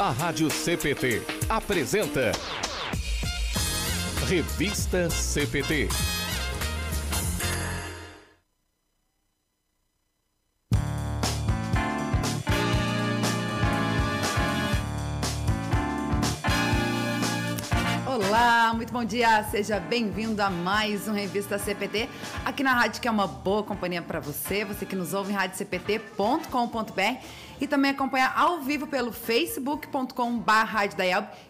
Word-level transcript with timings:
A 0.00 0.10
Rádio 0.12 0.48
CPT 0.48 1.24
apresenta 1.48 2.30
Revista 4.28 5.08
CPT. 5.10 6.17
Bom 18.98 19.04
dia. 19.04 19.44
Seja 19.44 19.78
bem-vindo 19.78 20.42
a 20.42 20.50
mais 20.50 21.06
um 21.06 21.12
Revista 21.12 21.56
CPT, 21.56 22.08
aqui 22.44 22.64
na 22.64 22.72
rádio 22.72 23.00
que 23.00 23.06
é 23.06 23.10
uma 23.12 23.28
boa 23.28 23.62
companhia 23.62 24.02
para 24.02 24.18
você, 24.18 24.64
você 24.64 24.84
que 24.84 24.96
nos 24.96 25.14
ouve 25.14 25.30
em 25.30 25.36
radiocpt.com.br 25.36 27.24
e 27.60 27.68
também 27.68 27.92
acompanha 27.92 28.26
ao 28.34 28.60
vivo 28.60 28.88
pelo 28.88 29.12
facebook.com.br 29.12 30.12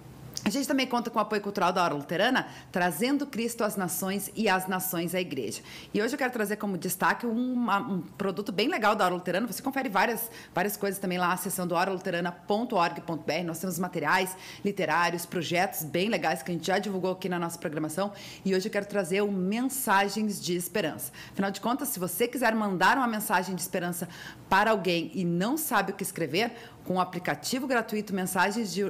A 0.47 0.49
gente 0.49 0.65
também 0.65 0.87
conta 0.87 1.09
com 1.09 1.19
o 1.19 1.21
apoio 1.21 1.41
cultural 1.41 1.73
da 1.73 1.83
Hora 1.83 1.93
Luterana, 1.93 2.47
trazendo 2.71 3.27
Cristo 3.27 3.65
às 3.65 3.75
nações 3.75 4.31
e 4.33 4.47
as 4.47 4.65
nações 4.65 5.13
à 5.13 5.19
igreja. 5.19 5.61
E 5.93 6.01
hoje 6.01 6.13
eu 6.13 6.17
quero 6.17 6.31
trazer 6.31 6.55
como 6.55 6.77
destaque 6.77 7.27
um, 7.27 8.01
produto 8.17 8.49
bem 8.49 8.69
legal 8.69 8.95
da 8.95 9.03
Hora 9.03 9.13
Luterana. 9.13 9.45
Você 9.45 9.61
confere 9.61 9.89
várias, 9.89 10.31
várias 10.55 10.77
coisas 10.77 11.01
também 11.01 11.17
lá 11.17 11.33
acessando 11.33 11.75
horaluterana.org.br. 11.75 13.43
Nós 13.45 13.59
temos 13.59 13.77
materiais 13.77 14.37
literários, 14.63 15.25
projetos 15.25 15.83
bem 15.83 16.07
legais 16.07 16.41
que 16.41 16.49
a 16.49 16.53
gente 16.53 16.65
já 16.65 16.79
divulgou 16.79 17.11
aqui 17.11 17.27
na 17.27 17.37
nossa 17.37 17.59
programação. 17.59 18.13
E 18.45 18.55
hoje 18.55 18.69
eu 18.69 18.71
quero 18.71 18.85
trazer 18.85 19.19
o 19.19 19.29
Mensagens 19.29 20.41
de 20.41 20.55
Esperança. 20.55 21.11
Afinal 21.33 21.51
de 21.51 21.59
contas, 21.59 21.89
se 21.89 21.99
você 21.99 22.25
quiser 22.25 22.55
mandar 22.55 22.95
uma 22.97 23.07
mensagem 23.07 23.53
de 23.53 23.61
esperança 23.61 24.07
para 24.47 24.71
alguém 24.71 25.11
e 25.13 25.25
não 25.25 25.57
sabe 25.57 25.91
o 25.91 25.93
que 25.93 26.03
escrever, 26.03 26.53
com 26.87 26.95
o 26.95 27.01
aplicativo 27.01 27.67
gratuito 27.67 28.15
Mensagens 28.15 28.73
de, 28.73 28.85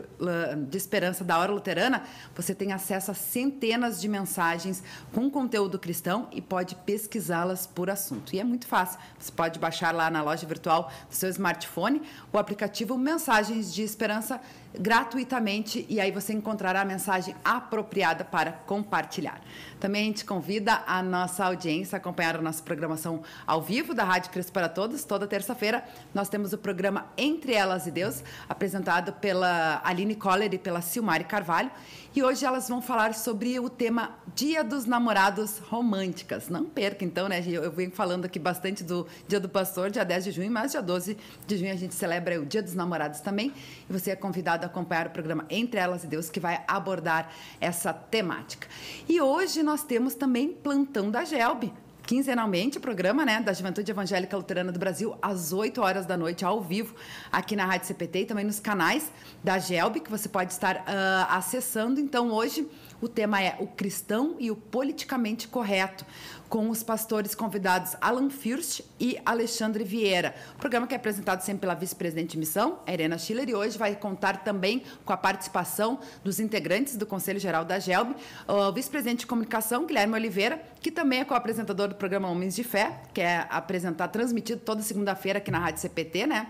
de 0.70 0.78
Esperança 0.78 1.24
da 1.24 1.40
Hora 1.40 1.52
Luterana, 1.52 2.04
você 2.36 2.54
tem 2.54 2.72
acesso 2.72 3.10
a 3.10 3.14
centenas 3.16 4.00
de 4.00 4.08
mensagens 4.08 4.84
com 5.12 5.30
conteúdo 5.32 5.80
cristão 5.80 6.28
e 6.32 6.40
pode 6.40 6.76
pesquisá-las 6.76 7.66
por 7.66 7.90
assunto. 7.90 8.36
E 8.36 8.40
é 8.40 8.44
muito 8.44 8.68
fácil. 8.68 9.00
Você 9.18 9.32
pode 9.32 9.58
baixar 9.58 9.96
lá 9.96 10.12
na 10.12 10.22
loja 10.22 10.46
virtual 10.46 10.92
do 11.10 11.16
seu 11.16 11.30
smartphone 11.30 12.04
o 12.32 12.38
aplicativo 12.38 12.96
Mensagens 12.98 13.74
de 13.74 13.82
Esperança 13.82 14.40
gratuitamente 14.80 15.84
e 15.90 16.00
aí 16.00 16.12
você 16.12 16.34
encontrará 16.34 16.82
a 16.82 16.86
mensagem 16.86 17.36
apropriada 17.44 18.24
para 18.24 18.52
compartilhar. 18.52 19.42
Também 19.80 20.04
a 20.04 20.06
gente 20.06 20.26
convida 20.26 20.84
a 20.88 21.04
nossa 21.04 21.46
audiência 21.46 21.96
a 21.96 21.98
acompanhar 21.98 22.36
a 22.36 22.42
nossa 22.42 22.64
programação 22.64 23.22
ao 23.46 23.62
vivo 23.62 23.94
da 23.94 24.04
Rádio 24.04 24.32
Cristo 24.32 24.52
para 24.52 24.68
Todos. 24.68 25.04
Toda 25.04 25.28
terça-feira 25.28 25.84
nós 26.14 26.30
temos 26.30 26.52
o 26.54 26.58
programa 26.58 27.08
Entre 27.18 27.54
Elas 27.54 27.86
e 27.86 27.92
Deus, 27.92 28.24
apresentado 28.50 29.14
pela 29.14 29.82
Aline 29.84 30.16
Coller 30.16 30.54
e 30.54 30.58
pela 30.58 30.82
Silmari 30.82 31.26
Carvalho. 31.26 31.72
E 32.16 32.24
hoje 32.24 32.44
elas 32.44 32.68
vão 32.68 32.82
falar 32.82 33.14
sobre 33.14 33.60
o 33.60 33.70
tema 33.70 34.18
Dia 34.34 34.64
dos 34.64 34.86
Namorados 34.86 35.60
Românticas. 35.60 36.50
Não 36.50 36.66
perca, 36.66 37.06
então, 37.06 37.30
né? 37.30 37.44
Eu 37.46 37.72
venho 37.72 37.92
falando 37.92 38.26
aqui 38.26 38.40
bastante 38.40 38.84
do 38.84 39.06
Dia 39.28 39.40
do 39.40 39.48
Pastor, 39.48 39.92
dia 39.92 40.04
10 40.04 40.24
de 40.24 40.32
junho, 40.32 40.50
mas 40.50 40.72
dia 40.72 40.82
12 40.82 41.16
de 41.46 41.58
junho 41.58 41.72
a 41.72 41.76
gente 41.76 41.94
celebra 41.94 42.42
o 42.42 42.46
Dia 42.46 42.64
dos 42.64 42.74
Namorados 42.74 43.20
também. 43.20 43.54
E 43.88 43.94
você 43.94 44.10
é 44.10 44.16
convidado 44.16 44.64
a 44.64 44.68
acompanhar 44.68 45.06
o 45.06 45.10
programa 45.12 45.46
Entre 45.48 45.80
Elas 45.80 46.04
e 46.06 46.08
Deus, 46.08 46.28
que 46.28 46.40
vai 46.40 46.64
abordar 46.68 47.32
essa 47.62 47.94
temática. 47.94 48.68
E 49.08 49.22
hoje 49.22 49.62
nós 49.68 49.84
temos 49.84 50.16
também 50.16 50.48
Plantão 50.54 51.12
da 51.12 51.26
Gelbe 51.26 51.74
quinzenalmente 52.08 52.78
o 52.78 52.82
programa 52.82 53.26
né, 53.26 53.42
da 53.42 53.52
Juventude 53.52 53.92
Evangélica 53.92 54.38
Luterana 54.38 54.72
do 54.72 54.80
Brasil, 54.80 55.18
às 55.22 55.52
8 55.52 55.82
horas 55.82 56.06
da 56.06 56.16
noite, 56.16 56.46
ao 56.46 56.62
vivo, 56.62 56.96
aqui 57.30 57.54
na 57.54 57.66
Rádio 57.66 57.86
CPT 57.86 58.22
e 58.22 58.26
também 58.26 58.46
nos 58.46 58.62
canais 58.62 59.12
da 59.44 59.60
GELB, 59.60 60.00
que 60.00 60.10
você 60.10 60.30
pode 60.30 60.54
estar 60.54 60.78
uh, 60.78 61.36
acessando. 61.36 62.00
Então, 62.00 62.32
hoje, 62.32 62.66
o 63.02 63.08
tema 63.08 63.42
é 63.42 63.56
o 63.60 63.68
cristão 63.68 64.36
e 64.40 64.50
o 64.50 64.56
politicamente 64.56 65.48
correto 65.48 66.06
com 66.50 66.70
os 66.70 66.82
pastores 66.82 67.36
convidados 67.36 67.96
Alan 68.00 68.30
Fürst 68.30 68.82
e 69.00 69.18
Alexandre 69.26 69.84
Vieira. 69.84 70.34
O 70.56 70.60
programa 70.60 70.88
que 70.88 70.94
é 70.94 70.98
apresentado 70.98 71.42
sempre 71.42 71.62
pela 71.62 71.74
vice-presidente 71.74 72.32
de 72.32 72.38
missão, 72.38 72.80
a 72.86 72.94
Irena 72.94 73.18
Schiller, 73.18 73.50
e 73.50 73.56
hoje 73.56 73.78
vai 73.78 73.96
contar 73.96 74.44
também 74.44 74.84
com 75.04 75.14
a 75.14 75.18
participação 75.18 76.00
dos 76.24 76.40
integrantes 76.40 76.96
do 76.96 77.06
Conselho 77.06 77.40
Geral 77.40 77.66
da 77.66 77.80
GELB, 77.80 78.16
o 78.48 78.72
vice-presidente 78.72 79.20
de 79.20 79.28
comunicação, 79.28 79.86
Guilherme 79.86 80.14
Oliveira, 80.14 80.62
que 80.82 80.92
também 80.92 81.20
é 81.20 81.26
co-apresentador 81.26 81.90
do 81.90 81.96
programa 81.96 82.30
Homens 82.30 82.56
de 82.56 82.64
Fé, 82.64 83.02
que 83.14 83.22
é 83.22 83.46
apresentado, 83.50 84.12
transmitido 84.12 84.62
toda 84.62 84.82
segunda-feira 84.82 85.40
aqui 85.40 85.52
na 85.52 85.60
Rádio 85.60 85.82
CPT, 85.82 86.28
né? 86.28 86.48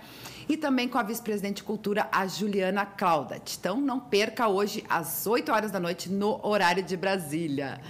E 0.49 0.55
também 0.55 0.87
com 0.87 0.97
a 0.97 1.03
vice-presidente 1.03 1.57
de 1.57 1.63
cultura, 1.63 2.07
a 2.11 2.25
Juliana 2.25 2.85
Claudat. 2.85 3.57
Então, 3.59 3.81
não 3.81 3.99
perca 3.99 4.47
hoje, 4.47 4.83
às 4.89 5.27
8 5.27 5.51
horas 5.51 5.71
da 5.71 5.79
noite, 5.79 6.09
no 6.09 6.39
horário 6.45 6.81
de 6.81 6.95
Brasília. 6.95 7.81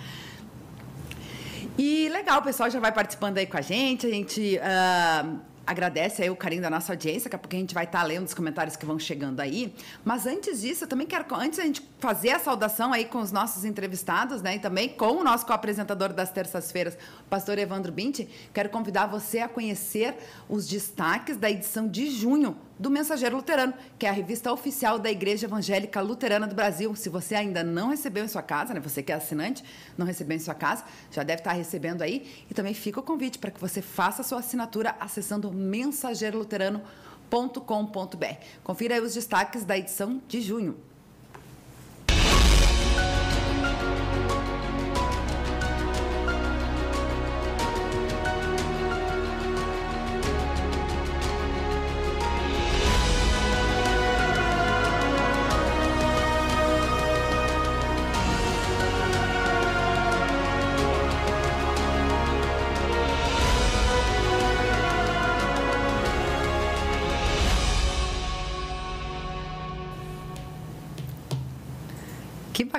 E 1.78 2.10
legal, 2.10 2.40
o 2.40 2.44
pessoal 2.44 2.70
já 2.70 2.80
vai 2.80 2.92
participando 2.92 3.38
aí 3.38 3.46
com 3.46 3.58
a 3.58 3.62
gente. 3.62 4.08
A 4.08 4.10
gente 4.10 4.58
uh, 4.58 5.40
agradece 5.68 6.24
aí 6.24 6.30
o 6.30 6.36
carinho 6.36 6.62
da 6.62 6.70
nossa 6.70 6.94
audiência, 6.94 7.26
daqui 7.26 7.36
a 7.36 7.40
pouco 7.40 7.56
a 7.56 7.60
gente 7.60 7.74
vai 7.76 7.84
estar 7.84 8.00
tá 8.00 8.06
lendo 8.06 8.26
os 8.26 8.34
comentários 8.34 8.76
que 8.76 8.86
vão 8.86 8.98
chegando 8.98 9.42
aí. 9.42 9.76
Mas 10.04 10.26
antes 10.26 10.62
disso, 10.62 10.86
eu 10.86 10.88
também 10.88 11.06
quero, 11.06 11.26
antes 11.36 11.58
da 11.58 11.66
gente 11.66 11.82
fazer 12.00 12.30
a 12.30 12.40
saudação 12.40 12.94
aí 12.94 13.04
com 13.06 13.20
os 13.20 13.32
nossos 13.32 13.66
entrevistados, 13.66 14.42
né? 14.42 14.56
E 14.56 14.60
também 14.60 14.90
com 14.90 15.14
o 15.14 15.24
nosso 15.24 15.46
co-apresentador 15.46 16.14
das 16.14 16.32
terças-feiras, 16.32 16.98
pastor 17.30 17.58
Evandro 17.58 17.92
Binti, 17.92 18.30
quero 18.54 18.70
convidar 18.70 19.08
você 19.08 19.40
a 19.40 19.50
conhecer 19.50 20.16
os 20.48 20.68
destaques 20.68 21.38
da 21.38 21.50
edição 21.50 21.88
de 21.88 22.08
junho 22.10 22.56
do 22.78 22.92
Mensageiro 22.92 23.38
Luterano, 23.38 23.74
que 23.98 24.06
é 24.06 24.10
a 24.10 24.12
revista 24.12 24.54
oficial 24.54 25.00
da 25.00 25.10
Igreja 25.10 25.48
Evangélica 25.48 26.00
Luterana 26.00 26.46
do 26.46 26.54
Brasil. 26.54 26.94
Se 26.96 27.10
você 27.10 27.34
ainda 27.34 27.64
não 27.64 27.90
recebeu 27.90 28.24
em 28.24 28.28
sua 28.28 28.44
casa, 28.44 28.76
né, 28.76 28.80
você 28.80 29.02
que 29.02 29.12
é 29.12 29.16
assinante, 29.16 29.64
não 29.98 30.06
recebeu 30.06 30.38
em 30.38 30.40
sua 30.40 30.54
casa, 30.54 30.84
já 31.12 31.24
deve 31.24 31.40
estar 31.40 31.54
recebendo 31.54 32.04
aí. 32.04 32.46
E 32.50 32.54
também 32.54 32.76
fica 32.76 33.00
o 33.00 33.04
convite 33.04 33.40
para 33.40 33.50
que 33.50 33.60
você 33.60 33.82
faça 33.82 34.22
a 34.22 34.26
sua 34.26 34.38
assinatura 34.40 34.96
acessando 35.00 35.52
mensageiroluterano.com.br. 35.52 38.26
Confira 38.64 38.94
aí 38.94 39.02
os 39.02 39.16
destaques 39.16 39.66
da 39.66 39.76
edição 39.76 40.22
de 40.28 40.42
junho. 40.42 40.78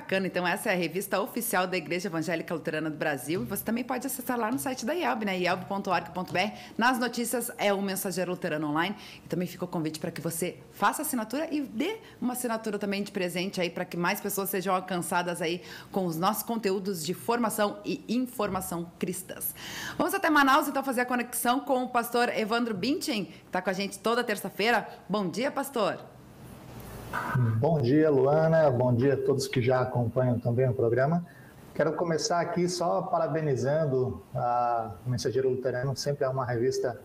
Bacana. 0.08 0.26
Então, 0.26 0.46
essa 0.46 0.70
é 0.70 0.72
a 0.72 0.76
revista 0.76 1.20
oficial 1.20 1.66
da 1.66 1.76
Igreja 1.76 2.08
Evangélica 2.08 2.54
Luterana 2.54 2.88
do 2.88 2.96
Brasil. 2.96 3.42
E 3.42 3.44
você 3.44 3.62
também 3.62 3.84
pode 3.84 4.06
acessar 4.06 4.38
lá 4.38 4.50
no 4.50 4.58
site 4.58 4.86
da 4.86 4.94
IELB, 4.94 5.26
né? 5.26 5.38
ielb.org.br. 5.38 6.38
Nas 6.78 6.98
notícias 6.98 7.50
é 7.58 7.74
o 7.74 7.82
Mensageiro 7.82 8.30
Luterano 8.30 8.70
Online. 8.70 8.96
E 9.22 9.28
também 9.28 9.46
fica 9.46 9.66
o 9.66 9.68
convite 9.68 10.00
para 10.00 10.10
que 10.10 10.22
você 10.22 10.56
faça 10.72 11.02
assinatura 11.02 11.46
e 11.52 11.60
dê 11.60 11.98
uma 12.18 12.32
assinatura 12.32 12.78
também 12.78 13.02
de 13.02 13.12
presente 13.12 13.60
aí 13.60 13.68
para 13.68 13.84
que 13.84 13.98
mais 13.98 14.18
pessoas 14.18 14.48
sejam 14.48 14.74
alcançadas 14.74 15.42
aí 15.42 15.60
com 15.92 16.06
os 16.06 16.16
nossos 16.16 16.42
conteúdos 16.42 17.04
de 17.04 17.12
formação 17.12 17.78
e 17.84 18.02
informação 18.08 18.90
cristãs. 18.98 19.54
Vamos 19.98 20.14
até 20.14 20.30
Manaus, 20.30 20.68
então, 20.68 20.82
fazer 20.82 21.02
a 21.02 21.06
conexão 21.06 21.60
com 21.60 21.82
o 21.82 21.88
pastor 21.88 22.30
Evandro 22.30 22.72
Bintin, 22.72 23.26
que 23.26 23.46
está 23.46 23.60
com 23.60 23.68
a 23.68 23.74
gente 23.74 23.98
toda 23.98 24.24
terça-feira. 24.24 24.88
Bom 25.06 25.28
dia, 25.28 25.50
pastor. 25.50 26.17
Bom 27.58 27.80
dia, 27.80 28.10
Luana. 28.10 28.70
Bom 28.70 28.94
dia 28.94 29.14
a 29.14 29.16
todos 29.16 29.48
que 29.48 29.62
já 29.62 29.80
acompanham 29.80 30.38
também 30.38 30.68
o 30.68 30.74
programa. 30.74 31.24
Quero 31.74 31.92
começar 31.92 32.40
aqui 32.40 32.68
só 32.68 33.02
parabenizando 33.02 34.22
a 34.34 34.92
Mensageiro 35.06 35.48
Luterano, 35.48 35.96
sempre 35.96 36.24
é 36.24 36.28
uma 36.28 36.44
revista 36.44 37.00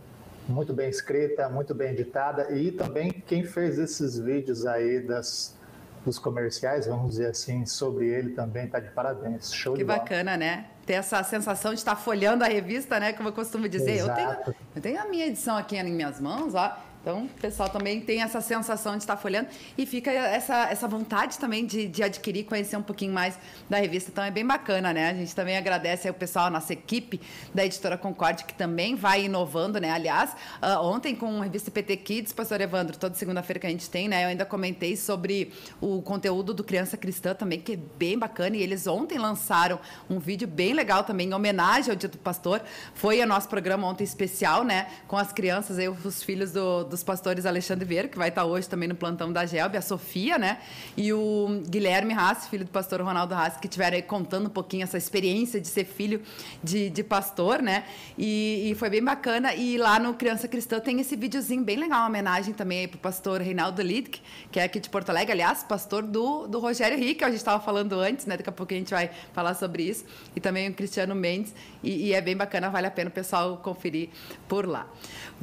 muito 0.50 0.74
bem 0.74 0.90
escrita, 0.90 1.48
muito 1.48 1.74
bem 1.74 1.92
editada 1.92 2.52
e 2.52 2.72
também 2.72 3.12
quem 3.12 3.44
fez 3.44 3.78
esses 3.78 4.18
vídeos 4.18 4.66
aí 4.66 5.00
das, 5.00 5.56
dos 6.04 6.20
comerciais, 6.20 6.88
vamos 6.88 7.12
dizer 7.12 7.28
assim, 7.28 7.66
sobre 7.66 8.08
ele 8.08 8.32
também 8.32 8.66
está 8.66 8.80
de 8.80 8.90
parabéns. 8.90 9.54
Show 9.54 9.74
que 9.74 9.80
de 9.80 9.86
bacana, 9.86 10.32
bola. 10.32 10.38
né? 10.38 10.66
Ter 10.86 10.94
essa 10.94 11.24
sensação 11.24 11.72
de 11.72 11.80
estar 11.80 11.96
folhando 11.96 12.44
a 12.44 12.48
revista, 12.48 13.00
né? 13.00 13.14
Como 13.14 13.30
eu 13.30 13.34
costumo 13.34 13.70
dizer. 13.70 14.00
Eu 14.00 14.14
tenho, 14.14 14.36
eu 14.76 14.82
tenho 14.82 15.02
a 15.02 15.06
minha 15.06 15.28
edição 15.28 15.56
aqui 15.56 15.78
em 15.78 15.94
minhas 15.94 16.20
mãos, 16.20 16.56
ó. 16.56 16.78
Então, 17.04 17.26
o 17.26 17.30
pessoal 17.42 17.68
também 17.68 18.00
tem 18.00 18.22
essa 18.22 18.40
sensação 18.40 18.94
de 18.94 19.04
estar 19.04 19.18
folhando 19.18 19.50
e 19.78 19.86
fica 19.86 20.10
essa, 20.10 20.70
essa 20.70 20.88
vontade 20.88 21.38
também 21.38 21.66
de, 21.66 21.86
de 21.86 22.02
adquirir, 22.02 22.46
conhecer 22.46 22.78
um 22.78 22.82
pouquinho 22.82 23.12
mais 23.12 23.38
da 23.70 23.78
revista. 23.78 24.10
Então, 24.10 24.24
é 24.24 24.32
bem 24.32 24.48
bacana, 24.48 24.94
né? 24.94 25.10
A 25.10 25.14
gente 25.14 25.36
também 25.36 25.58
agradece 25.58 26.08
ao 26.08 26.14
pessoal, 26.14 26.46
a 26.46 26.50
nossa 26.50 26.72
equipe 26.72 27.20
da 27.54 27.66
Editora 27.66 27.98
Concorde, 27.98 28.46
que 28.46 28.54
também 28.54 28.96
vai 28.96 29.26
inovando, 29.26 29.82
né? 29.82 29.92
Aliás, 29.92 30.32
uh, 30.32 30.80
ontem 30.82 31.14
com 31.14 31.42
a 31.42 31.44
revista 31.44 31.70
PT 31.70 31.98
Kids, 31.98 32.32
pastor 32.32 32.62
Evandro, 32.62 32.98
toda 32.98 33.16
segunda-feira 33.16 33.60
que 33.60 33.68
a 33.68 33.70
gente 33.70 33.90
tem, 33.90 34.08
né? 34.08 34.24
Eu 34.24 34.30
ainda 34.30 34.46
comentei 34.46 34.96
sobre 34.96 35.52
o 35.82 36.02
conteúdo 36.02 36.54
do 36.54 36.64
Criança 36.64 36.96
Cristã 36.96 37.36
também, 37.36 37.60
que 37.60 37.74
é 37.74 37.80
bem 37.98 38.18
bacana. 38.18 38.56
E 38.56 38.64
eles 38.64 38.88
ontem 38.88 39.18
lançaram 39.18 39.78
um 40.10 40.20
vídeo 40.20 40.48
bem 40.48 40.72
legal 40.72 41.04
também, 41.04 41.28
em 41.28 41.34
homenagem 41.34 41.90
ao 41.90 41.98
Dia 41.98 42.08
do 42.08 42.18
Pastor. 42.18 42.62
Foi 42.94 43.22
o 43.22 43.28
nosso 43.28 43.50
programa 43.50 43.86
ontem 43.86 44.06
especial, 44.06 44.64
né? 44.64 44.88
Com 45.06 45.18
as 45.18 45.34
crianças, 45.34 45.78
aí, 45.78 45.90
os 45.90 46.24
filhos 46.24 46.54
do 46.54 46.93
dos 46.94 47.04
pastores 47.04 47.46
Alexandre 47.46 47.86
Vieira, 47.86 48.08
que 48.08 48.18
vai 48.18 48.30
estar 48.30 48.46
hoje 48.46 48.70
também 48.70 48.88
no 48.88 48.96
plantão 48.96 49.34
da 49.34 49.46
GELB, 49.46 49.78
a 49.78 49.82
Sofia, 49.82 50.38
né? 50.38 50.60
E 50.96 51.12
o 51.12 51.62
Guilherme 51.68 52.14
Haas, 52.14 52.48
filho 52.48 52.64
do 52.64 52.72
pastor 52.72 53.02
Ronaldo 53.02 53.34
Haas, 53.34 53.58
que 53.58 53.66
estiveram 53.66 53.96
aí 53.96 54.04
contando 54.04 54.46
um 54.46 54.50
pouquinho 54.50 54.84
essa 54.84 54.98
experiência 54.98 55.60
de 55.60 55.68
ser 55.68 55.86
filho 55.86 56.22
de, 56.64 56.90
de 56.92 57.04
pastor, 57.04 57.62
né? 57.62 57.84
E, 58.18 58.70
e, 58.70 58.76
foi 58.76 58.90
bem 58.90 59.04
bacana. 59.04 59.56
E 59.56 59.78
lá 59.78 60.00
no 60.00 60.14
Criança 60.14 60.48
Cristã 60.48 60.80
tem 60.80 61.00
esse 61.02 61.16
videozinho 61.16 61.64
bem 61.64 61.78
legal, 61.78 62.02
uma 62.02 62.08
homenagem 62.08 62.54
também 62.54 62.88
para 62.88 62.98
o 62.98 63.00
pastor 63.00 63.42
Reinaldo 63.42 63.82
Lidk, 63.82 64.22
que 64.52 64.60
é 64.60 64.64
aqui 64.64 64.80
de 64.80 64.90
Porto 64.90 65.10
Alegre, 65.10 65.32
aliás, 65.32 65.64
pastor 65.64 66.04
do, 66.04 66.48
do 66.48 66.60
Rogério 66.60 66.98
Rick, 66.98 67.24
a 67.24 67.28
gente 67.28 67.38
estava 67.38 67.62
falando 67.64 68.00
antes, 68.00 68.28
né? 68.28 68.38
Daqui 68.38 68.50
a 68.50 68.54
pouco 68.54 68.72
a 68.72 68.78
gente 68.78 68.94
vai 68.94 69.10
falar 69.34 69.56
sobre 69.56 69.84
isso. 69.84 70.06
E 70.36 70.40
também 70.40 70.70
o 70.70 70.74
Cristiano 70.74 71.16
Mendes. 71.16 71.54
E, 71.82 72.08
e 72.08 72.14
é 72.14 72.22
bem 72.22 72.38
bacana, 72.38 72.70
vale 72.70 72.86
a 72.86 72.92
pena 72.92 73.10
o 73.10 73.14
pessoal 73.14 73.58
conferir 73.58 74.10
por 74.48 74.68
lá. 74.68 74.88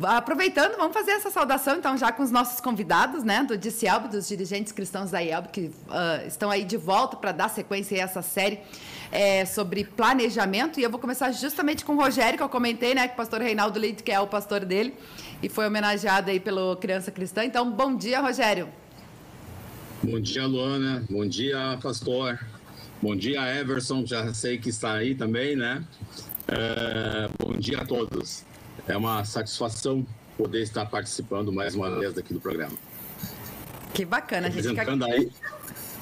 Aproveitando, 0.02 0.76
vamos 0.76 0.94
fazer 0.94 1.12
essa 1.12 1.30
saudação, 1.40 1.76
então, 1.76 1.96
já 1.96 2.12
com 2.12 2.22
os 2.22 2.30
nossos 2.30 2.60
convidados, 2.60 3.24
né, 3.24 3.42
do 3.42 3.56
DCIELB, 3.56 4.08
dos 4.08 4.28
dirigentes 4.28 4.72
cristãos 4.72 5.10
da 5.10 5.20
IELB, 5.20 5.48
que 5.48 5.60
uh, 5.60 6.26
estão 6.26 6.50
aí 6.50 6.64
de 6.64 6.76
volta 6.76 7.16
para 7.16 7.32
dar 7.32 7.48
sequência 7.48 7.96
a 7.96 8.02
essa 8.02 8.20
série 8.20 8.60
é, 9.10 9.46
sobre 9.46 9.84
planejamento. 9.84 10.78
E 10.78 10.82
eu 10.82 10.90
vou 10.90 11.00
começar 11.00 11.32
justamente 11.32 11.82
com 11.82 11.94
o 11.94 11.96
Rogério, 11.96 12.36
que 12.36 12.42
eu 12.42 12.48
comentei, 12.48 12.94
né, 12.94 13.08
que 13.08 13.14
o 13.14 13.16
pastor 13.16 13.40
Reinaldo 13.40 13.78
Leite, 13.78 14.02
que 14.02 14.12
é 14.12 14.20
o 14.20 14.26
pastor 14.26 14.66
dele, 14.66 14.94
e 15.42 15.48
foi 15.48 15.66
homenageado 15.66 16.30
aí 16.30 16.38
pelo 16.38 16.76
Criança 16.76 17.10
Cristã. 17.10 17.42
Então, 17.42 17.70
bom 17.70 17.96
dia, 17.96 18.20
Rogério. 18.20 18.68
Bom 20.02 20.20
dia, 20.20 20.46
Luana. 20.46 21.04
Bom 21.08 21.26
dia, 21.26 21.78
pastor. 21.82 22.38
Bom 23.00 23.16
dia, 23.16 23.40
Everson, 23.58 24.04
já 24.04 24.32
sei 24.34 24.58
que 24.58 24.68
está 24.68 24.92
aí 24.92 25.14
também, 25.14 25.56
né? 25.56 25.82
É, 26.46 27.30
bom 27.38 27.54
dia 27.54 27.78
a 27.78 27.86
todos. 27.86 28.44
É 28.86 28.94
uma 28.94 29.24
satisfação 29.24 30.06
poder 30.40 30.62
estar 30.62 30.86
participando 30.86 31.52
mais 31.52 31.74
uma 31.74 31.90
vez 31.98 32.16
aqui 32.16 32.32
do 32.32 32.40
programa. 32.40 32.72
Que 33.92 34.06
bacana, 34.06 34.46
a 34.46 34.50
gente 34.50 34.68
representando 34.68 35.04
aí, 35.04 35.30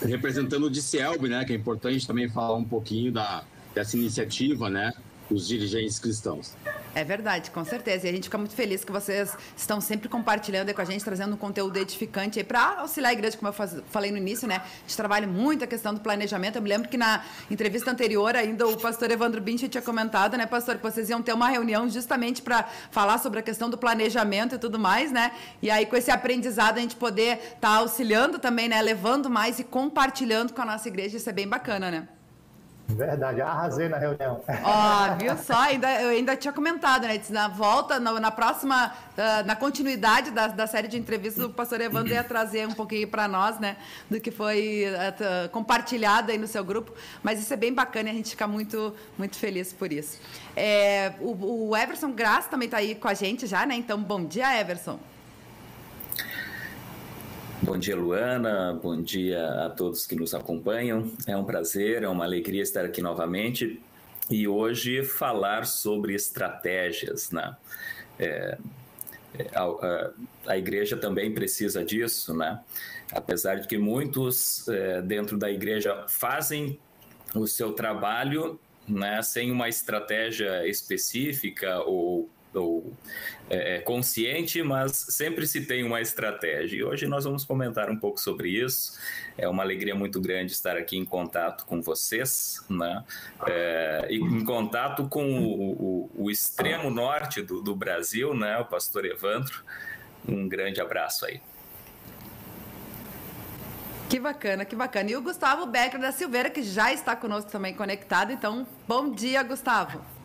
representando 0.01 0.67
o 0.67 0.71
DCELB, 0.71 1.29
né, 1.29 1.45
que 1.45 1.53
é 1.53 1.57
importante 1.57 2.07
também 2.07 2.29
falar 2.29 2.55
um 2.55 2.65
pouquinho 2.65 3.11
da, 3.11 3.43
dessa 3.75 3.97
iniciativa, 3.97 4.71
né, 4.71 4.93
os 5.29 5.49
dirigentes 5.49 5.99
cristãos. 5.99 6.55
É 6.99 7.05
verdade, 7.05 7.53
com 7.53 7.65
certeza. 7.65 8.07
E 8.07 8.11
a 8.11 8.13
gente 8.13 8.25
fica 8.25 8.37
muito 8.37 8.57
feliz 8.57 8.83
que 8.83 8.91
vocês 8.91 9.37
estão 9.57 9.81
sempre 9.81 10.09
compartilhando 10.09 10.75
com 10.75 10.81
a 10.81 10.85
gente, 10.85 11.05
trazendo 11.05 11.35
um 11.35 11.37
conteúdo 11.37 11.77
edificante 11.77 12.43
para 12.43 12.81
auxiliar 12.81 13.11
a 13.11 13.13
igreja, 13.13 13.37
como 13.37 13.49
eu 13.49 13.53
faz, 13.53 13.77
falei 13.89 14.11
no 14.11 14.17
início, 14.17 14.49
né? 14.49 14.57
A 14.57 14.81
gente 14.81 14.97
trabalha 14.97 15.25
muito 15.25 15.63
a 15.63 15.67
questão 15.69 15.95
do 15.95 16.01
planejamento. 16.01 16.57
Eu 16.57 16.63
me 16.63 16.69
lembro 16.69 16.89
que 16.89 16.97
na 16.97 17.25
entrevista 17.49 17.89
anterior, 17.93 18.35
ainda 18.35 18.67
o 18.67 18.77
pastor 18.77 19.13
Evandro 19.13 19.41
Binch 19.41 19.69
tinha 19.69 19.81
comentado, 19.81 20.37
né, 20.37 20.45
pastor, 20.45 20.75
que 20.75 20.83
vocês 20.83 21.09
iam 21.09 21.23
ter 21.23 21.33
uma 21.33 21.49
reunião 21.49 21.89
justamente 21.89 22.43
para 22.43 22.69
falar 22.91 23.19
sobre 23.19 23.39
a 23.39 23.43
questão 23.43 23.71
do 23.71 23.79
planejamento 23.79 24.57
e 24.57 24.59
tudo 24.59 24.77
mais, 24.77 25.13
né? 25.13 25.31
E 25.63 25.71
aí, 25.71 25.87
com 25.87 25.95
esse 25.95 26.11
aprendizado, 26.11 26.79
a 26.79 26.81
gente 26.81 26.97
poder 26.97 27.35
estar 27.35 27.59
tá 27.61 27.77
auxiliando 27.77 28.41
também, 28.41 28.69
né? 28.69 28.83
Levando 28.83 29.31
mais 29.31 29.61
e 29.61 29.63
compartilhando 29.63 30.53
com 30.53 30.63
a 30.63 30.65
nossa 30.65 30.89
igreja, 30.89 31.17
isso 31.17 31.31
é 31.31 31.33
bem 31.33 31.47
bacana, 31.47 31.93
né? 31.93 32.09
Verdade, 32.89 33.43
arrasei 33.43 33.87
na 33.87 33.99
reunião. 33.99 34.41
Ó, 34.65 35.17
viu 35.17 35.37
só? 35.37 35.61
Ainda, 35.61 36.01
eu 36.01 36.09
ainda 36.09 36.35
tinha 36.35 36.53
comentado, 36.53 37.03
né? 37.03 37.21
Na 37.29 37.47
volta, 37.47 38.01
na, 38.01 38.19
na 38.19 38.31
próxima, 38.31 38.93
uh, 39.13 39.47
na 39.47 39.55
continuidade 39.55 40.31
da, 40.31 40.47
da 40.47 40.67
série 40.67 40.89
de 40.89 40.97
entrevistas, 40.97 41.45
o 41.45 41.51
pastor 41.51 41.83
Evandro 41.83 42.15
ia 42.15 42.25
trazer 42.25 42.67
um 42.67 42.73
pouquinho 42.73 43.07
para 43.07 43.29
nós, 43.29 43.61
né? 43.61 43.77
Do 44.09 44.19
que 44.19 44.31
foi 44.31 44.85
uh, 44.87 45.49
compartilhado 45.51 46.33
aí 46.33 46.39
no 46.39 46.47
seu 46.47 46.65
grupo. 46.65 46.93
Mas 47.23 47.39
isso 47.39 47.53
é 47.53 47.57
bem 47.57 47.75
bacana 47.75 48.09
e 48.09 48.13
a 48.13 48.15
gente 48.15 48.31
fica 48.31 48.47
muito, 48.47 48.95
muito 49.19 49.37
feliz 49.37 49.71
por 49.71 49.93
isso. 49.93 50.19
É, 50.57 51.13
o, 51.21 51.69
o 51.69 51.77
Everson 51.77 52.13
Graça 52.13 52.49
também 52.49 52.67
está 52.67 52.79
aí 52.79 52.95
com 52.95 53.07
a 53.07 53.15
gente 53.15 53.47
já, 53.47 53.67
né? 53.67 53.75
Então, 53.75 54.03
bom 54.03 54.25
dia, 54.25 54.59
Everson. 54.59 54.99
Bom 57.61 57.77
dia, 57.77 57.97
Luana. 57.97 58.79
Bom 58.81 59.03
dia 59.03 59.65
a 59.65 59.71
todos 59.71 60.07
que 60.07 60.15
nos 60.15 60.33
acompanham. 60.33 61.11
É 61.27 61.37
um 61.37 61.45
prazer, 61.45 62.05
é 62.05 62.09
uma 62.09 62.25
alegria 62.25 62.63
estar 62.63 62.85
aqui 62.85 63.03
novamente 63.03 63.83
e 64.31 64.47
hoje 64.47 65.03
falar 65.03 65.67
sobre 65.67 66.15
estratégias. 66.15 67.33
Né? 67.33 67.57
É, 68.17 68.59
é 69.37 69.51
a, 69.55 69.65
a, 69.65 70.11
a, 70.47 70.57
igreja 70.57 70.97
também 70.97 71.35
precisa 71.35 71.85
disso, 71.85 72.33
né? 72.33 72.61
apesar 73.11 73.57
de 73.57 73.67
que 73.67 73.77
muitos 73.77 74.69
é, 74.69 75.03
dentro 75.03 75.37
da 75.37 75.51
igreja 75.51 76.07
fazem 76.09 76.79
o 77.35 77.49
seu 77.49 77.73
trabalho 77.73 78.59
né, 78.87 79.21
sem 79.21 79.51
uma 79.51 79.69
estratégia 79.69 80.67
específica 80.67 81.81
ou 81.81 82.31
ou 82.55 82.93
é, 83.51 83.77
é, 83.77 83.79
consciente, 83.81 84.63
mas 84.63 84.93
sempre 84.93 85.47
se 85.47 85.63
tem 85.65 85.83
uma 85.83 86.01
estratégia. 86.01 86.77
E 86.77 86.85
hoje 86.85 87.07
nós 87.07 87.25
vamos 87.25 87.45
comentar 87.45 87.91
um 87.91 87.97
pouco 87.97 88.21
sobre 88.21 88.51
isso. 88.51 88.99
É 89.37 89.49
uma 89.49 89.63
alegria 89.63 89.95
muito 89.95 90.21
grande 90.21 90.53
estar 90.53 90.77
aqui 90.77 90.97
em 90.97 91.05
contato 91.05 91.65
com 91.65 91.81
vocês, 91.81 92.63
né? 92.69 93.05
É, 93.47 94.07
em 94.11 94.45
contato 94.45 95.09
com 95.09 95.39
o, 95.39 95.73
o, 95.73 96.11
o 96.25 96.31
extremo 96.31 96.91
norte 96.91 97.41
do, 97.41 97.63
do, 97.63 97.75
Brasil, 97.75 98.35
né? 98.35 98.59
O 98.59 98.65
pastor 98.65 99.05
Evandro. 99.05 99.65
Um 100.29 100.49
grande 100.49 100.81
abraço 100.81 101.25
aí. 101.25 101.41
Que 104.11 104.19
bacana, 104.19 104.65
que 104.65 104.75
bacana. 104.75 105.11
E 105.11 105.17
o 105.17 105.23
Gustavo 105.23 105.67
Becker 105.67 106.01
da 106.01 106.13
Silveira, 106.13 106.51
que 106.51 106.63
já 106.63 106.93
está 106.93 107.15
conosco 107.15 107.51
também 107.51 107.75
conectado. 107.75 108.33
Então, 108.33 108.67
bom 108.87 109.11
dia, 109.11 109.43
Gustavo. 109.43 110.18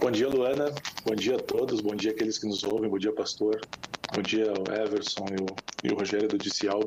Bom 0.00 0.10
dia, 0.10 0.30
Luana. 0.30 0.72
Bom 1.04 1.14
dia 1.14 1.36
a 1.36 1.38
todos. 1.38 1.82
Bom 1.82 1.94
dia 1.94 2.12
aqueles 2.12 2.38
que 2.38 2.46
nos 2.46 2.64
ouvem. 2.64 2.88
Bom 2.88 2.98
dia, 2.98 3.12
pastor. 3.12 3.60
Bom 4.14 4.22
dia, 4.22 4.46
Everson 4.82 5.26
e 5.28 5.42
o, 5.42 5.46
e 5.84 5.92
o 5.92 5.94
Rogério 5.94 6.26
do 6.26 6.38
Dicial. 6.38 6.80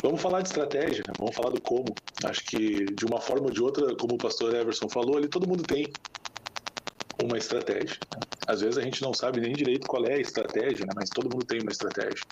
Vamos 0.00 0.22
falar 0.22 0.42
de 0.42 0.50
estratégia, 0.50 1.02
né? 1.08 1.12
vamos 1.18 1.34
falar 1.34 1.50
do 1.50 1.60
como. 1.60 1.92
Acho 2.22 2.44
que 2.44 2.94
de 2.94 3.04
uma 3.04 3.20
forma 3.20 3.46
ou 3.46 3.50
de 3.50 3.60
outra, 3.60 3.92
como 3.96 4.14
o 4.14 4.18
pastor 4.18 4.54
Everson 4.54 4.88
falou, 4.88 5.16
ali 5.16 5.26
todo 5.26 5.48
mundo 5.48 5.64
tem 5.64 5.92
uma 7.20 7.36
estratégia. 7.36 7.98
Né? 8.12 8.20
Às 8.46 8.60
vezes 8.60 8.78
a 8.78 8.82
gente 8.82 9.02
não 9.02 9.12
sabe 9.12 9.40
nem 9.40 9.52
direito 9.52 9.88
qual 9.88 10.06
é 10.06 10.14
a 10.14 10.20
estratégia, 10.20 10.86
né? 10.86 10.92
mas 10.94 11.10
todo 11.10 11.28
mundo 11.28 11.44
tem 11.44 11.60
uma 11.60 11.72
estratégia. 11.72 12.24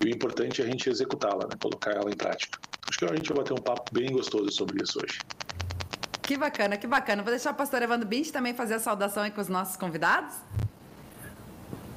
E 0.00 0.06
o 0.06 0.08
importante 0.08 0.62
é 0.62 0.64
a 0.64 0.68
gente 0.68 0.88
executá-la, 0.88 1.48
né? 1.48 1.56
colocar 1.60 1.96
ela 1.96 2.08
em 2.08 2.16
prática. 2.16 2.60
Acho 2.88 2.96
que 3.00 3.04
a 3.06 3.16
gente 3.16 3.28
vai 3.30 3.38
bater 3.38 3.54
um 3.54 3.62
papo 3.62 3.92
bem 3.92 4.12
gostoso 4.12 4.52
sobre 4.52 4.80
isso 4.84 5.00
hoje. 5.02 5.18
Que 6.28 6.36
bacana, 6.36 6.76
que 6.76 6.86
bacana. 6.86 7.22
Vou 7.22 7.30
deixar 7.30 7.52
o 7.52 7.54
pastor 7.54 7.80
Evandro 7.80 8.06
Bint 8.06 8.30
também 8.30 8.52
fazer 8.52 8.74
a 8.74 8.78
saudação 8.78 9.22
aí 9.22 9.30
com 9.30 9.40
os 9.40 9.48
nossos 9.48 9.78
convidados. 9.78 10.34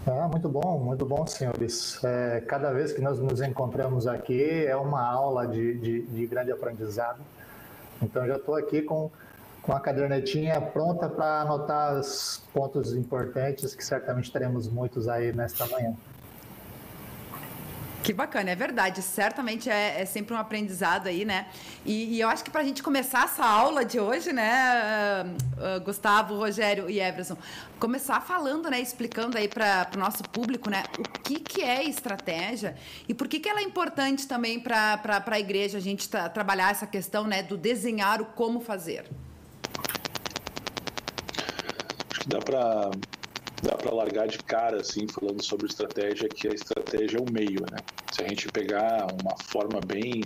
Ah, 0.08 0.30
muito 0.32 0.48
bom, 0.48 0.80
muito 0.80 1.06
bom, 1.06 1.28
senhores. 1.28 2.02
É, 2.02 2.42
cada 2.48 2.72
vez 2.72 2.94
que 2.94 3.02
nós 3.02 3.20
nos 3.20 3.42
encontramos 3.42 4.08
aqui 4.08 4.66
é 4.66 4.74
uma 4.74 5.06
aula 5.06 5.46
de, 5.46 5.78
de, 5.78 6.02
de 6.04 6.28
grande 6.28 6.50
aprendizado. 6.50 7.20
Então, 8.02 8.26
já 8.26 8.38
estou 8.38 8.56
aqui 8.56 8.82
com, 8.82 9.12
com 9.62 9.74
a 9.74 9.82
cadernetinha 9.82 10.62
pronta 10.62 11.10
para 11.10 11.42
anotar 11.42 12.00
os 12.00 12.42
pontos 12.54 12.96
importantes, 12.96 13.76
que 13.76 13.84
certamente 13.84 14.32
teremos 14.32 14.66
muitos 14.66 15.10
aí 15.10 15.34
nesta 15.34 15.66
manhã. 15.66 15.94
Que 18.12 18.16
bacana, 18.16 18.50
é 18.50 18.56
verdade. 18.58 19.02
Certamente 19.02 19.70
é, 19.70 20.02
é 20.02 20.06
sempre 20.06 20.34
um 20.34 20.38
aprendizado 20.38 21.08
aí, 21.08 21.24
né? 21.24 21.48
E, 21.86 22.16
e 22.16 22.20
eu 22.20 22.28
acho 22.28 22.44
que 22.44 22.52
para 22.52 22.60
a 22.60 22.64
gente 22.66 22.84
começar 22.84 23.24
essa 23.24 23.46
aula 23.46 23.86
de 23.86 24.02
hoje, 24.02 24.34
né, 24.34 25.24
uh, 25.24 25.78
uh, 25.78 25.82
Gustavo, 25.82 26.36
Rogério 26.36 26.90
e 26.90 27.00
Everson, 27.00 27.38
começar 27.80 28.20
falando, 28.20 28.70
né, 28.70 28.82
explicando 28.82 29.38
aí 29.38 29.48
para 29.48 29.90
o 29.96 29.98
nosso 29.98 30.24
público, 30.24 30.70
né, 30.70 30.84
o 31.00 31.04
que, 31.22 31.40
que 31.40 31.62
é 31.62 31.86
estratégia 31.86 32.76
e 33.08 33.14
por 33.14 33.30
que, 33.30 33.40
que 33.40 33.48
ela 33.48 33.62
é 33.62 33.64
importante 33.64 34.28
também 34.28 34.60
para 34.60 35.24
a 35.26 35.40
igreja 35.40 35.78
a 35.78 35.82
gente 35.82 36.10
tra 36.10 36.28
trabalhar 36.28 36.72
essa 36.72 36.86
questão, 36.86 37.26
né, 37.26 37.42
do 37.42 37.56
desenhar 37.56 38.22
o 38.22 38.26
como 38.26 38.60
fazer. 38.60 39.06
Acho 42.10 42.20
que 42.20 42.28
dá 42.28 42.40
para 42.40 42.92
dá 43.62 43.78
para 43.78 43.94
largar 43.94 44.28
de 44.28 44.40
cara, 44.40 44.82
assim, 44.82 45.08
falando 45.08 45.42
sobre 45.44 45.68
estratégia, 45.68 46.28
que 46.28 46.48
a 46.48 46.52
estratégia 46.52 47.20
é 47.20 47.22
o 47.22 47.32
meio, 47.32 47.62
né? 47.72 47.78
Se 48.12 48.22
a 48.24 48.28
gente 48.28 48.50
pegar 48.50 49.08
uma 49.08 49.38
forma 49.38 49.80
bem, 49.82 50.22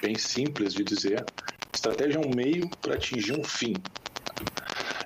bem 0.00 0.16
simples 0.16 0.74
de 0.74 0.84
dizer, 0.84 1.26
estratégia 1.72 2.18
é 2.18 2.20
um 2.20 2.34
meio 2.34 2.68
para 2.82 2.94
atingir 2.94 3.32
um 3.32 3.42
fim. 3.42 3.82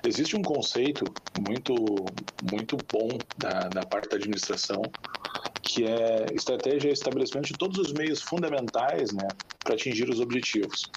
Existe 0.03 0.35
um 0.35 0.43
conceito 0.43 1.13
muito, 1.35 2.05
muito 2.41 2.77
bom 2.91 3.17
da, 3.37 3.69
da 3.69 3.85
parte 3.85 4.09
da 4.09 4.17
administração, 4.17 4.81
que 5.61 5.85
é 5.85 6.33
estratégia 6.33 6.89
é 6.89 6.93
estabelecimento 6.93 7.47
de 7.47 7.57
todos 7.57 7.77
os 7.77 7.93
meios 7.93 8.21
fundamentais 8.21 9.11
né, 9.13 9.27
para 9.63 9.73
atingir 9.73 10.09
os 10.09 10.19
objetivos. 10.19 10.91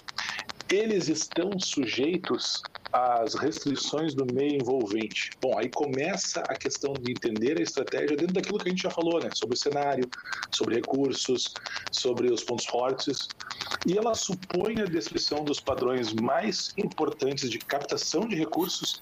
Eles 0.71 1.09
estão 1.09 1.59
sujeitos 1.59 2.63
as 2.93 3.35
restrições 3.35 4.13
do 4.13 4.25
meio 4.33 4.55
envolvente. 4.55 5.31
Bom, 5.41 5.57
aí 5.57 5.69
começa 5.69 6.41
a 6.41 6.55
questão 6.55 6.93
de 6.93 7.11
entender 7.11 7.57
a 7.57 7.61
estratégia 7.61 8.15
dentro 8.15 8.33
daquilo 8.33 8.57
que 8.57 8.69
a 8.69 8.71
gente 8.71 8.83
já 8.83 8.89
falou, 8.89 9.19
né? 9.21 9.29
Sobre 9.33 9.55
o 9.55 9.59
cenário, 9.59 10.09
sobre 10.49 10.75
recursos, 10.75 11.53
sobre 11.91 12.31
os 12.31 12.43
pontos 12.43 12.65
fortes. 12.65 13.27
E 13.85 13.97
ela 13.97 14.15
supõe 14.15 14.79
a 14.81 14.85
descrição 14.85 15.43
dos 15.43 15.59
padrões 15.59 16.13
mais 16.13 16.73
importantes 16.77 17.49
de 17.49 17.59
captação 17.59 18.27
de 18.27 18.35
recursos 18.35 19.01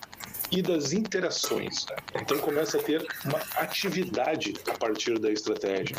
e 0.52 0.62
das 0.62 0.94
interações. 0.94 1.86
Né? 1.86 1.96
Então 2.22 2.40
começa 2.40 2.78
a 2.78 2.82
ter 2.82 3.06
uma 3.26 3.40
atividade 3.58 4.54
a 4.68 4.78
partir 4.78 5.20
da 5.20 5.32
estratégia. 5.32 5.96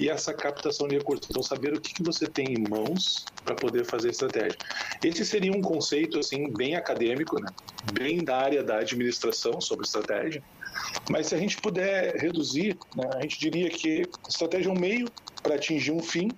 E 0.00 0.08
essa 0.08 0.32
captação 0.32 0.86
de 0.86 0.96
recursos. 0.96 1.26
Então 1.28 1.42
saber 1.42 1.74
o 1.74 1.80
que, 1.80 1.92
que 1.92 2.02
você 2.02 2.26
tem 2.26 2.54
em 2.54 2.68
mãos 2.68 3.24
para 3.44 3.54
poder 3.54 3.84
fazer 3.84 4.10
estratégia. 4.10 4.56
Esse 5.02 5.24
seria 5.24 5.52
um 5.52 5.60
conceito 5.60 6.18
assim 6.18 6.52
bem 6.52 6.76
acadêmico, 6.76 7.40
né? 7.40 7.48
bem 7.92 8.22
da 8.22 8.36
área 8.36 8.62
da 8.62 8.78
administração 8.78 9.60
sobre 9.60 9.86
estratégia. 9.86 10.42
Mas 11.10 11.26
se 11.26 11.34
a 11.34 11.38
gente 11.38 11.56
puder 11.60 12.14
reduzir, 12.16 12.78
né, 12.94 13.10
a 13.14 13.22
gente 13.22 13.38
diria 13.38 13.68
que 13.68 14.02
estratégia 14.28 14.68
é 14.68 14.72
um 14.72 14.78
meio 14.78 15.08
para 15.42 15.56
atingir 15.56 15.90
um 15.90 16.02
fim 16.02 16.28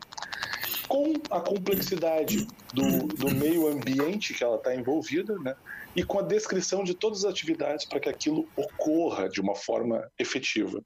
com 0.88 1.12
a 1.30 1.40
complexidade 1.40 2.46
do, 2.72 3.06
do 3.08 3.30
meio 3.30 3.68
ambiente 3.68 4.34
que 4.34 4.42
ela 4.42 4.56
está 4.56 4.74
envolvida, 4.74 5.36
né? 5.38 5.54
e 5.94 6.02
com 6.02 6.18
a 6.18 6.22
descrição 6.22 6.84
de 6.84 6.94
todas 6.94 7.24
as 7.24 7.30
atividades 7.30 7.84
para 7.84 8.00
que 8.00 8.08
aquilo 8.08 8.48
ocorra 8.56 9.28
de 9.28 9.40
uma 9.40 9.54
forma 9.54 10.10
efetiva. 10.18 10.82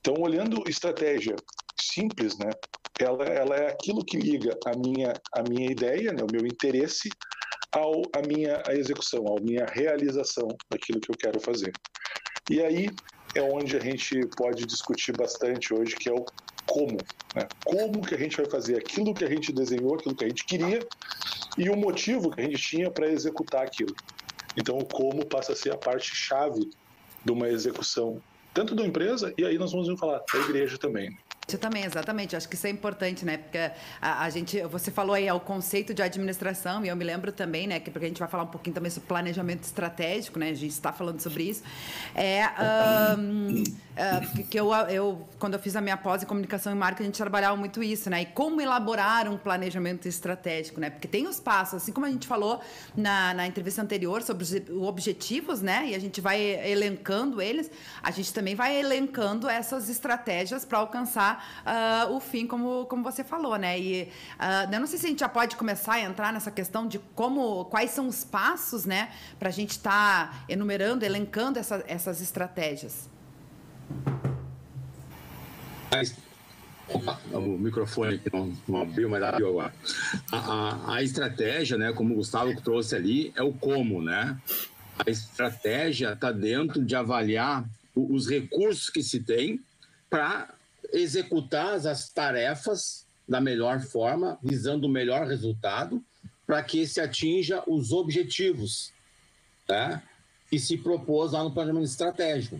Então, 0.00 0.14
olhando 0.18 0.68
estratégia 0.68 1.36
simples, 1.88 2.36
né, 2.38 2.50
ela, 2.98 3.24
ela 3.24 3.56
é 3.56 3.68
aquilo 3.70 4.04
que 4.04 4.16
liga 4.16 4.56
a 4.66 4.76
minha, 4.76 5.12
a 5.34 5.42
minha 5.42 5.70
ideia, 5.70 6.12
né, 6.12 6.22
o 6.22 6.32
meu 6.32 6.46
interesse, 6.46 7.08
ao, 7.72 8.02
a 8.14 8.20
minha 8.26 8.62
a 8.66 8.74
execução, 8.74 9.24
a 9.36 9.40
minha 9.40 9.64
realização 9.66 10.48
daquilo 10.70 11.00
que 11.00 11.10
eu 11.10 11.16
quero 11.16 11.40
fazer. 11.40 11.72
E 12.50 12.60
aí 12.60 12.90
é 13.34 13.42
onde 13.42 13.76
a 13.76 13.80
gente 13.80 14.20
pode 14.36 14.66
discutir 14.66 15.16
bastante 15.16 15.72
hoje, 15.72 15.96
que 15.96 16.08
é 16.08 16.12
o 16.12 16.24
como. 16.66 16.98
Né? 17.34 17.46
Como 17.64 18.02
que 18.02 18.14
a 18.14 18.18
gente 18.18 18.36
vai 18.36 18.48
fazer 18.48 18.76
aquilo 18.76 19.14
que 19.14 19.24
a 19.24 19.28
gente 19.28 19.52
desenhou, 19.52 19.94
aquilo 19.94 20.14
que 20.14 20.24
a 20.24 20.28
gente 20.28 20.44
queria, 20.44 20.86
e 21.56 21.68
o 21.70 21.76
motivo 21.76 22.30
que 22.30 22.40
a 22.40 22.44
gente 22.44 22.58
tinha 22.58 22.90
para 22.90 23.10
executar 23.10 23.64
aquilo. 23.64 23.94
Então, 24.56 24.78
o 24.78 24.84
como 24.84 25.24
passa 25.26 25.52
a 25.52 25.56
ser 25.56 25.72
a 25.72 25.78
parte 25.78 26.14
chave 26.14 26.68
de 27.24 27.32
uma 27.32 27.48
execução, 27.48 28.20
tanto 28.52 28.74
da 28.74 28.86
empresa, 28.86 29.32
e 29.38 29.44
aí 29.44 29.56
nós 29.56 29.72
vamos 29.72 29.88
falar 29.98 30.22
da 30.32 30.38
igreja 30.40 30.76
também. 30.76 31.16
Isso 31.46 31.58
também, 31.58 31.84
exatamente. 31.84 32.36
Acho 32.36 32.48
que 32.48 32.54
isso 32.54 32.66
é 32.66 32.70
importante, 32.70 33.24
né? 33.24 33.36
Porque 33.36 33.58
a, 34.00 34.24
a, 34.24 34.30
gente, 34.30 34.62
você 34.62 34.90
falou 34.90 35.14
aí 35.14 35.26
é 35.26 35.34
o 35.34 35.40
conceito 35.40 35.92
de 35.92 36.00
administração, 36.00 36.84
e 36.84 36.88
eu 36.88 36.96
me 36.96 37.04
lembro 37.04 37.32
também, 37.32 37.66
né? 37.66 37.80
Que 37.80 37.90
porque 37.90 38.06
a 38.06 38.08
gente 38.08 38.20
vai 38.20 38.28
falar 38.28 38.44
um 38.44 38.48
pouquinho 38.48 38.74
também 38.74 38.90
sobre 38.90 39.08
planejamento 39.08 39.64
estratégico, 39.64 40.38
né? 40.38 40.50
A 40.50 40.54
gente 40.54 40.70
está 40.70 40.92
falando 40.92 41.20
sobre 41.20 41.42
isso. 41.42 41.62
É 42.14 42.44
um, 43.18 43.62
uh, 43.62 44.44
que 44.44 44.58
eu, 44.58 44.72
eu, 44.88 45.28
quando 45.38 45.54
eu 45.54 45.58
fiz 45.58 45.74
a 45.74 45.80
minha 45.80 45.96
pós 45.96 46.22
em 46.22 46.26
comunicação 46.26 46.72
e 46.72 46.76
marketing, 46.76 47.02
a 47.02 47.06
gente 47.06 47.16
trabalhava 47.16 47.56
muito 47.56 47.82
isso, 47.82 48.08
né? 48.08 48.22
E 48.22 48.26
como 48.26 48.60
elaborar 48.60 49.28
um 49.28 49.36
planejamento 49.36 50.06
estratégico, 50.06 50.80
né? 50.80 50.90
Porque 50.90 51.08
tem 51.08 51.26
os 51.26 51.40
passos, 51.40 51.82
assim 51.82 51.92
como 51.92 52.06
a 52.06 52.10
gente 52.10 52.26
falou 52.26 52.60
na, 52.96 53.34
na 53.34 53.46
entrevista 53.48 53.82
anterior 53.82 54.22
sobre 54.22 54.44
os 54.44 54.54
objetivos, 54.86 55.60
né? 55.60 55.88
E 55.88 55.94
a 55.96 55.98
gente 55.98 56.20
vai 56.20 56.40
elencando 56.40 57.42
eles, 57.42 57.68
a 58.00 58.12
gente 58.12 58.32
também 58.32 58.54
vai 58.54 58.78
elencando 58.78 59.48
essas 59.48 59.88
estratégias 59.88 60.64
para 60.64 60.78
alcançar 60.78 61.31
uh, 61.34 62.14
o 62.14 62.20
fim, 62.20 62.46
como, 62.46 62.86
como 62.86 63.02
você 63.02 63.22
falou, 63.22 63.56
né? 63.56 63.78
E 63.78 64.02
uh, 64.02 64.72
eu 64.72 64.80
não 64.80 64.86
sei 64.86 64.98
se 64.98 65.06
a 65.06 65.08
gente 65.08 65.20
já 65.20 65.28
pode 65.28 65.56
começar 65.56 65.94
a 65.94 66.00
entrar 66.00 66.32
nessa 66.32 66.50
questão 66.50 66.86
de 66.86 66.98
como, 67.14 67.64
quais 67.66 67.90
são 67.90 68.08
os 68.08 68.24
passos, 68.24 68.84
né, 68.84 69.10
para 69.38 69.48
a 69.48 69.52
gente 69.52 69.70
estar 69.72 70.30
tá 70.30 70.44
enumerando, 70.48 71.04
elencando 71.04 71.58
essa, 71.58 71.84
essas 71.86 72.20
estratégias. 72.20 73.10
Opa, 76.88 77.20
o 77.32 77.58
microfone 77.58 78.20
não, 78.32 78.52
não 78.68 78.82
abriu, 78.82 79.08
mas 79.08 79.22
abriu 79.22 79.48
agora. 79.48 79.74
A, 80.30 80.36
a, 80.36 80.94
a, 80.96 81.02
estratégia, 81.02 81.76
né, 81.78 81.92
como 81.92 82.14
o 82.14 82.16
Gustavo 82.16 82.54
trouxe 82.60 82.94
ali, 82.94 83.32
é 83.36 83.42
o 83.42 83.52
como, 83.52 84.02
né? 84.02 84.38
A 84.98 85.10
estratégia 85.10 86.12
está 86.12 86.30
dentro 86.30 86.84
de 86.84 86.94
avaliar 86.94 87.64
os 87.94 88.28
recursos 88.28 88.90
que 88.90 89.02
se 89.02 89.20
tem 89.20 89.60
para 90.08 90.48
executar 90.92 91.74
as 91.86 92.08
tarefas 92.10 93.06
da 93.28 93.40
melhor 93.40 93.80
forma, 93.80 94.38
visando 94.42 94.86
o 94.86 94.90
melhor 94.90 95.26
resultado, 95.26 96.02
para 96.46 96.62
que 96.62 96.86
se 96.86 97.00
atinja 97.00 97.62
os 97.66 97.92
objetivos 97.92 98.92
né, 99.68 100.02
que 100.50 100.58
se 100.58 100.76
propôs 100.76 101.32
lá 101.32 101.42
no 101.42 101.52
planejamento 101.52 101.86
estratégico. 101.86 102.56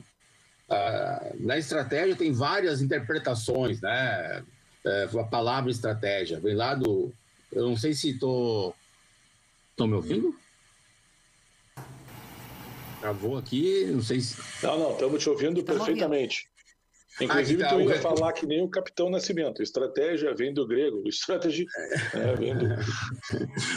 Uh, 0.68 1.44
na 1.44 1.58
estratégia 1.58 2.16
tem 2.16 2.32
várias 2.32 2.80
interpretações, 2.80 3.80
né? 3.80 4.42
É, 4.84 5.04
a 5.04 5.24
palavra 5.24 5.70
estratégia 5.70 6.40
vem 6.40 6.54
lá 6.54 6.74
do. 6.74 7.12
Eu 7.52 7.68
não 7.68 7.76
sei 7.76 7.92
se 7.92 8.10
estou. 8.10 8.70
Tô... 8.70 8.76
Estão 9.70 9.86
me 9.86 9.94
ouvindo? 9.94 10.34
Travou 13.00 13.38
aqui, 13.38 13.84
não 13.86 14.02
sei 14.02 14.20
se. 14.20 14.36
Não, 14.62 14.78
não, 14.78 14.92
estamos 14.92 15.22
te 15.22 15.28
ouvindo 15.28 15.62
perfeitamente. 15.62 16.48
Inclusive, 17.20 17.62
ah, 17.62 17.68
tá, 17.68 17.76
tu 17.76 17.82
ia 17.82 18.00
falar 18.00 18.32
que 18.32 18.46
nem 18.46 18.62
o 18.62 18.68
Capitão 18.68 19.10
Nascimento. 19.10 19.62
Estratégia 19.62 20.34
vem 20.34 20.52
do 20.52 20.66
grego. 20.66 21.06
Strategy 21.08 21.66
é, 22.14 22.34
vem 22.36 22.56
do... 22.56 22.66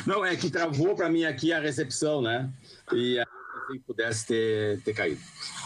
Não, 0.07 0.25
é 0.25 0.35
que 0.35 0.49
travou 0.49 0.95
para 0.95 1.09
mim 1.09 1.25
aqui 1.25 1.51
a 1.51 1.59
recepção, 1.59 2.21
né? 2.21 2.49
E 2.93 3.19
que 3.65 3.79
pudesse 3.79 4.27
ter, 4.27 4.81
ter 4.81 4.93
caído. 4.93 5.21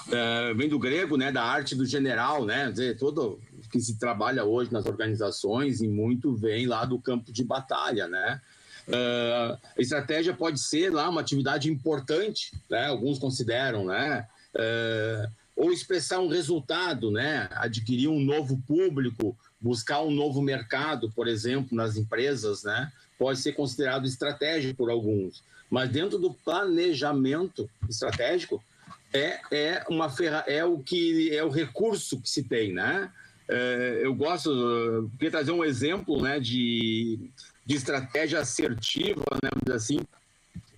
Uh, 0.08 0.56
vem 0.56 0.70
do 0.70 0.80
grego, 0.80 1.18
né, 1.18 1.32
da 1.32 1.44
arte 1.44 1.76
do 1.76 1.86
general, 1.86 2.46
né, 2.46 2.72
dizer, 2.72 2.98
todo 2.98 3.40
que 3.72 3.80
se 3.80 4.00
trabalha 4.00 4.44
hoje 4.44 4.72
nas 4.72 4.86
organizações 4.86 5.82
e 5.82 5.88
muito 5.88 6.34
vem 6.36 6.66
lá 6.66 6.86
do 6.86 7.00
campo 7.00 7.32
de 7.32 7.44
batalha, 7.44 8.08
né. 8.08 8.42
Uh, 8.88 9.58
a 9.78 9.82
estratégia 9.82 10.34
pode 10.34 10.60
ser 10.60 10.92
lá 10.92 11.10
uma 11.10 11.22
atividade 11.22 11.70
importante, 11.70 12.52
né, 12.70 12.88
alguns 12.88 13.20
consideram, 13.20 13.86
né, 13.86 14.28
uh, 14.56 15.39
ou 15.60 15.74
expressar 15.74 16.22
um 16.22 16.30
resultado, 16.30 17.12
né, 17.12 17.50
adquirir 17.52 18.08
um 18.08 18.18
novo 18.18 18.58
público, 18.66 19.38
buscar 19.60 20.02
um 20.02 20.10
novo 20.10 20.42
mercado, 20.42 21.12
por 21.12 21.28
exemplo, 21.28 21.76
nas 21.76 21.98
empresas, 21.98 22.64
né, 22.64 22.90
pode 23.18 23.40
ser 23.40 23.52
considerado 23.52 24.08
estratégia 24.08 24.74
por 24.74 24.90
alguns. 24.90 25.44
Mas 25.70 25.90
dentro 25.90 26.18
do 26.18 26.34
planejamento 26.34 27.70
estratégico 27.90 28.64
é, 29.14 29.42
é 29.52 29.86
uma 29.90 30.10
ferra, 30.10 30.46
é 30.48 30.64
o 30.64 30.80
que 30.80 31.36
é 31.36 31.44
o 31.44 31.50
recurso 31.50 32.22
que 32.22 32.30
se 32.30 32.44
tem, 32.44 32.72
né? 32.72 33.12
É, 33.50 34.00
eu 34.02 34.16
gosto, 34.16 35.12
queria 35.18 35.32
trazer 35.32 35.52
um 35.52 35.66
exemplo, 35.66 36.22
né, 36.22 36.40
de, 36.40 37.20
de 37.66 37.76
estratégia 37.76 38.40
assertiva, 38.40 39.26
né, 39.44 39.74
assim, 39.76 40.00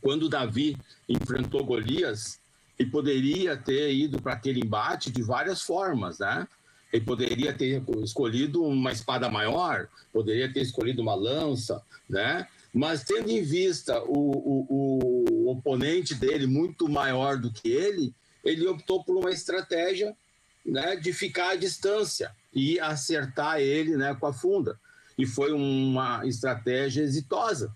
quando 0.01 0.27
Davi 0.27 0.75
enfrentou 1.07 1.63
Golias, 1.63 2.40
ele 2.81 2.89
poderia 2.89 3.55
ter 3.55 3.93
ido 3.93 4.19
para 4.19 4.33
aquele 4.33 4.59
embate 4.59 5.11
de 5.11 5.21
várias 5.21 5.61
formas, 5.61 6.17
né? 6.17 6.47
Ele 6.91 7.05
poderia 7.05 7.53
ter 7.53 7.81
escolhido 8.03 8.63
uma 8.63 8.91
espada 8.91 9.29
maior, 9.29 9.87
poderia 10.11 10.51
ter 10.51 10.61
escolhido 10.61 11.01
uma 11.01 11.13
lança, 11.13 11.81
né? 12.09 12.47
Mas 12.73 13.03
tendo 13.03 13.29
em 13.29 13.43
vista 13.43 14.01
o, 14.03 14.65
o, 14.67 15.23
o 15.29 15.51
oponente 15.51 16.15
dele 16.15 16.47
muito 16.47 16.89
maior 16.89 17.37
do 17.37 17.51
que 17.51 17.69
ele, 17.69 18.13
ele 18.43 18.67
optou 18.67 19.03
por 19.03 19.15
uma 19.15 19.29
estratégia 19.29 20.15
né, 20.65 20.95
de 20.95 21.13
ficar 21.13 21.51
à 21.51 21.55
distância 21.55 22.31
e 22.53 22.79
acertar 22.79 23.59
ele 23.59 23.95
né, 23.95 24.15
com 24.19 24.25
a 24.25 24.33
funda. 24.33 24.79
E 25.17 25.25
foi 25.25 25.51
uma 25.51 26.25
estratégia 26.25 27.03
exitosa. 27.03 27.71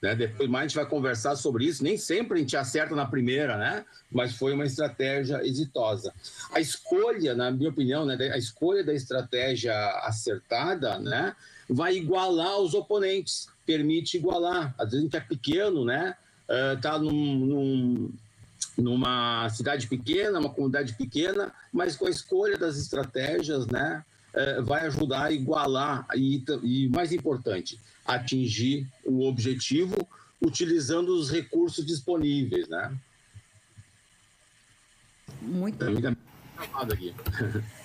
Né? 0.00 0.14
Depois 0.14 0.48
mais 0.48 0.64
a 0.64 0.68
gente 0.68 0.76
vai 0.76 0.86
conversar 0.86 1.36
sobre 1.36 1.64
isso. 1.66 1.82
Nem 1.84 1.96
sempre 1.96 2.38
a 2.38 2.40
gente 2.40 2.56
acerta 2.56 2.94
na 2.94 3.06
primeira, 3.06 3.56
né? 3.56 3.84
mas 4.10 4.34
foi 4.34 4.52
uma 4.54 4.64
estratégia 4.64 5.46
exitosa. 5.46 6.12
A 6.52 6.60
escolha, 6.60 7.34
na 7.34 7.50
minha 7.50 7.70
opinião, 7.70 8.04
né, 8.04 8.16
a 8.32 8.38
escolha 8.38 8.82
da 8.82 8.94
estratégia 8.94 9.74
acertada 10.04 10.98
né, 10.98 11.34
vai 11.68 11.96
igualar 11.96 12.58
os 12.58 12.74
oponentes 12.74 13.48
permite 13.70 14.16
igualar. 14.16 14.74
Às 14.76 14.90
vezes 14.90 14.98
a 14.98 15.02
gente 15.02 15.16
é 15.16 15.20
pequeno, 15.20 15.84
né? 15.84 16.16
Uh, 16.48 16.98
num, 16.98 17.34
num, 17.46 18.12
numa 18.76 19.48
cidade 19.50 19.86
pequena, 19.86 20.40
uma 20.40 20.50
comunidade 20.50 20.94
pequena, 20.94 21.52
mas 21.72 21.96
com 21.96 22.06
a 22.06 22.10
escolha 22.10 22.58
das 22.58 22.76
estratégias, 22.76 23.68
né? 23.68 24.04
Uh, 24.34 24.64
vai 24.64 24.86
ajudar 24.86 25.26
a 25.26 25.32
igualar 25.32 26.04
e, 26.16 26.42
e, 26.64 26.88
mais 26.88 27.12
importante, 27.12 27.78
atingir 28.14 28.86
o 29.04 29.26
objetivo 29.26 29.96
utilizando 30.40 31.14
os 31.14 31.30
recursos 31.30 31.84
disponíveis, 31.84 32.68
né? 32.68 32.96
Muito. 35.42 35.84
Aqui. 35.84 37.14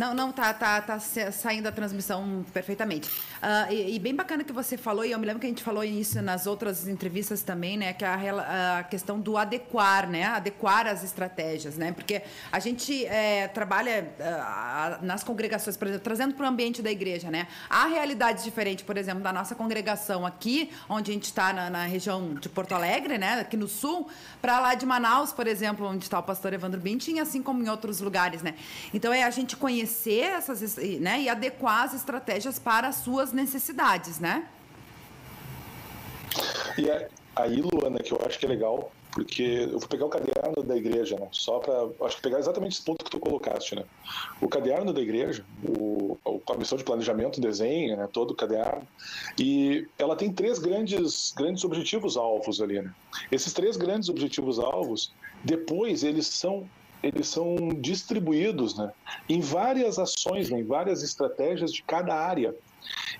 Não, 0.00 0.14
não, 0.14 0.32
tá, 0.32 0.54
tá, 0.54 0.80
tá 0.80 0.98
saindo 0.98 1.68
a 1.68 1.72
transmissão 1.72 2.42
perfeitamente. 2.54 3.06
Uh, 3.06 3.70
e, 3.70 3.96
e, 3.96 3.98
bem 3.98 4.14
bacana 4.14 4.42
que 4.42 4.50
você 4.50 4.78
falou, 4.78 5.04
e 5.04 5.12
eu 5.12 5.18
me 5.18 5.26
lembro 5.26 5.38
que 5.38 5.46
a 5.46 5.50
gente 5.50 5.62
falou 5.62 5.84
isso 5.84 6.22
nas 6.22 6.46
outras 6.46 6.88
entrevistas 6.88 7.42
também, 7.42 7.76
né? 7.76 7.92
Que 7.92 8.06
a, 8.06 8.78
a 8.78 8.84
questão 8.84 9.20
do 9.20 9.36
adequar, 9.36 10.08
né? 10.08 10.24
Adequar 10.24 10.86
as 10.86 11.04
estratégias, 11.04 11.76
né? 11.76 11.92
Porque 11.92 12.22
a 12.50 12.58
gente 12.58 13.04
é, 13.04 13.46
trabalha 13.48 14.10
uh, 14.18 15.04
nas 15.04 15.22
congregações, 15.22 15.76
por 15.76 15.86
exemplo, 15.86 16.02
trazendo 16.02 16.32
para 16.32 16.46
o 16.46 16.48
ambiente 16.48 16.80
da 16.80 16.90
igreja, 16.90 17.30
né? 17.30 17.46
Há 17.68 17.86
realidades 17.86 18.42
diferentes, 18.42 18.82
por 18.82 18.96
exemplo, 18.96 19.22
da 19.22 19.34
nossa 19.34 19.54
congregação 19.54 20.24
aqui, 20.24 20.70
onde 20.88 21.10
a 21.10 21.14
gente 21.14 21.24
está 21.24 21.52
na, 21.52 21.68
na, 21.68 21.84
região 21.84 22.32
de 22.36 22.48
Porto 22.48 22.74
Alegre, 22.74 23.18
né? 23.18 23.40
Aqui 23.40 23.56
no 23.56 23.68
sul, 23.68 24.08
para 24.40 24.60
lá 24.60 24.74
de 24.74 24.86
Manaus, 24.86 25.30
por 25.30 25.46
exemplo, 25.46 25.86
onde 25.86 26.04
está 26.04 26.18
o 26.18 26.22
pastor 26.22 26.54
Evandro 26.54 26.80
Bintin, 26.80 27.18
assim 27.18 27.42
como 27.42 27.62
em 27.62 27.68
outros 27.68 28.00
lugares, 28.00 28.40
né? 28.40 28.54
Então 28.94 29.12
é 29.12 29.24
a 29.24 29.30
gente 29.30 29.56
conhecer 29.56 29.89
conhecer 29.90 30.22
essas, 30.22 30.76
né, 30.76 31.22
e 31.22 31.28
adequar 31.28 31.84
as 31.84 31.94
estratégias 31.94 32.58
para 32.58 32.88
as 32.88 32.96
suas 32.96 33.32
necessidades, 33.32 34.20
né? 34.20 34.46
E 36.78 36.88
aí, 37.34 37.60
Luana, 37.60 37.98
que 37.98 38.12
eu 38.12 38.20
acho 38.24 38.38
que 38.38 38.46
é 38.46 38.48
legal, 38.48 38.92
porque 39.12 39.42
eu 39.42 39.78
vou 39.78 39.88
pegar 39.88 40.06
o 40.06 40.08
caderno 40.08 40.62
da 40.62 40.76
igreja, 40.76 41.18
né? 41.18 41.26
Só 41.32 41.58
para, 41.58 42.06
acho 42.06 42.16
que 42.16 42.22
pegar 42.22 42.38
exatamente 42.38 42.74
esse 42.74 42.82
ponto 42.82 43.04
que 43.04 43.10
tu 43.10 43.18
colocaste, 43.18 43.74
né? 43.74 43.84
O 44.40 44.48
caderno 44.48 44.92
da 44.92 45.00
igreja, 45.00 45.44
o, 45.64 46.16
a 46.48 46.56
missão 46.56 46.78
de 46.78 46.84
planejamento, 46.84 47.40
desenho, 47.40 47.96
né? 47.96 48.08
Todo 48.12 48.30
o 48.30 48.34
caderno, 48.34 48.86
e 49.36 49.88
ela 49.98 50.14
tem 50.14 50.32
três 50.32 50.60
grandes, 50.60 51.32
grandes 51.36 51.64
objetivos 51.64 52.16
alvos 52.16 52.62
ali, 52.62 52.80
né? 52.80 52.94
Esses 53.32 53.52
três 53.52 53.76
grandes 53.76 54.08
objetivos 54.08 54.60
alvos, 54.60 55.12
depois 55.42 56.04
eles 56.04 56.28
são 56.28 56.68
eles 57.02 57.28
são 57.28 57.56
distribuídos 57.80 58.76
né, 58.76 58.92
em 59.28 59.40
várias 59.40 59.98
ações, 59.98 60.50
né, 60.50 60.60
em 60.60 60.64
várias 60.64 61.02
estratégias 61.02 61.72
de 61.72 61.82
cada 61.82 62.14
área. 62.14 62.54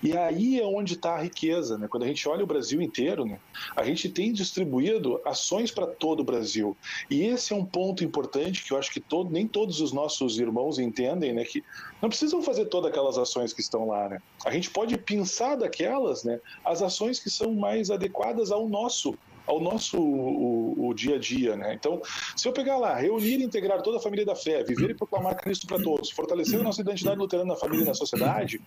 E 0.02 0.16
aí 0.16 0.58
é 0.58 0.64
onde 0.64 0.94
está 0.94 1.14
a 1.14 1.22
riqueza. 1.22 1.76
Né? 1.76 1.86
Quando 1.88 2.04
a 2.04 2.06
gente 2.06 2.26
olha 2.28 2.42
o 2.42 2.46
Brasil 2.46 2.80
inteiro, 2.80 3.24
né, 3.24 3.38
a 3.76 3.84
gente 3.84 4.08
tem 4.08 4.32
distribuído 4.32 5.20
ações 5.24 5.70
para 5.70 5.86
todo 5.86 6.20
o 6.20 6.24
Brasil. 6.24 6.76
E 7.10 7.22
esse 7.22 7.52
é 7.52 7.56
um 7.56 7.64
ponto 7.64 8.02
importante 8.02 8.64
que 8.64 8.72
eu 8.72 8.78
acho 8.78 8.90
que 8.90 9.00
todo, 9.00 9.30
nem 9.30 9.46
todos 9.46 9.80
os 9.80 9.92
nossos 9.92 10.38
irmãos 10.38 10.78
entendem, 10.78 11.32
né, 11.32 11.44
que 11.44 11.62
não 12.00 12.08
precisam 12.08 12.42
fazer 12.42 12.66
todas 12.66 12.90
aquelas 12.90 13.18
ações 13.18 13.52
que 13.52 13.60
estão 13.60 13.86
lá. 13.86 14.08
Né? 14.08 14.22
A 14.44 14.50
gente 14.50 14.70
pode 14.70 14.96
pensar 14.96 15.56
daquelas 15.56 16.24
né, 16.24 16.40
as 16.64 16.82
ações 16.82 17.20
que 17.20 17.30
são 17.30 17.54
mais 17.54 17.90
adequadas 17.90 18.50
ao 18.50 18.68
nosso 18.68 19.16
ao 19.50 19.60
nosso 19.60 19.98
o, 19.98 20.88
o, 20.88 20.94
dia 20.94 21.16
a 21.16 21.18
dia, 21.18 21.56
né? 21.56 21.74
Então, 21.74 22.00
se 22.36 22.46
eu 22.46 22.52
pegar 22.52 22.78
lá, 22.78 22.94
reunir 22.94 23.40
e 23.40 23.44
integrar 23.44 23.82
toda 23.82 23.98
a 23.98 24.00
família 24.00 24.24
da 24.24 24.36
fé, 24.36 24.62
viver 24.62 24.90
e 24.90 24.94
proclamar 24.94 25.36
Cristo 25.36 25.66
para 25.66 25.82
todos, 25.82 26.10
fortalecer 26.10 26.60
a 26.60 26.62
nossa 26.62 26.80
identidade 26.80 27.18
luterana 27.18 27.54
na 27.54 27.56
família 27.56 27.82
e 27.82 27.86
na 27.86 27.94
sociedade, 27.94 28.60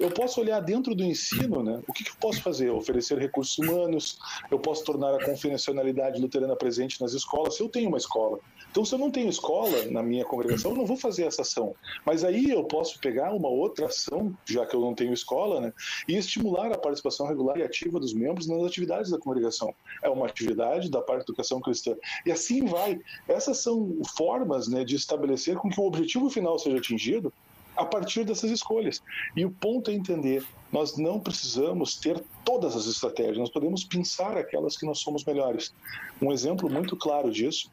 eu 0.00 0.10
posso 0.10 0.40
olhar 0.40 0.60
dentro 0.60 0.94
do 0.94 1.04
ensino, 1.04 1.62
né? 1.62 1.80
O 1.86 1.92
que, 1.92 2.04
que 2.04 2.10
eu 2.10 2.16
posso 2.18 2.42
fazer? 2.42 2.70
Oferecer 2.70 3.18
recursos 3.18 3.58
humanos, 3.58 4.18
eu 4.50 4.58
posso 4.58 4.82
tornar 4.82 5.14
a 5.14 5.24
confidencialidade 5.24 6.20
luterana 6.20 6.56
presente 6.56 7.00
nas 7.00 7.12
escolas, 7.12 7.56
se 7.56 7.62
eu 7.62 7.68
tenho 7.68 7.88
uma 7.88 7.98
escola. 7.98 8.38
Então, 8.70 8.84
se 8.84 8.92
eu 8.94 8.98
não 8.98 9.10
tenho 9.10 9.28
escola 9.28 9.84
na 9.90 10.02
minha 10.02 10.24
congregação, 10.24 10.72
eu 10.72 10.76
não 10.76 10.86
vou 10.86 10.96
fazer 10.96 11.24
essa 11.24 11.42
ação. 11.42 11.76
Mas 12.04 12.24
aí 12.24 12.50
eu 12.50 12.64
posso 12.64 12.98
pegar 12.98 13.32
uma 13.32 13.48
outra 13.48 13.86
ação, 13.86 14.36
já 14.44 14.66
que 14.66 14.74
eu 14.74 14.80
não 14.80 14.94
tenho 14.94 15.12
escola, 15.12 15.60
né, 15.60 15.72
e 16.08 16.16
estimular 16.16 16.72
a 16.72 16.78
participação 16.78 17.28
regular 17.28 17.56
e 17.58 17.62
ativa 17.62 18.00
dos 18.00 18.12
membros 18.12 18.48
nas 18.48 18.62
atividades 18.64 19.10
da 19.10 19.18
congregação. 19.18 19.72
É 20.02 20.08
uma 20.14 20.26
atividade 20.26 20.90
da 20.90 21.00
parte 21.00 21.26
da 21.26 21.32
educação 21.32 21.60
cristã. 21.60 21.94
E 22.24 22.32
assim 22.32 22.64
vai. 22.64 23.00
Essas 23.28 23.58
são 23.58 23.98
formas 24.16 24.68
né, 24.68 24.84
de 24.84 24.96
estabelecer 24.96 25.56
com 25.56 25.68
que 25.68 25.80
o 25.80 25.84
objetivo 25.84 26.30
final 26.30 26.58
seja 26.58 26.78
atingido 26.78 27.32
a 27.76 27.84
partir 27.84 28.24
dessas 28.24 28.50
escolhas. 28.50 29.02
E 29.36 29.44
o 29.44 29.50
ponto 29.50 29.90
é 29.90 29.94
entender, 29.94 30.46
nós 30.72 30.96
não 30.96 31.18
precisamos 31.18 31.96
ter 31.96 32.22
todas 32.44 32.76
as 32.76 32.86
estratégias, 32.86 33.38
nós 33.38 33.50
podemos 33.50 33.84
pensar 33.84 34.36
aquelas 34.36 34.76
que 34.76 34.86
nós 34.86 34.98
somos 35.00 35.24
melhores. 35.24 35.74
Um 36.22 36.32
exemplo 36.32 36.70
muito 36.70 36.96
claro 36.96 37.30
disso 37.30 37.70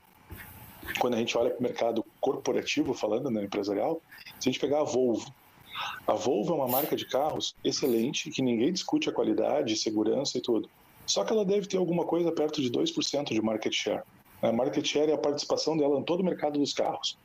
quando 1.00 1.14
a 1.14 1.18
gente 1.18 1.38
olha 1.38 1.52
para 1.52 1.60
o 1.60 1.64
mercado 1.64 2.06
corporativo, 2.20 2.94
falando, 2.94 3.30
né, 3.30 3.44
empresarial, 3.44 4.02
se 4.40 4.50
a 4.50 4.52
gente 4.52 4.60
pegar 4.60 4.82
a 4.82 4.84
Volvo, 4.84 5.32
a 6.08 6.14
Volvo 6.14 6.54
é 6.54 6.56
uma 6.56 6.68
marca 6.68 6.96
de 6.96 7.06
carros 7.06 7.56
excelente, 7.64 8.30
que 8.30 8.42
ninguém 8.42 8.72
discute 8.72 9.10
a 9.10 9.14
qualidade, 9.14 9.76
segurança 9.76 10.38
e 10.38 10.42
tudo. 10.42 10.70
Só 11.06 11.24
que 11.24 11.34
ela 11.34 11.46
deve 11.46 11.68
ter 11.68 11.78
alguma 11.78 12.06
coisa 12.06 12.32
perto 12.32 12.62
de 12.62 12.72
2% 12.72 13.26
de 13.26 13.42
market 13.42 13.74
share. 13.74 14.04
A 14.42 14.52
market 14.52 14.86
share 14.86 15.12
é 15.12 15.14
a 15.14 15.18
participação 15.18 15.78
dela 15.78 16.00
em 16.00 16.04
todo 16.04 16.22
o 16.22 16.24
mercado 16.24 16.60
dos 16.60 16.74
carros. 16.74 17.18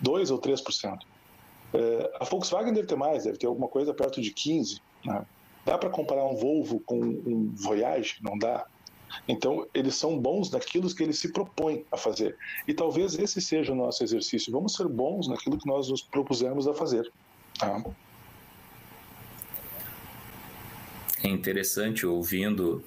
2 0.00 0.30
ou 0.30 0.40
3%. 0.40 0.98
É, 1.74 2.12
a 2.20 2.24
Volkswagen 2.24 2.72
deve 2.72 2.86
ter 2.86 2.96
mais, 2.96 3.24
deve 3.24 3.38
ter 3.38 3.46
alguma 3.46 3.68
coisa 3.68 3.94
perto 3.94 4.20
de 4.20 4.32
15%. 4.32 4.80
Né? 5.04 5.24
Dá 5.64 5.76
para 5.76 5.90
comparar 5.90 6.24
um 6.24 6.36
Volvo 6.36 6.80
com 6.80 6.98
um 6.98 7.52
Voyage? 7.56 8.16
Não 8.22 8.38
dá. 8.38 8.66
Então, 9.26 9.66
eles 9.74 9.94
são 9.96 10.18
bons 10.18 10.50
naquilo 10.50 10.92
que 10.94 11.02
eles 11.02 11.18
se 11.18 11.32
propõem 11.32 11.84
a 11.90 11.96
fazer. 11.96 12.36
E 12.68 12.74
talvez 12.74 13.18
esse 13.18 13.40
seja 13.40 13.72
o 13.72 13.74
nosso 13.74 14.02
exercício. 14.04 14.52
Vamos 14.52 14.74
ser 14.74 14.86
bons 14.88 15.26
naquilo 15.26 15.58
que 15.58 15.66
nós 15.66 15.88
nos 15.88 16.02
propusemos 16.02 16.68
a 16.68 16.74
fazer. 16.74 17.10
Tá? 17.58 17.82
É 21.22 21.28
interessante 21.28 22.06
ouvindo 22.06 22.84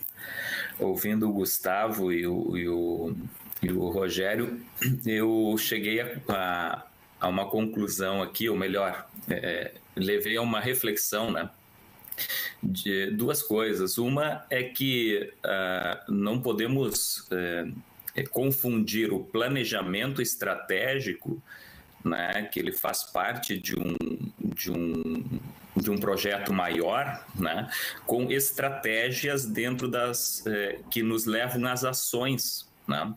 ouvindo 0.79 1.29
o 1.29 1.33
Gustavo 1.33 2.11
e 2.11 2.25
o, 2.25 2.57
e 2.57 2.69
o, 2.69 3.15
e 3.61 3.71
o 3.71 3.89
Rogério, 3.89 4.61
eu 5.05 5.55
cheguei 5.57 5.99
a, 5.99 6.17
a, 6.29 6.83
a 7.19 7.27
uma 7.27 7.49
conclusão 7.49 8.21
aqui, 8.21 8.49
ou 8.49 8.55
melhor, 8.55 9.07
é, 9.29 9.73
levei 9.95 10.37
a 10.37 10.41
uma 10.41 10.59
reflexão, 10.59 11.31
né? 11.31 11.49
De 12.61 13.11
duas 13.11 13.41
coisas. 13.41 13.97
Uma 13.97 14.45
é 14.49 14.63
que 14.63 15.31
uh, 15.45 16.11
não 16.11 16.41
podemos 16.41 17.27
uh, 17.29 18.29
confundir 18.29 19.13
o 19.13 19.23
planejamento 19.23 20.21
estratégico, 20.21 21.41
né, 22.03 22.49
que 22.51 22.59
ele 22.59 22.73
faz 22.73 23.03
parte 23.03 23.57
de 23.57 23.77
um, 23.77 23.95
de 24.39 24.71
um, 24.71 25.18
de 25.81 25.89
um 25.89 25.97
projeto 25.97 26.53
maior, 26.53 27.25
né, 27.35 27.69
com 28.05 28.31
estratégias 28.31 29.45
dentro 29.45 29.87
das 29.87 30.43
uh, 30.45 30.83
que 30.89 31.01
nos 31.01 31.25
levam 31.25 31.65
às 31.67 31.83
ações, 31.83 32.67
né? 32.87 33.13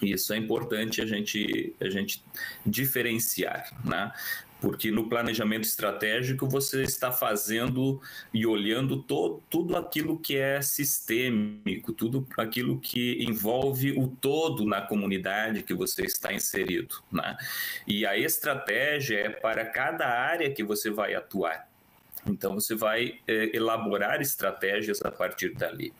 Isso 0.00 0.32
é 0.32 0.36
importante 0.36 1.02
a 1.02 1.06
gente, 1.06 1.74
a 1.80 1.90
gente 1.90 2.22
diferenciar, 2.64 3.72
né? 3.84 4.12
porque 4.60 4.90
no 4.90 5.08
planejamento 5.08 5.64
estratégico 5.64 6.48
você 6.48 6.82
está 6.82 7.12
fazendo 7.12 8.00
e 8.32 8.46
olhando 8.46 9.02
todo, 9.02 9.42
tudo 9.48 9.76
aquilo 9.76 10.18
que 10.18 10.36
é 10.36 10.60
sistêmico, 10.60 11.92
tudo 11.92 12.26
aquilo 12.36 12.78
que 12.78 13.22
envolve 13.22 13.92
o 13.92 14.08
todo 14.08 14.64
na 14.64 14.80
comunidade 14.80 15.62
que 15.62 15.74
você 15.74 16.02
está 16.02 16.32
inserido. 16.32 16.96
Né? 17.10 17.36
E 17.86 18.04
a 18.04 18.16
estratégia 18.16 19.18
é 19.18 19.28
para 19.28 19.64
cada 19.64 20.06
área 20.06 20.50
que 20.50 20.64
você 20.64 20.90
vai 20.90 21.14
atuar. 21.14 21.67
Então 22.26 22.54
você 22.54 22.74
vai 22.74 23.18
é, 23.26 23.56
elaborar 23.56 24.20
estratégias 24.20 25.00
a 25.02 25.10
partir 25.10 25.54
dali, 25.54 25.92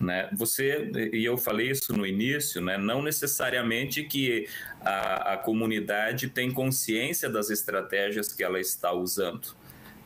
né? 0.00 0.28
Você 0.32 0.90
e 1.12 1.24
eu 1.24 1.36
falei 1.36 1.70
isso 1.70 1.92
no 1.92 2.06
início, 2.06 2.60
né? 2.60 2.76
Não 2.76 3.02
necessariamente 3.02 4.02
que 4.04 4.48
a, 4.80 5.34
a 5.34 5.36
comunidade 5.36 6.28
tem 6.28 6.50
consciência 6.50 7.28
das 7.28 7.50
estratégias 7.50 8.32
que 8.32 8.42
ela 8.42 8.60
está 8.60 8.92
usando, 8.92 9.48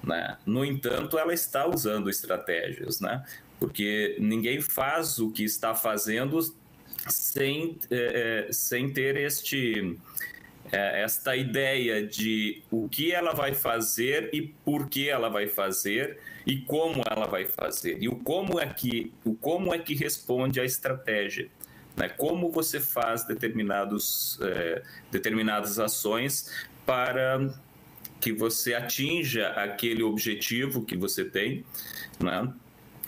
né? 0.02 0.36
No 0.44 0.64
entanto, 0.64 1.18
ela 1.18 1.32
está 1.32 1.66
usando 1.66 2.10
estratégias, 2.10 3.00
né? 3.00 3.24
Porque 3.58 4.16
ninguém 4.18 4.60
faz 4.60 5.18
o 5.18 5.30
que 5.30 5.44
está 5.44 5.74
fazendo 5.74 6.38
sem, 7.08 7.78
é, 7.90 8.48
sem 8.50 8.92
ter 8.92 9.16
este 9.16 9.96
é, 10.72 11.02
esta 11.02 11.36
ideia 11.36 12.06
de 12.06 12.62
o 12.70 12.88
que 12.88 13.12
ela 13.12 13.32
vai 13.32 13.54
fazer 13.54 14.30
e 14.32 14.42
por 14.42 14.88
que 14.88 15.08
ela 15.08 15.28
vai 15.28 15.46
fazer 15.46 16.18
e 16.46 16.58
como 16.58 17.02
ela 17.10 17.26
vai 17.26 17.44
fazer 17.44 18.00
e 18.00 18.08
o 18.08 18.16
como 18.16 18.60
é 18.60 18.66
que 18.66 19.12
o 19.24 19.34
como 19.34 19.74
é 19.74 19.78
que 19.78 19.94
responde 19.94 20.60
à 20.60 20.64
estratégia 20.64 21.48
né? 21.96 22.08
como 22.08 22.50
você 22.50 22.78
faz 22.78 23.24
determinados 23.24 24.38
é, 24.42 24.82
determinadas 25.10 25.78
ações 25.78 26.50
para 26.86 27.52
que 28.20 28.32
você 28.32 28.74
atinja 28.74 29.48
aquele 29.48 30.02
objetivo 30.02 30.84
que 30.84 30.96
você 30.96 31.24
tem 31.24 31.64
né? 32.18 32.52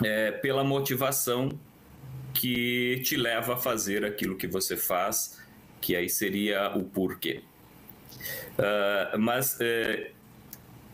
é, 0.05 0.33
pela 0.33 0.65
motivação 0.65 1.51
que 2.35 3.01
te 3.05 3.17
leva 3.17 3.55
a 3.55 3.57
fazer 3.57 4.05
aquilo 4.05 4.37
que 4.37 4.47
você 4.47 4.77
faz 4.77 5.41
que 5.83 5.97
aí 5.97 6.09
seria 6.09 6.75
o 6.77 6.85
porquê. 6.85 7.43
Uh, 8.53 9.19
mas 9.19 9.55
uh, 9.55 10.07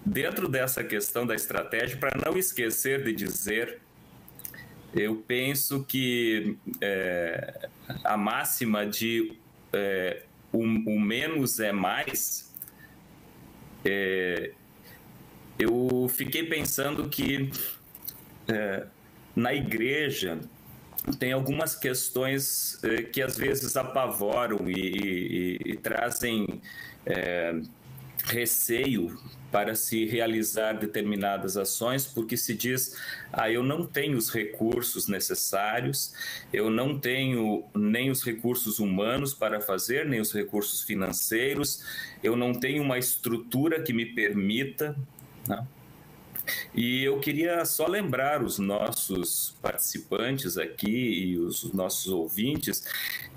dentro 0.05 0.49
dessa 0.49 0.83
questão 0.83 1.27
da 1.27 1.35
estratégia, 1.35 1.97
para 1.97 2.17
não 2.25 2.39
esquecer 2.39 3.05
de 3.05 3.13
dizer, 3.13 3.81
eu 4.95 5.17
penso 5.17 5.85
que 5.85 6.57
uh, 6.67 7.69
a 8.05 8.17
máxima 8.17 8.87
de 8.87 9.37
eh, 9.73 10.23
o, 10.51 10.61
o, 10.63 10.99
menos 10.99 11.61
é 11.61 11.73
mais, 11.73 12.55
eu 15.59 16.09
fiquei 16.09 16.45
pensando 16.45 17.09
que 17.09 17.51
na 19.37 19.53
igreja 19.53 20.39
tem 21.19 21.33
algumas 21.33 21.75
questões 21.75 22.81
que 23.13 23.21
às 23.21 23.37
vezes 23.37 23.77
apavoram 23.77 24.69
e, 24.71 24.73
e, 24.73 25.73
e 25.73 25.77
trazem 25.77 26.61
é, 27.07 27.61
receio 28.25 29.19
para 29.51 29.75
se 29.75 30.05
realizar 30.05 30.75
determinadas 30.75 31.57
ações, 31.57 32.07
porque 32.07 32.37
se 32.37 32.55
diz: 32.55 32.97
ah, 33.33 33.51
eu 33.51 33.63
não 33.63 33.87
tenho 33.87 34.17
os 34.17 34.31
recursos 34.31 35.09
necessários, 35.09 36.13
eu 36.53 36.71
não 36.71 36.99
tenho 36.99 37.65
nem 37.75 38.11
os 38.11 38.23
recursos 38.23 38.79
humanos 38.79 39.33
para 39.33 39.61
fazer, 39.61 40.05
nem 40.07 40.21
os 40.21 40.33
recursos 40.33 40.83
financeiros, 40.83 41.83
eu 42.23 42.37
não 42.37 42.53
tenho 42.53 42.83
uma 42.83 42.99
estrutura 42.99 43.83
que 43.83 43.93
me 43.93 44.07
permita. 44.07 44.97
Né? 45.47 45.67
E 46.75 47.05
eu 47.05 47.19
queria 47.21 47.65
só 47.65 47.87
lembrar 47.87 48.43
os 48.43 48.59
nossos 48.59 49.57
participantes 49.63 50.57
aqui 50.57 50.89
e 50.89 51.39
os 51.39 51.73
nossos 51.73 52.13
ouvintes 52.13 52.85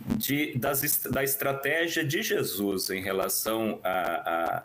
de, 0.06 0.58
das, 0.58 1.04
da 1.04 1.24
estratégia 1.24 2.04
de 2.04 2.22
Jesus 2.22 2.90
em 2.90 3.02
relação 3.02 3.80
à 3.84 3.90
a, 3.90 4.64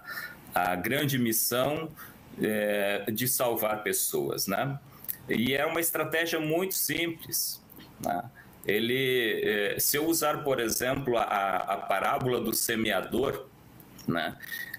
a, 0.54 0.72
a, 0.72 0.76
grande 0.76 1.18
missão 1.18 1.90
é, 2.40 3.10
de 3.10 3.26
salvar 3.28 3.82
pessoas, 3.82 4.46
né? 4.46 4.78
E 5.28 5.54
é 5.54 5.66
uma 5.66 5.80
estratégia 5.80 6.38
muito 6.38 6.74
simples. 6.74 7.62
Né? 8.00 8.30
Ele, 8.64 9.40
é, 9.42 9.78
se 9.78 9.96
eu 9.96 10.06
usar, 10.06 10.44
por 10.44 10.60
exemplo, 10.60 11.16
a, 11.16 11.22
a 11.22 11.76
parábola 11.76 12.40
do 12.40 12.54
semeador, 12.54 13.46
né? 14.06 14.36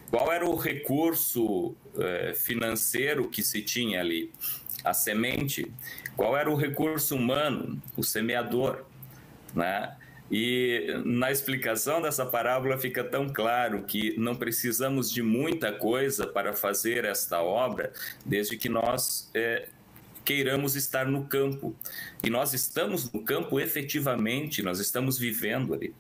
Qual 0.09 0.31
era 0.31 0.45
o 0.45 0.55
recurso 0.55 1.75
eh, 1.99 2.33
financeiro 2.33 3.29
que 3.29 3.43
se 3.43 3.61
tinha 3.61 3.99
ali? 3.99 4.31
A 4.83 4.93
semente. 4.93 5.71
Qual 6.15 6.37
era 6.37 6.49
o 6.49 6.55
recurso 6.55 7.15
humano? 7.15 7.81
O 7.95 8.03
semeador. 8.03 8.85
Né? 9.53 9.95
E 10.31 11.01
na 11.05 11.31
explicação 11.31 12.01
dessa 12.01 12.25
parábola 12.25 12.77
fica 12.77 13.03
tão 13.03 13.29
claro 13.29 13.83
que 13.83 14.17
não 14.17 14.35
precisamos 14.35 15.11
de 15.11 15.21
muita 15.21 15.71
coisa 15.71 16.27
para 16.27 16.53
fazer 16.53 17.05
esta 17.05 17.41
obra, 17.41 17.93
desde 18.25 18.57
que 18.57 18.67
nós 18.67 19.29
é, 19.33 19.69
queiramos 20.25 20.75
estar 20.75 21.05
no 21.05 21.25
campo. 21.25 21.73
E 22.21 22.29
nós 22.29 22.53
estamos 22.53 23.11
no 23.11 23.21
campo 23.23 23.59
efetivamente, 23.59 24.61
nós 24.61 24.79
estamos 24.79 25.17
vivendo 25.17 25.73
ali. 25.73 25.93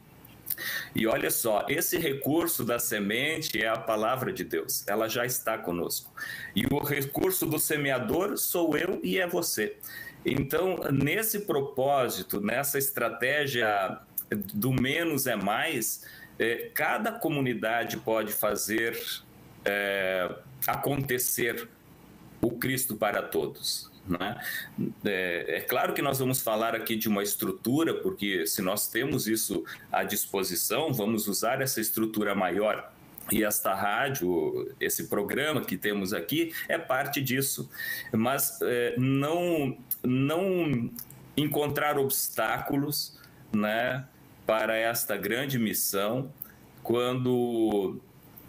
E 0.95 1.05
olha 1.05 1.29
só, 1.29 1.65
esse 1.69 1.97
recurso 1.97 2.63
da 2.63 2.79
semente 2.79 3.61
é 3.61 3.67
a 3.67 3.77
palavra 3.77 4.31
de 4.31 4.43
Deus, 4.43 4.87
ela 4.87 5.07
já 5.07 5.25
está 5.25 5.57
conosco. 5.57 6.11
E 6.55 6.65
o 6.65 6.79
recurso 6.79 7.45
do 7.45 7.59
semeador 7.59 8.37
sou 8.37 8.77
eu 8.77 8.99
e 9.03 9.19
é 9.19 9.27
você. 9.27 9.77
Então, 10.25 10.77
nesse 10.91 11.41
propósito, 11.41 12.41
nessa 12.41 12.77
estratégia 12.77 13.99
do 14.29 14.73
menos 14.73 15.25
é 15.25 15.35
mais, 15.35 16.03
é, 16.37 16.69
cada 16.73 17.11
comunidade 17.11 17.97
pode 17.97 18.33
fazer 18.33 18.99
é, 19.63 20.29
acontecer 20.65 21.69
o 22.41 22.51
Cristo 22.51 22.95
para 22.95 23.21
todos. 23.21 23.91
Né? 24.07 24.39
É, 25.05 25.57
é, 25.57 25.61
claro 25.61 25.93
que 25.93 26.01
nós 26.01 26.19
vamos 26.19 26.41
falar 26.41 26.75
aqui 26.75 26.95
de 26.95 27.07
uma 27.07 27.21
estrutura, 27.21 27.93
porque 27.93 28.45
se 28.47 28.61
nós 28.61 28.87
temos 28.87 29.27
isso 29.27 29.65
à 29.91 30.03
disposição, 30.03 30.93
vamos 30.93 31.27
usar 31.27 31.61
essa 31.61 31.81
estrutura 31.81 32.33
maior. 32.33 32.91
E 33.31 33.43
esta 33.43 33.73
rádio, 33.73 34.73
esse 34.79 35.07
programa 35.07 35.61
que 35.61 35.75
temos 35.75 36.13
aqui, 36.13 36.53
é 36.69 36.77
parte 36.77 37.21
disso. 37.21 37.69
Mas 38.13 38.59
é, 38.61 38.95
não, 38.97 39.77
não 40.01 40.89
encontrar 41.35 41.99
obstáculos 41.99 43.19
né, 43.51 44.05
para 44.45 44.77
esta 44.77 45.17
grande 45.17 45.59
missão 45.59 46.31
quando 46.81 47.99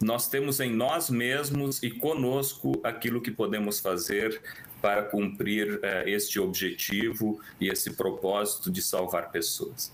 nós 0.00 0.28
temos 0.28 0.60
em 0.60 0.72
nós 0.72 1.10
mesmos 1.10 1.82
e 1.82 1.90
conosco 1.90 2.80
aquilo 2.84 3.20
que 3.20 3.32
podemos 3.32 3.80
fazer 3.80 4.40
para 4.80 5.02
cumprir 5.02 5.76
uh, 5.76 6.06
este 6.06 6.38
objetivo 6.40 7.40
e 7.60 7.68
esse 7.68 7.92
propósito 7.92 8.70
de 8.70 8.82
salvar 8.82 9.30
pessoas. 9.30 9.92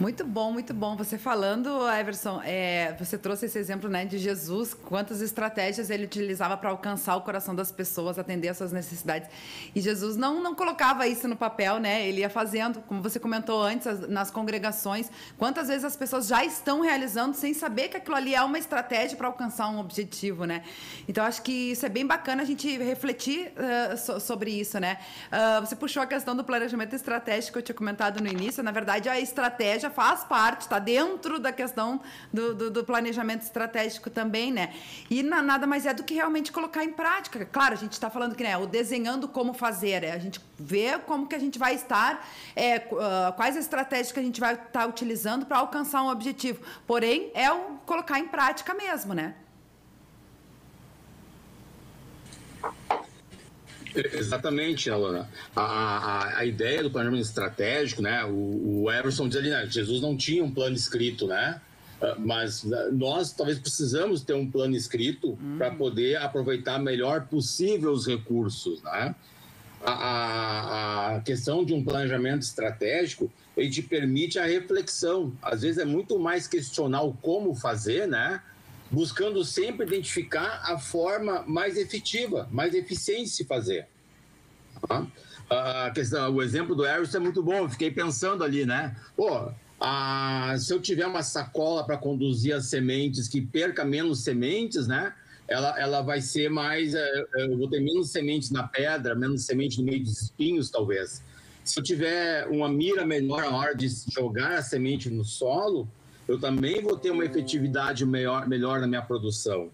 Muito 0.00 0.24
bom, 0.24 0.50
muito 0.50 0.72
bom. 0.72 0.96
Você 0.96 1.18
falando, 1.18 1.86
Everson, 1.86 2.40
é, 2.42 2.96
você 2.98 3.18
trouxe 3.18 3.44
esse 3.44 3.58
exemplo 3.58 3.86
né, 3.90 4.06
de 4.06 4.16
Jesus, 4.16 4.72
quantas 4.72 5.20
estratégias 5.20 5.90
ele 5.90 6.06
utilizava 6.06 6.56
para 6.56 6.70
alcançar 6.70 7.16
o 7.16 7.20
coração 7.20 7.54
das 7.54 7.70
pessoas, 7.70 8.18
atender 8.18 8.48
às 8.48 8.56
suas 8.56 8.72
necessidades. 8.72 9.28
E 9.74 9.80
Jesus 9.82 10.16
não, 10.16 10.42
não 10.42 10.54
colocava 10.54 11.06
isso 11.06 11.28
no 11.28 11.36
papel, 11.36 11.78
né? 11.78 12.08
Ele 12.08 12.22
ia 12.22 12.30
fazendo, 12.30 12.80
como 12.88 13.02
você 13.02 13.20
comentou 13.20 13.62
antes, 13.62 13.86
as, 13.86 14.08
nas 14.08 14.30
congregações. 14.30 15.10
Quantas 15.36 15.68
vezes 15.68 15.84
as 15.84 15.96
pessoas 15.96 16.26
já 16.26 16.42
estão 16.46 16.80
realizando 16.80 17.36
sem 17.36 17.52
saber 17.52 17.88
que 17.88 17.98
aquilo 17.98 18.16
ali 18.16 18.34
é 18.34 18.42
uma 18.42 18.58
estratégia 18.58 19.18
para 19.18 19.26
alcançar 19.26 19.68
um 19.68 19.78
objetivo, 19.78 20.46
né? 20.46 20.62
Então, 21.06 21.26
acho 21.26 21.42
que 21.42 21.72
isso 21.72 21.84
é 21.84 21.90
bem 21.90 22.06
bacana 22.06 22.40
a 22.40 22.46
gente 22.46 22.74
refletir 22.78 23.52
uh, 23.52 23.98
so, 23.98 24.18
sobre 24.18 24.50
isso, 24.50 24.80
né? 24.80 24.96
Uh, 25.30 25.60
você 25.60 25.76
puxou 25.76 26.02
a 26.02 26.06
questão 26.06 26.34
do 26.34 26.42
planejamento 26.42 26.96
estratégico 26.96 27.52
que 27.52 27.58
eu 27.58 27.62
tinha 27.62 27.76
comentado 27.76 28.22
no 28.22 28.28
início. 28.28 28.62
Na 28.62 28.72
verdade, 28.72 29.06
a 29.06 29.20
estratégia 29.20 29.89
faz 29.90 30.24
parte, 30.24 30.62
está 30.62 30.78
dentro 30.78 31.38
da 31.38 31.52
questão 31.52 32.00
do, 32.32 32.54
do, 32.54 32.70
do, 32.70 32.84
planejamento 32.84 33.42
estratégico 33.42 34.08
também, 34.08 34.52
né? 34.52 34.72
E 35.10 35.22
na, 35.22 35.42
nada 35.42 35.66
mais 35.66 35.86
é 35.86 35.92
do 35.92 36.02
que 36.02 36.14
realmente 36.14 36.52
colocar 36.52 36.84
em 36.84 36.92
prática. 36.92 37.44
Claro, 37.44 37.74
a 37.74 37.76
gente 37.76 37.92
está 37.92 38.08
falando 38.08 38.34
que 38.34 38.42
né, 38.42 38.56
o 38.56 38.66
desenhando 38.66 39.28
como 39.28 39.52
fazer, 39.52 40.04
é 40.04 40.12
a 40.12 40.18
gente 40.18 40.40
vê 40.58 40.98
como 40.98 41.26
que 41.26 41.34
a 41.34 41.38
gente 41.38 41.58
vai 41.58 41.74
estar, 41.74 42.26
é, 42.54 42.78
uh, 42.78 43.32
quais 43.34 43.56
estratégias 43.56 44.12
que 44.12 44.20
a 44.20 44.22
gente 44.22 44.40
vai 44.40 44.54
estar 44.54 44.70
tá 44.70 44.86
utilizando 44.86 45.46
para 45.46 45.58
alcançar 45.58 46.02
um 46.02 46.08
objetivo. 46.08 46.60
Porém, 46.86 47.30
é 47.34 47.50
o 47.50 47.78
colocar 47.84 48.18
em 48.18 48.28
prática 48.28 48.72
mesmo, 48.74 49.14
né? 49.14 49.34
Exatamente, 53.94 54.90
Alana. 54.90 55.28
A, 55.54 55.62
a, 55.62 56.38
a, 56.38 56.44
ideia 56.44 56.82
do 56.82 56.90
planejamento 56.90 57.24
estratégico, 57.24 58.02
né? 58.02 58.24
O, 58.24 58.82
o 58.84 58.92
Everson 58.92 59.28
diz 59.28 59.36
ali, 59.36 59.50
né? 59.50 59.66
Jesus 59.68 60.00
não 60.00 60.16
tinha 60.16 60.44
um 60.44 60.50
plano 60.50 60.76
escrito, 60.76 61.26
né? 61.26 61.60
Ah, 62.00 62.16
mas 62.18 62.70
ah, 62.72 62.88
nós 62.92 63.32
talvez 63.32 63.58
precisamos 63.58 64.22
ter 64.22 64.34
um 64.34 64.50
plano 64.50 64.74
escrito 64.74 65.32
hum. 65.32 65.56
para 65.58 65.70
poder 65.70 66.16
aproveitar 66.16 66.78
melhor 66.78 67.26
possível 67.26 67.92
os 67.92 68.06
recursos, 68.06 68.82
né? 68.82 69.14
A, 69.82 71.16
a, 71.16 71.20
questão 71.20 71.64
de 71.64 71.72
um 71.72 71.82
planejamento 71.82 72.42
estratégico 72.42 73.32
ele 73.56 73.70
te 73.70 73.80
permite 73.80 74.38
a 74.38 74.44
reflexão. 74.44 75.32
Às 75.40 75.62
vezes 75.62 75.78
é 75.78 75.84
muito 75.84 76.18
mais 76.18 76.46
questionar 76.46 77.02
o 77.02 77.14
como 77.14 77.54
fazer, 77.54 78.06
né? 78.06 78.42
Buscando 78.90 79.44
sempre 79.44 79.86
identificar 79.86 80.62
a 80.64 80.78
forma 80.78 81.42
mais 81.46 81.76
efetiva, 81.76 82.48
mais 82.50 82.74
eficiente 82.74 83.24
de 83.24 83.30
se 83.30 83.44
fazer. 83.44 83.86
Tá? 84.86 85.06
A 85.48 85.90
questão, 85.90 86.32
o 86.34 86.42
exemplo 86.42 86.74
do 86.74 86.82
Harris 86.82 87.14
é 87.14 87.18
muito 87.18 87.42
bom, 87.42 87.68
fiquei 87.68 87.90
pensando 87.90 88.44
ali, 88.44 88.64
né? 88.64 88.96
Pô, 89.16 89.50
a, 89.80 90.54
se 90.58 90.72
eu 90.72 90.80
tiver 90.80 91.06
uma 91.06 91.22
sacola 91.22 91.84
para 91.84 91.96
conduzir 91.96 92.54
as 92.54 92.66
sementes 92.66 93.26
que 93.26 93.40
perca 93.40 93.84
menos 93.84 94.20
sementes, 94.22 94.86
né? 94.86 95.14
Ela, 95.48 95.80
ela 95.80 96.00
vai 96.02 96.20
ser 96.20 96.48
mais. 96.48 96.94
É, 96.94 97.26
é, 97.34 97.46
eu 97.46 97.58
vou 97.58 97.68
ter 97.68 97.80
menos 97.80 98.10
sementes 98.10 98.50
na 98.52 98.62
pedra, 98.68 99.16
menos 99.16 99.44
semente 99.44 99.78
no 99.78 99.84
meio 99.84 100.04
dos 100.04 100.22
espinhos, 100.22 100.70
talvez. 100.70 101.22
Se 101.64 101.80
eu 101.80 101.82
tiver 101.82 102.46
uma 102.46 102.68
mira 102.68 103.04
melhor 103.04 103.42
na 103.42 103.56
hora 103.56 103.74
de 103.74 103.88
jogar 104.12 104.52
a 104.52 104.62
semente 104.62 105.10
no 105.10 105.24
solo, 105.24 105.88
eu 106.30 106.38
também 106.38 106.80
vou 106.80 106.96
ter 106.96 107.10
uma 107.10 107.24
efetividade 107.24 108.06
melhor, 108.06 108.46
melhor 108.46 108.80
na 108.80 108.86
minha 108.86 109.02
produção. 109.02 109.68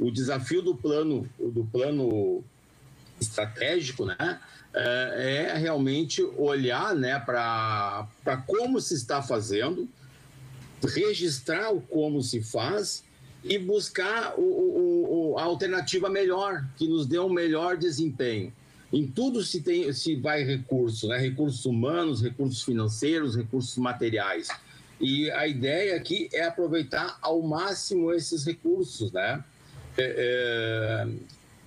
O 0.00 0.10
desafio 0.10 0.62
do 0.62 0.74
plano, 0.74 1.28
do 1.38 1.68
plano 1.70 2.42
estratégico, 3.20 4.06
né, 4.06 4.40
é, 4.72 5.50
é 5.50 5.58
realmente 5.58 6.22
olhar, 6.36 6.94
né, 6.94 7.18
para 7.20 8.08
como 8.46 8.80
se 8.80 8.94
está 8.94 9.20
fazendo, 9.20 9.86
registrar 10.82 11.74
o 11.74 11.80
como 11.82 12.22
se 12.22 12.40
faz 12.40 13.04
e 13.44 13.58
buscar 13.58 14.34
o, 14.38 14.42
o, 14.42 15.32
o, 15.32 15.38
a 15.38 15.42
alternativa 15.42 16.08
melhor, 16.08 16.64
que 16.78 16.88
nos 16.88 17.06
dê 17.06 17.18
um 17.18 17.28
melhor 17.28 17.76
desempenho. 17.76 18.50
Em 18.90 19.06
tudo 19.06 19.42
se, 19.44 19.60
tem, 19.60 19.92
se 19.92 20.16
vai 20.16 20.42
recurso, 20.42 21.08
né? 21.08 21.18
recursos 21.18 21.66
humanos, 21.66 22.22
recursos 22.22 22.62
financeiros, 22.62 23.36
recursos 23.36 23.76
materiais. 23.76 24.48
E 25.00 25.30
a 25.30 25.46
ideia 25.46 25.96
aqui 25.96 26.28
é 26.32 26.44
aproveitar 26.44 27.18
ao 27.22 27.40
máximo 27.42 28.12
esses 28.12 28.44
recursos, 28.44 29.12
né? 29.12 29.42
É, 29.96 31.06
é, 31.06 31.08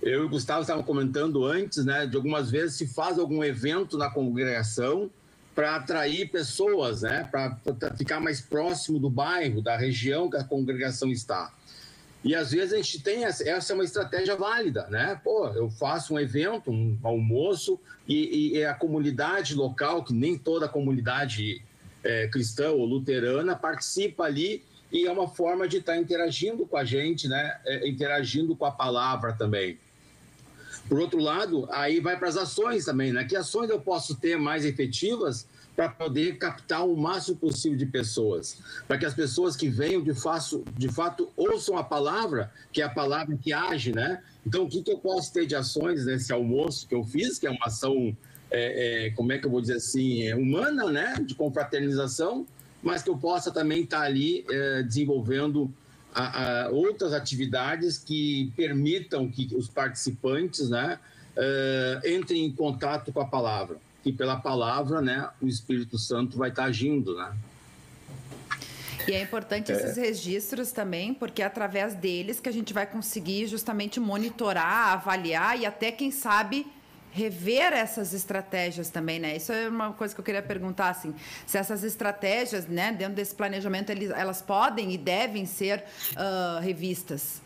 eu 0.02 0.22
e 0.22 0.26
o 0.26 0.28
Gustavo 0.28 0.62
estavam 0.62 0.82
comentando 0.82 1.44
antes, 1.44 1.84
né? 1.84 2.06
De 2.06 2.16
algumas 2.16 2.50
vezes 2.50 2.76
se 2.76 2.86
faz 2.86 3.18
algum 3.18 3.42
evento 3.42 3.96
na 3.96 4.10
congregação 4.10 5.10
para 5.54 5.76
atrair 5.76 6.30
pessoas, 6.30 7.02
né? 7.02 7.28
Para 7.30 7.56
ficar 7.96 8.20
mais 8.20 8.40
próximo 8.40 8.98
do 8.98 9.08
bairro, 9.08 9.62
da 9.62 9.76
região 9.76 10.28
que 10.28 10.36
a 10.36 10.44
congregação 10.44 11.10
está. 11.10 11.52
E 12.24 12.34
às 12.34 12.52
vezes 12.52 12.72
a 12.72 12.76
gente 12.76 13.02
tem 13.02 13.24
essa, 13.24 13.48
essa 13.48 13.72
é 13.72 13.74
uma 13.74 13.84
estratégia 13.84 14.36
válida, 14.36 14.86
né? 14.88 15.20
Pô, 15.24 15.48
eu 15.48 15.70
faço 15.70 16.14
um 16.14 16.20
evento, 16.20 16.70
um 16.70 16.98
almoço 17.02 17.80
e, 18.06 18.56
e 18.56 18.64
a 18.64 18.74
comunidade 18.74 19.54
local, 19.54 20.04
que 20.04 20.12
nem 20.12 20.38
toda 20.38 20.66
a 20.66 20.68
comunidade 20.68 21.62
é, 22.02 22.28
cristã 22.28 22.70
ou 22.70 22.84
luterana 22.84 23.54
participa 23.54 24.24
ali 24.24 24.62
e 24.90 25.06
é 25.06 25.12
uma 25.12 25.28
forma 25.28 25.66
de 25.66 25.78
estar 25.78 25.96
interagindo 25.96 26.66
com 26.66 26.76
a 26.76 26.84
gente, 26.84 27.26
né? 27.26 27.58
É, 27.64 27.88
interagindo 27.88 28.54
com 28.54 28.66
a 28.66 28.70
palavra 28.70 29.32
também. 29.32 29.78
Por 30.88 31.00
outro 31.00 31.20
lado, 31.20 31.66
aí 31.70 32.00
vai 32.00 32.18
para 32.18 32.28
as 32.28 32.36
ações 32.36 32.84
também, 32.84 33.12
né? 33.12 33.24
Que 33.24 33.36
ações 33.36 33.70
eu 33.70 33.80
posso 33.80 34.16
ter 34.16 34.36
mais 34.36 34.64
efetivas 34.64 35.46
para 35.74 35.88
poder 35.88 36.36
captar 36.36 36.86
o 36.86 36.94
máximo 36.94 37.38
possível 37.38 37.78
de 37.78 37.86
pessoas, 37.86 38.58
para 38.86 38.98
que 38.98 39.06
as 39.06 39.14
pessoas 39.14 39.56
que 39.56 39.68
venham 39.68 40.02
de 40.02 40.12
fato, 40.12 40.62
de 40.76 40.88
fato 40.88 41.30
ouçam 41.34 41.78
a 41.78 41.84
palavra, 41.84 42.52
que 42.70 42.82
é 42.82 42.84
a 42.84 42.90
palavra 42.90 43.38
que 43.40 43.52
age, 43.52 43.92
né? 43.92 44.22
Então, 44.46 44.64
o 44.64 44.68
que, 44.68 44.82
que 44.82 44.90
eu 44.90 44.98
posso 44.98 45.32
ter 45.32 45.46
de 45.46 45.54
ações 45.54 46.04
nesse 46.04 46.32
almoço 46.32 46.86
que 46.86 46.94
eu 46.94 47.04
fiz, 47.04 47.38
que 47.38 47.46
é 47.46 47.50
uma 47.50 47.66
ação 47.66 48.14
é, 48.52 49.06
é, 49.06 49.10
como 49.10 49.32
é 49.32 49.38
que 49.38 49.46
eu 49.46 49.50
vou 49.50 49.60
dizer 49.60 49.76
assim, 49.76 50.26
é, 50.26 50.36
humana, 50.36 50.90
né, 50.90 51.16
de 51.24 51.34
confraternização, 51.34 52.46
mas 52.82 53.02
que 53.02 53.08
eu 53.08 53.16
possa 53.16 53.50
também 53.50 53.82
estar 53.82 54.02
ali 54.02 54.44
é, 54.50 54.82
desenvolvendo 54.82 55.72
a, 56.14 56.64
a 56.64 56.68
outras 56.68 57.14
atividades 57.14 57.96
que 57.96 58.52
permitam 58.54 59.28
que 59.30 59.48
os 59.56 59.68
participantes, 59.68 60.68
né, 60.68 60.98
é, 61.34 62.14
entrem 62.14 62.44
em 62.44 62.52
contato 62.52 63.12
com 63.12 63.20
a 63.20 63.26
palavra. 63.26 63.78
E 64.04 64.12
pela 64.12 64.36
palavra, 64.36 65.00
né, 65.00 65.30
o 65.40 65.46
Espírito 65.46 65.96
Santo 65.98 66.36
vai 66.36 66.50
estar 66.50 66.64
agindo, 66.64 67.16
né. 67.16 67.32
E 69.08 69.12
é 69.12 69.22
importante 69.22 69.72
é. 69.72 69.74
esses 69.74 69.96
registros 69.96 70.70
também, 70.70 71.14
porque 71.14 71.42
é 71.42 71.44
através 71.44 71.94
deles 71.94 72.38
que 72.38 72.48
a 72.48 72.52
gente 72.52 72.72
vai 72.72 72.86
conseguir 72.86 73.46
justamente 73.46 73.98
monitorar, 73.98 74.92
avaliar 74.92 75.58
e 75.58 75.66
até, 75.66 75.90
quem 75.90 76.10
sabe, 76.10 76.66
rever 77.12 77.72
essas 77.72 78.14
estratégias 78.14 78.88
também, 78.88 79.20
né? 79.20 79.36
Isso 79.36 79.52
é 79.52 79.68
uma 79.68 79.92
coisa 79.92 80.14
que 80.14 80.20
eu 80.20 80.24
queria 80.24 80.42
perguntar, 80.42 80.88
assim, 80.88 81.14
se 81.46 81.58
essas 81.58 81.84
estratégias, 81.84 82.66
né, 82.66 82.90
dentro 82.92 83.14
desse 83.14 83.34
planejamento, 83.34 83.92
elas 83.92 84.40
podem 84.40 84.92
e 84.92 84.98
devem 84.98 85.44
ser 85.44 85.84
uh, 86.12 86.60
revistas. 86.60 87.42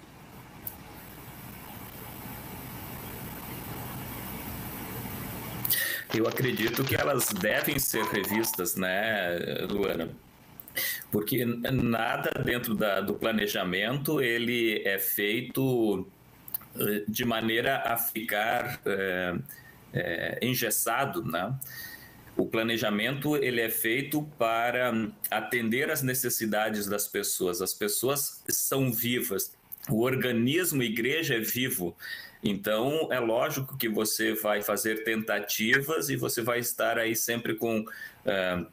Eu 6.14 6.26
acredito 6.28 6.84
que 6.84 6.94
elas 6.94 7.28
devem 7.28 7.78
ser 7.78 8.04
revistas, 8.04 8.76
né, 8.76 9.36
Luana? 9.68 10.08
Porque 11.10 11.44
nada 11.44 12.30
dentro 12.42 12.74
da, 12.74 13.00
do 13.00 13.14
planejamento 13.14 14.20
ele 14.20 14.82
é 14.86 14.98
feito 14.98 16.06
de 17.08 17.24
maneira 17.24 17.82
a 17.84 17.96
ficar 17.96 18.80
é, 18.84 19.36
é, 19.92 20.38
engessado, 20.42 21.24
né? 21.24 21.54
O 22.36 22.46
planejamento 22.46 23.36
ele 23.36 23.60
é 23.62 23.70
feito 23.70 24.22
para 24.38 24.92
atender 25.30 25.90
às 25.90 26.02
necessidades 26.02 26.86
das 26.86 27.08
pessoas. 27.08 27.62
As 27.62 27.72
pessoas 27.72 28.44
são 28.48 28.92
vivas. 28.92 29.52
O 29.88 30.02
organismo 30.02 30.82
igreja 30.82 31.36
é 31.36 31.40
vivo. 31.40 31.96
Então 32.44 33.08
é 33.10 33.18
lógico 33.18 33.76
que 33.78 33.88
você 33.88 34.34
vai 34.34 34.62
fazer 34.62 35.02
tentativas 35.02 36.10
e 36.10 36.16
você 36.16 36.42
vai 36.42 36.58
estar 36.58 36.98
aí 36.98 37.16
sempre 37.16 37.54
com 37.54 37.80
uh, 37.80 38.66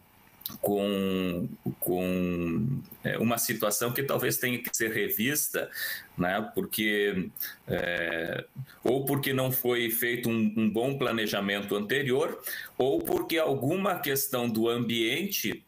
com, 0.62 1.48
com 1.80 2.82
é, 2.92 2.93
uma 3.24 3.38
situação 3.38 3.92
que 3.92 4.04
talvez 4.04 4.38
tenha 4.38 4.60
que 4.60 4.70
ser 4.76 4.92
revista, 4.92 5.70
né? 6.18 6.52
porque 6.54 7.30
é, 7.68 8.46
ou 8.84 9.06
porque 9.06 9.34
não 9.34 9.52
foi 9.52 9.90
feito 9.90 10.30
um, 10.30 10.54
um, 10.58 10.70
bom 10.70 10.98
planejamento 10.98 11.76
anterior, 11.76 12.40
ou 12.78 13.00
porque 13.00 13.38
alguma 13.38 14.00
questão 14.00 14.50
do 14.50 14.68
ambiente 14.68 15.64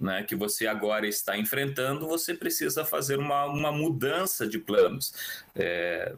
né, 0.00 0.22
que 0.22 0.36
você 0.36 0.66
agora 0.66 1.06
está 1.08 1.36
enfrentando, 1.36 2.06
você 2.06 2.32
precisa 2.32 2.84
fazer 2.84 3.18
uma, 3.18 3.46
uma 3.46 3.72
mudança 3.72 4.46
de 4.46 4.58
planos. 4.58 5.12
É, 5.56 6.14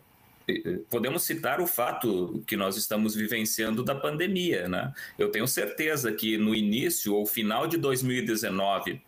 podemos 0.90 1.22
citar 1.22 1.60
o 1.60 1.66
fato 1.66 2.42
que 2.46 2.56
nós 2.56 2.76
estamos 2.76 3.14
vivenciando 3.14 3.82
da 3.82 3.94
pandemia, 3.94 4.68
né? 4.68 4.92
Eu 5.18 5.30
tenho 5.30 5.46
certeza 5.46 6.12
que 6.12 6.36
no 6.36 6.54
início 6.54 7.14
ou 7.14 7.24
final 7.24 7.66
de 7.66 7.76
2019 7.78 9.00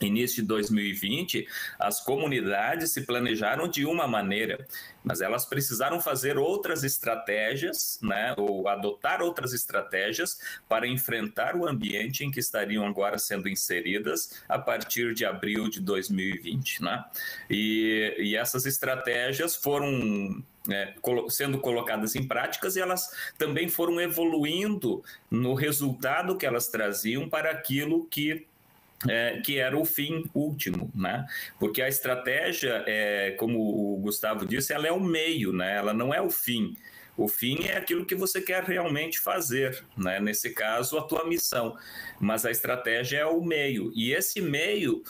início 0.00 0.42
de 0.42 0.48
2020, 0.48 1.46
as 1.78 2.00
comunidades 2.00 2.92
se 2.92 3.02
planejaram 3.02 3.68
de 3.68 3.84
uma 3.84 4.06
maneira, 4.06 4.66
mas 5.04 5.20
elas 5.20 5.44
precisaram 5.44 6.00
fazer 6.00 6.38
outras 6.38 6.84
estratégias, 6.84 7.98
né, 8.02 8.34
ou 8.36 8.68
adotar 8.68 9.22
outras 9.22 9.52
estratégias 9.52 10.38
para 10.68 10.86
enfrentar 10.86 11.56
o 11.56 11.66
ambiente 11.66 12.24
em 12.24 12.30
que 12.30 12.40
estariam 12.40 12.86
agora 12.86 13.18
sendo 13.18 13.48
inseridas 13.48 14.42
a 14.48 14.58
partir 14.58 15.14
de 15.14 15.24
abril 15.24 15.68
de 15.68 15.80
2020, 15.80 16.82
né? 16.82 17.04
E, 17.48 18.14
e 18.18 18.36
essas 18.36 18.66
estratégias 18.66 19.56
foram 19.56 20.42
é, 20.68 20.94
sendo 21.28 21.58
colocadas 21.58 22.14
em 22.14 22.26
práticas 22.26 22.76
e 22.76 22.80
elas 22.80 23.10
também 23.38 23.68
foram 23.68 24.00
evoluindo 24.00 25.02
no 25.30 25.54
resultado 25.54 26.36
que 26.36 26.44
elas 26.44 26.68
traziam 26.68 27.28
para 27.28 27.50
aquilo 27.50 28.06
que 28.06 28.46
é, 29.08 29.40
que 29.40 29.58
era 29.58 29.78
o 29.78 29.84
fim 29.84 30.28
último, 30.34 30.90
né? 30.94 31.26
Porque 31.58 31.80
a 31.80 31.88
estratégia, 31.88 32.84
é, 32.86 33.32
como 33.32 33.58
o 33.58 33.96
Gustavo 33.98 34.44
disse, 34.44 34.72
ela 34.72 34.86
é 34.86 34.92
o 34.92 35.00
meio, 35.00 35.52
né? 35.52 35.76
Ela 35.76 35.94
não 35.94 36.12
é 36.12 36.20
o 36.20 36.30
fim. 36.30 36.76
O 37.16 37.28
fim 37.28 37.64
é 37.64 37.76
aquilo 37.76 38.06
que 38.06 38.14
você 38.14 38.40
quer 38.40 38.64
realmente 38.64 39.18
fazer, 39.18 39.84
né? 39.96 40.20
Nesse 40.20 40.50
caso, 40.50 40.98
a 40.98 41.02
tua 41.02 41.26
missão. 41.26 41.76
Mas 42.18 42.44
a 42.44 42.50
estratégia 42.50 43.18
é 43.18 43.26
o 43.26 43.42
meio. 43.42 43.92
E 43.94 44.12
esse 44.12 44.40
meio, 44.40 45.02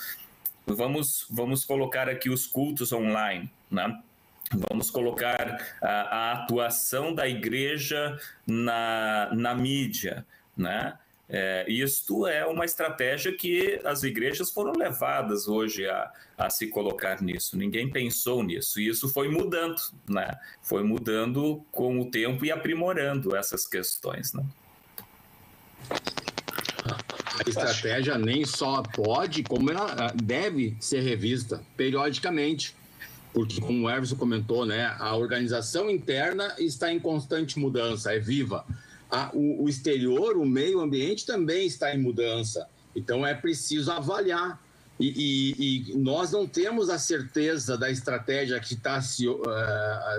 vamos, 0.67 1.27
vamos 1.31 1.65
colocar 1.65 2.09
aqui 2.09 2.31
os 2.31 2.47
cultos 2.47 2.93
online, 2.93 3.51
né? 3.71 4.01
Vamos 4.53 4.91
colocar 4.91 5.65
a, 5.81 5.89
a 5.89 6.33
atuação 6.33 7.15
da 7.15 7.29
igreja 7.29 8.19
na, 8.45 9.31
na 9.33 9.55
mídia, 9.55 10.27
né? 10.57 10.99
É, 11.33 11.65
isto 11.69 12.27
é 12.27 12.45
uma 12.45 12.65
estratégia 12.65 13.33
que 13.33 13.81
as 13.85 14.03
igrejas 14.03 14.51
foram 14.51 14.73
levadas 14.73 15.47
hoje 15.47 15.87
a, 15.87 16.13
a 16.37 16.51
se 16.51 16.67
colocar 16.67 17.23
nisso. 17.23 17.57
Ninguém 17.57 17.89
pensou 17.89 18.43
nisso. 18.43 18.81
E 18.81 18.89
isso 18.89 19.09
foi 19.09 19.29
mudando, 19.29 19.81
né? 20.09 20.33
Foi 20.61 20.83
mudando 20.83 21.65
com 21.71 22.01
o 22.01 22.11
tempo 22.11 22.45
e 22.45 22.51
aprimorando 22.51 23.37
essas 23.37 23.65
questões, 23.65 24.33
né? 24.33 24.45
A 25.89 27.49
estratégia 27.49 28.19
nem 28.19 28.45
só 28.45 28.83
pode, 28.83 29.45
como 29.45 29.71
ela 29.71 30.13
deve 30.21 30.77
ser 30.81 31.01
revista 31.01 31.63
periodicamente. 31.77 32.75
Porque, 33.33 33.61
como 33.61 33.87
o 33.87 33.91
Everson 33.91 34.17
comentou, 34.17 34.67
né, 34.67 34.93
a 34.99 35.15
organização 35.15 35.89
interna 35.89 36.53
está 36.59 36.93
em 36.93 36.99
constante 36.99 37.61
mudança, 37.61 38.13
é 38.13 38.19
viva 38.19 38.67
a, 39.11 39.31
o, 39.35 39.65
o 39.65 39.69
exterior, 39.69 40.37
o 40.37 40.47
meio 40.47 40.81
ambiente 40.81 41.27
também 41.27 41.67
está 41.67 41.95
em 41.95 41.99
mudança. 41.99 42.67
Então 42.95 43.27
é 43.27 43.35
preciso 43.35 43.91
avaliar. 43.91 44.61
E, 44.99 45.09
e, 45.09 45.93
e, 45.93 45.97
nós 45.97 46.33
não 46.33 46.47
temos 46.47 46.91
a 46.91 46.99
certeza 46.99 47.77
da 47.77 47.91
estratégia 47.91 48.61
que 48.61 48.75
está 48.75 49.01
se, 49.01 49.27
uh, 49.27 49.43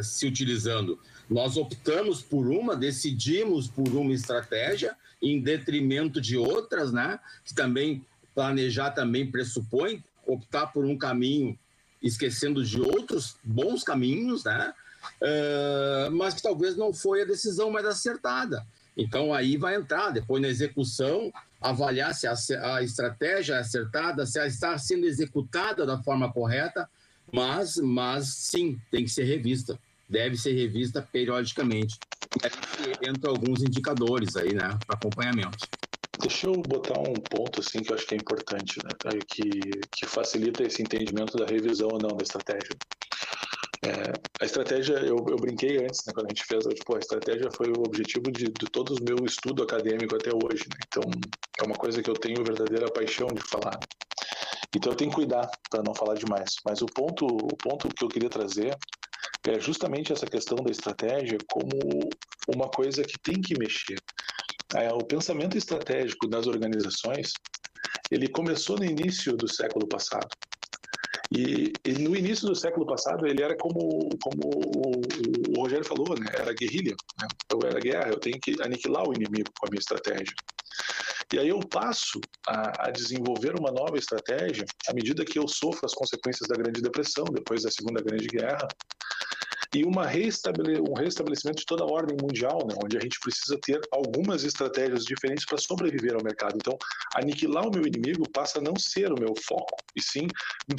se 0.01 0.25
utilizando. 0.25 0.99
Nós 1.30 1.56
optamos 1.56 2.21
por 2.21 2.47
uma, 2.47 2.75
decidimos 2.75 3.67
por 3.67 3.88
uma 3.89 4.12
estratégia 4.12 4.95
em 5.21 5.39
detrimento 5.39 6.19
de 6.19 6.36
outras, 6.36 6.91
né? 6.91 7.19
Que 7.45 7.54
também 7.54 8.04
planejar 8.34 8.91
também 8.91 9.30
pressupõe 9.30 10.04
optar 10.25 10.67
por 10.67 10.86
um 10.86 10.97
caminho 10.97 11.58
esquecendo 12.01 12.63
de 12.63 12.82
outros 12.82 13.36
bons 13.43 13.84
caminhos, 13.84 14.43
né? 14.43 14.73
Uh, 15.21 16.12
mas 16.12 16.34
que 16.34 16.41
talvez 16.41 16.75
não 16.75 16.93
foi 16.93 17.21
a 17.21 17.25
decisão 17.25 17.69
mais 17.69 17.86
acertada. 17.86 18.65
Então 18.95 19.34
aí 19.34 19.58
vai 19.58 19.75
entrar 19.75 20.12
depois 20.12 20.41
na 20.41 20.49
execução, 20.49 21.32
avaliar 21.60 22.13
se 22.13 22.27
a, 22.27 22.36
a 22.75 22.84
estratégia 22.84 23.56
é 23.56 23.60
acertada, 23.60 24.25
se 24.25 24.38
ela 24.38 24.47
está 24.47 24.77
sendo 24.77 25.06
executada 25.06 25.86
da 25.86 26.01
forma 26.01 26.32
correta, 26.32 26.89
mas, 27.32 27.77
mas 27.77 28.34
sim, 28.36 28.80
tem 28.91 29.04
que 29.04 29.10
ser 29.10 29.23
revista, 29.23 29.80
deve 30.10 30.38
ser 30.38 30.54
revista 30.54 31.01
periodicamente. 31.01 31.99
Entre 33.01 33.30
alguns 33.30 33.62
indicadores 33.62 34.36
aí, 34.36 34.54
né, 34.54 34.80
para 34.86 34.95
acompanhamento. 34.95 35.69
Deixa 36.19 36.47
eu 36.47 36.62
botar 36.62 36.99
um 36.99 37.19
ponto 37.19 37.62
assim 37.62 37.82
que 37.82 37.91
eu 37.91 37.95
acho 37.95 38.06
que 38.06 38.15
é 38.15 38.17
importante, 38.17 38.80
né, 38.84 38.93
que, 39.27 39.82
que 39.91 40.06
facilita 40.06 40.63
esse 40.63 40.82
entendimento 40.82 41.38
da 41.38 41.45
revisão 41.45 41.89
ou 41.89 41.99
não 41.99 42.15
da 42.15 42.23
estratégia. 42.23 42.75
É, 43.84 44.13
a 44.39 44.45
estratégia, 44.45 44.93
eu, 45.00 45.17
eu, 45.28 45.36
brinquei 45.38 45.78
antes, 45.78 46.06
né, 46.06 46.13
quando 46.13 46.28
a 46.28 46.30
gente 46.30 46.45
fez, 46.45 46.63
tipo, 46.65 46.95
a 46.95 47.00
estratégia 47.00 47.50
foi 47.52 47.71
o 47.71 47.82
objetivo 47.84 48.32
de, 48.32 48.45
de 48.45 48.65
todo 48.71 48.95
o 48.95 49.04
meu 49.04 49.26
estudo 49.26 49.63
acadêmico 49.63 50.15
até 50.15 50.30
hoje. 50.32 50.65
Né? 50.69 50.86
Então, 50.88 51.04
é 51.60 51.63
uma 51.63 51.76
coisa 51.76 52.02
que 52.02 52.10
eu 52.10 52.13
tenho 52.13 52.43
verdadeira 52.43 52.91
paixão 52.91 53.28
de 53.28 53.41
falar. 53.41 53.80
Então, 54.76 54.91
eu 54.91 54.95
tenho 54.95 55.10
que 55.10 55.15
cuidar 55.15 55.50
para 55.69 55.82
não 55.84 55.95
falar 55.95 56.13
demais. 56.13 56.56
Mas 56.63 56.82
o 56.82 56.86
ponto, 56.86 57.26
o 57.26 57.58
ponto 57.58 57.89
que 57.89 58.04
eu 58.04 58.10
queria 58.10 58.30
trazer 58.30 58.78
é 59.47 59.60
justamente 59.60 60.13
essa 60.13 60.28
questão 60.28 60.58
da 60.58 60.69
estratégia 60.69 61.38
como 61.47 61.71
uma 62.47 62.69
coisa 62.69 63.04
que 63.04 63.19
tem 63.19 63.41
que 63.41 63.58
mexer. 63.58 63.97
É, 64.76 64.91
o 64.93 65.00
pensamento 65.00 65.58
estratégico 65.58 66.28
das 66.28 66.47
organizações 66.47 67.34
ele 68.10 68.28
começou 68.28 68.78
no 68.78 68.86
início 68.86 69.36
do 69.36 69.47
século 69.47 69.88
passado. 69.88 70.30
E, 71.33 71.71
e, 71.85 71.93
no 71.93 72.15
início 72.15 72.45
do 72.45 72.53
século 72.53 72.85
passado 72.85 73.25
ele 73.25 73.41
era 73.41 73.55
como, 73.55 74.09
como 74.21 74.41
o, 74.43 75.57
o 75.57 75.61
Rogério 75.61 75.85
falou, 75.85 76.09
né? 76.19 76.25
era 76.33 76.53
guerrilha, 76.53 76.93
né? 77.21 77.27
eu 77.49 77.59
era 77.65 77.79
guerra, 77.79 78.09
eu 78.09 78.19
tenho 78.19 78.37
que 78.41 78.61
aniquilar 78.61 79.07
o 79.07 79.13
inimigo 79.13 79.49
com 79.57 79.67
a 79.67 79.69
minha 79.69 79.79
estratégia. 79.79 80.33
E 81.33 81.39
aí 81.39 81.47
eu 81.47 81.59
passo 81.59 82.19
a, 82.45 82.87
a, 82.87 82.91
desenvolver 82.91 83.57
uma 83.57 83.71
nova 83.71 83.97
estratégia 83.97 84.65
à 84.89 84.93
medida 84.93 85.23
que 85.23 85.39
eu 85.39 85.47
sofro 85.47 85.85
as 85.85 85.93
consequências 85.93 86.49
da 86.49 86.55
Grande 86.55 86.81
Depressão, 86.81 87.23
depois 87.31 87.63
da 87.63 87.71
Segunda 87.71 88.01
Grande 88.01 88.27
Guerra, 88.27 88.67
e 89.73 89.84
uma 89.86 90.05
reestabele 90.05 90.81
um 90.81 90.93
restabelecimento 90.93 91.60
de 91.60 91.65
toda 91.65 91.84
a 91.84 91.88
ordem 91.88 92.17
mundial, 92.21 92.60
né, 92.67 92.75
onde 92.84 92.97
a 92.97 92.99
gente 92.99 93.19
precisa 93.19 93.57
ter 93.62 93.79
algumas 93.91 94.43
estratégias 94.43 95.05
diferentes 95.05 95.45
para 95.45 95.57
sobreviver 95.57 96.13
ao 96.13 96.23
mercado. 96.23 96.55
Então, 96.55 96.77
aniquilar 97.15 97.65
o 97.67 97.71
meu 97.71 97.86
inimigo 97.88 98.29
passa 98.31 98.60
a 98.60 98.62
não 98.62 98.75
ser 98.75 99.12
o 99.12 99.19
meu 99.19 99.34
foco, 99.47 99.77
e 99.95 100.01
sim 100.01 100.27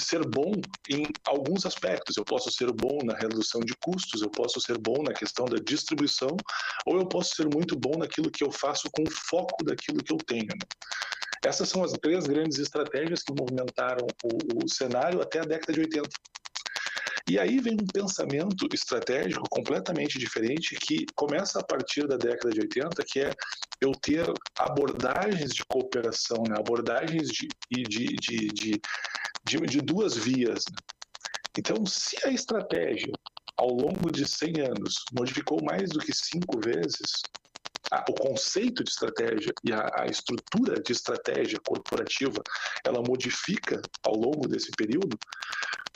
ser 0.01 0.27
bom 0.27 0.53
em 0.91 1.07
alguns 1.25 1.65
aspectos. 1.65 2.17
Eu 2.17 2.25
posso 2.25 2.51
ser 2.51 2.71
bom 2.73 2.99
na 3.05 3.15
redução 3.15 3.61
de 3.61 3.75
custos, 3.77 4.21
eu 4.21 4.31
posso 4.31 4.61
ser 4.61 4.77
bom 4.79 5.03
na 5.03 5.13
questão 5.13 5.47
da 5.47 5.57
distribuição, 5.57 6.37
ou 6.87 6.99
eu 6.99 7.07
posso 7.07 7.35
ser 7.35 7.49
muito 7.53 7.79
bom 7.79 7.97
naquilo 7.99 8.31
que 8.31 8.45
eu 8.45 8.51
faço 8.51 8.89
com 8.93 9.03
o 9.03 9.11
foco 9.11 9.65
daquilo 9.65 10.03
que 10.03 10.13
eu 10.13 10.19
tenho. 10.19 10.47
Né? 10.47 10.67
Essas 11.45 11.69
são 11.69 11.83
as 11.83 11.93
três 11.93 12.27
grandes 12.27 12.59
estratégias 12.59 13.23
que 13.23 13.33
movimentaram 13.33 14.07
o, 14.25 14.65
o 14.65 14.69
cenário 14.69 15.21
até 15.21 15.41
a 15.41 15.45
década 15.45 15.73
de 15.73 15.81
80. 15.81 16.09
E 17.29 17.39
aí 17.39 17.61
vem 17.61 17.75
um 17.75 17.87
pensamento 17.87 18.67
estratégico 18.73 19.49
completamente 19.49 20.19
diferente 20.19 20.75
que 20.77 21.07
começa 21.15 21.61
a 21.61 21.65
partir 21.65 22.07
da 22.07 22.17
década 22.17 22.51
de 22.51 22.61
80, 22.61 23.05
que 23.05 23.21
é 23.21 23.33
eu 23.81 23.93
ter 23.93 24.27
abordagens 24.59 25.55
de 25.55 25.65
cooperação, 25.65 26.43
né? 26.49 26.57
abordagens 26.59 27.29
de, 27.29 27.49
de, 27.71 27.83
de, 27.83 28.49
de, 28.49 28.81
de, 29.45 29.81
duas 29.81 30.17
vias. 30.17 30.65
Né? 30.71 30.77
Então, 31.59 31.87
se 31.87 32.17
a 32.27 32.31
estratégia 32.31 33.13
ao 33.57 33.69
longo 33.69 34.11
de 34.11 34.27
100 34.27 34.61
anos 34.61 35.05
modificou 35.17 35.59
mais 35.63 35.91
do 35.91 36.01
que 36.01 36.13
cinco 36.13 36.61
vezes, 36.61 37.23
o 38.09 38.15
conceito 38.15 38.83
de 38.83 38.91
estratégia 38.91 39.53
e 39.65 39.73
a, 39.73 39.91
a, 40.03 40.07
estrutura 40.07 40.81
de 40.81 40.93
estratégia 40.93 41.59
corporativa 41.65 42.43
ela 42.85 43.03
modifica 43.07 43.83
ao 44.03 44.15
longo 44.15 44.49
desse 44.49 44.71
período, 44.71 45.19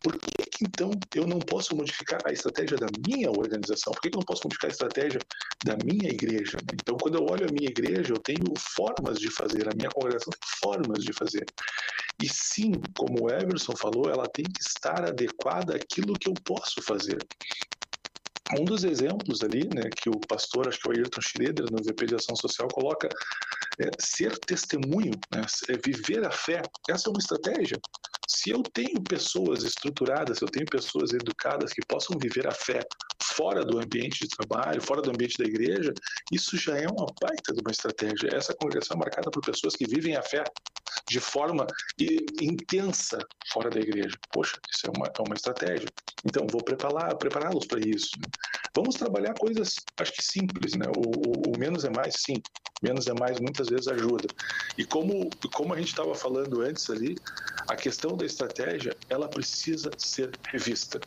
por 0.07 0.19
que, 0.21 0.51
que 0.51 0.65
então 0.65 0.93
eu 1.15 1.27
não 1.27 1.41
posso 1.41 1.75
modificar 1.75 2.21
a 2.25 2.33
estratégia 2.33 2.77
da 2.77 2.87
minha 3.05 3.29
organização? 3.29 3.93
Por 3.93 4.01
que, 4.01 4.11
que 4.11 4.17
eu 4.17 4.21
não 4.21 4.27
posso 4.27 4.43
modificar 4.45 4.71
a 4.71 4.73
estratégia 4.73 5.19
da 5.65 5.77
minha 5.85 6.09
igreja? 6.09 6.59
Então, 6.73 6.97
quando 6.97 7.17
eu 7.17 7.25
olho 7.25 7.49
a 7.49 7.53
minha 7.53 7.69
igreja, 7.69 8.13
eu 8.13 8.21
tenho 8.21 8.55
formas 8.57 9.19
de 9.19 9.29
fazer, 9.31 9.69
a 9.69 9.75
minha 9.75 9.91
congregação 9.91 10.31
tem 10.31 10.49
formas 10.63 11.03
de 11.03 11.13
fazer. 11.13 11.45
E 12.23 12.29
sim, 12.29 12.73
como 12.97 13.25
o 13.25 13.31
Everson 13.31 13.75
falou, 13.75 14.09
ela 14.09 14.29
tem 14.29 14.45
que 14.45 14.61
estar 14.61 15.05
adequada 15.05 15.75
àquilo 15.75 16.15
que 16.15 16.29
eu 16.29 16.35
posso 16.45 16.81
fazer. 16.83 17.19
Um 18.57 18.65
dos 18.65 18.85
exemplos 18.85 19.43
ali, 19.43 19.69
né, 19.75 19.91
que 19.97 20.09
o 20.09 20.21
pastor, 20.29 20.69
acho 20.69 20.79
que 20.79 20.89
é 20.89 20.93
o 20.93 20.95
Ayrton 20.95 21.21
Schroeder, 21.21 21.67
no 21.69 21.83
VP 21.83 22.07
de 22.07 22.15
Ação 22.15 22.37
Social, 22.37 22.69
coloca 22.69 23.09
é, 23.81 23.91
ser 23.99 24.39
testemunho, 24.39 25.11
né, 25.35 25.45
é 25.69 25.77
viver 25.85 26.25
a 26.25 26.31
fé. 26.31 26.63
Essa 26.89 27.09
é 27.09 27.11
uma 27.11 27.19
estratégia. 27.19 27.77
Se 28.37 28.51
eu 28.51 28.63
tenho 28.63 29.01
pessoas 29.01 29.65
estruturadas, 29.65 30.37
se 30.37 30.45
eu 30.45 30.49
tenho 30.49 30.67
pessoas 30.67 31.15
educadas 31.15 31.73
que 31.73 31.81
possam 31.87 32.19
viver 32.19 32.47
a 32.47 32.51
fé 32.53 32.81
fora 33.23 33.65
do 33.65 33.79
ambiente 33.79 34.21
de 34.21 34.29
trabalho, 34.29 34.83
fora 34.83 35.01
do 35.01 35.09
ambiente 35.09 35.39
da 35.39 35.47
igreja, 35.47 35.95
isso 36.31 36.55
já 36.59 36.77
é 36.77 36.87
uma 36.87 37.07
baita 37.19 37.55
de 37.55 37.61
uma 37.63 37.71
estratégia. 37.71 38.29
Essa 38.31 38.53
congregação 38.53 38.95
é 38.97 38.99
marcada 39.01 39.31
por 39.31 39.43
pessoas 39.43 39.75
que 39.75 39.87
vivem 39.89 40.17
a 40.17 40.23
fé 40.23 40.45
de 41.09 41.19
forma 41.19 41.67
intensa 42.39 43.19
fora 43.51 43.71
da 43.71 43.81
igreja. 43.81 44.19
Poxa, 44.31 44.59
isso 44.71 44.87
é 44.87 44.91
uma, 44.95 45.07
é 45.07 45.23
uma 45.23 45.35
estratégia. 45.35 45.89
Então, 46.23 46.47
vou 46.51 46.63
prepará-los 46.63 47.17
prepará 47.19 47.51
para 47.51 47.81
isso. 47.81 48.11
Né? 48.19 48.27
Vamos 48.75 48.97
trabalhar 48.97 49.33
coisas, 49.33 49.77
acho 49.99 50.13
que 50.13 50.23
simples, 50.23 50.75
né? 50.75 50.87
O, 50.95 51.01
o, 51.01 51.55
o, 51.55 51.59
menos 51.59 51.85
é 51.85 51.91
mais, 51.91 52.17
sim. 52.19 52.43
Menos 52.83 53.07
é 53.07 53.15
mais 53.19 53.41
muitas 53.41 53.69
vezes 53.69 53.89
ajuda. 53.89 54.27
E 54.77 54.85
como, 54.85 55.31
como 55.55 55.73
a 55.73 55.79
gente 55.79 55.89
estava 55.89 56.15
falando 56.15 56.61
antes 56.61 56.91
ali, 56.91 57.17
a 57.69 57.75
questão 57.75 58.17
da 58.17 58.26
estratégia, 58.27 58.97
ela 59.09 59.29
precisa 59.29 59.91
ser 59.97 60.31
revista. 60.49 61.01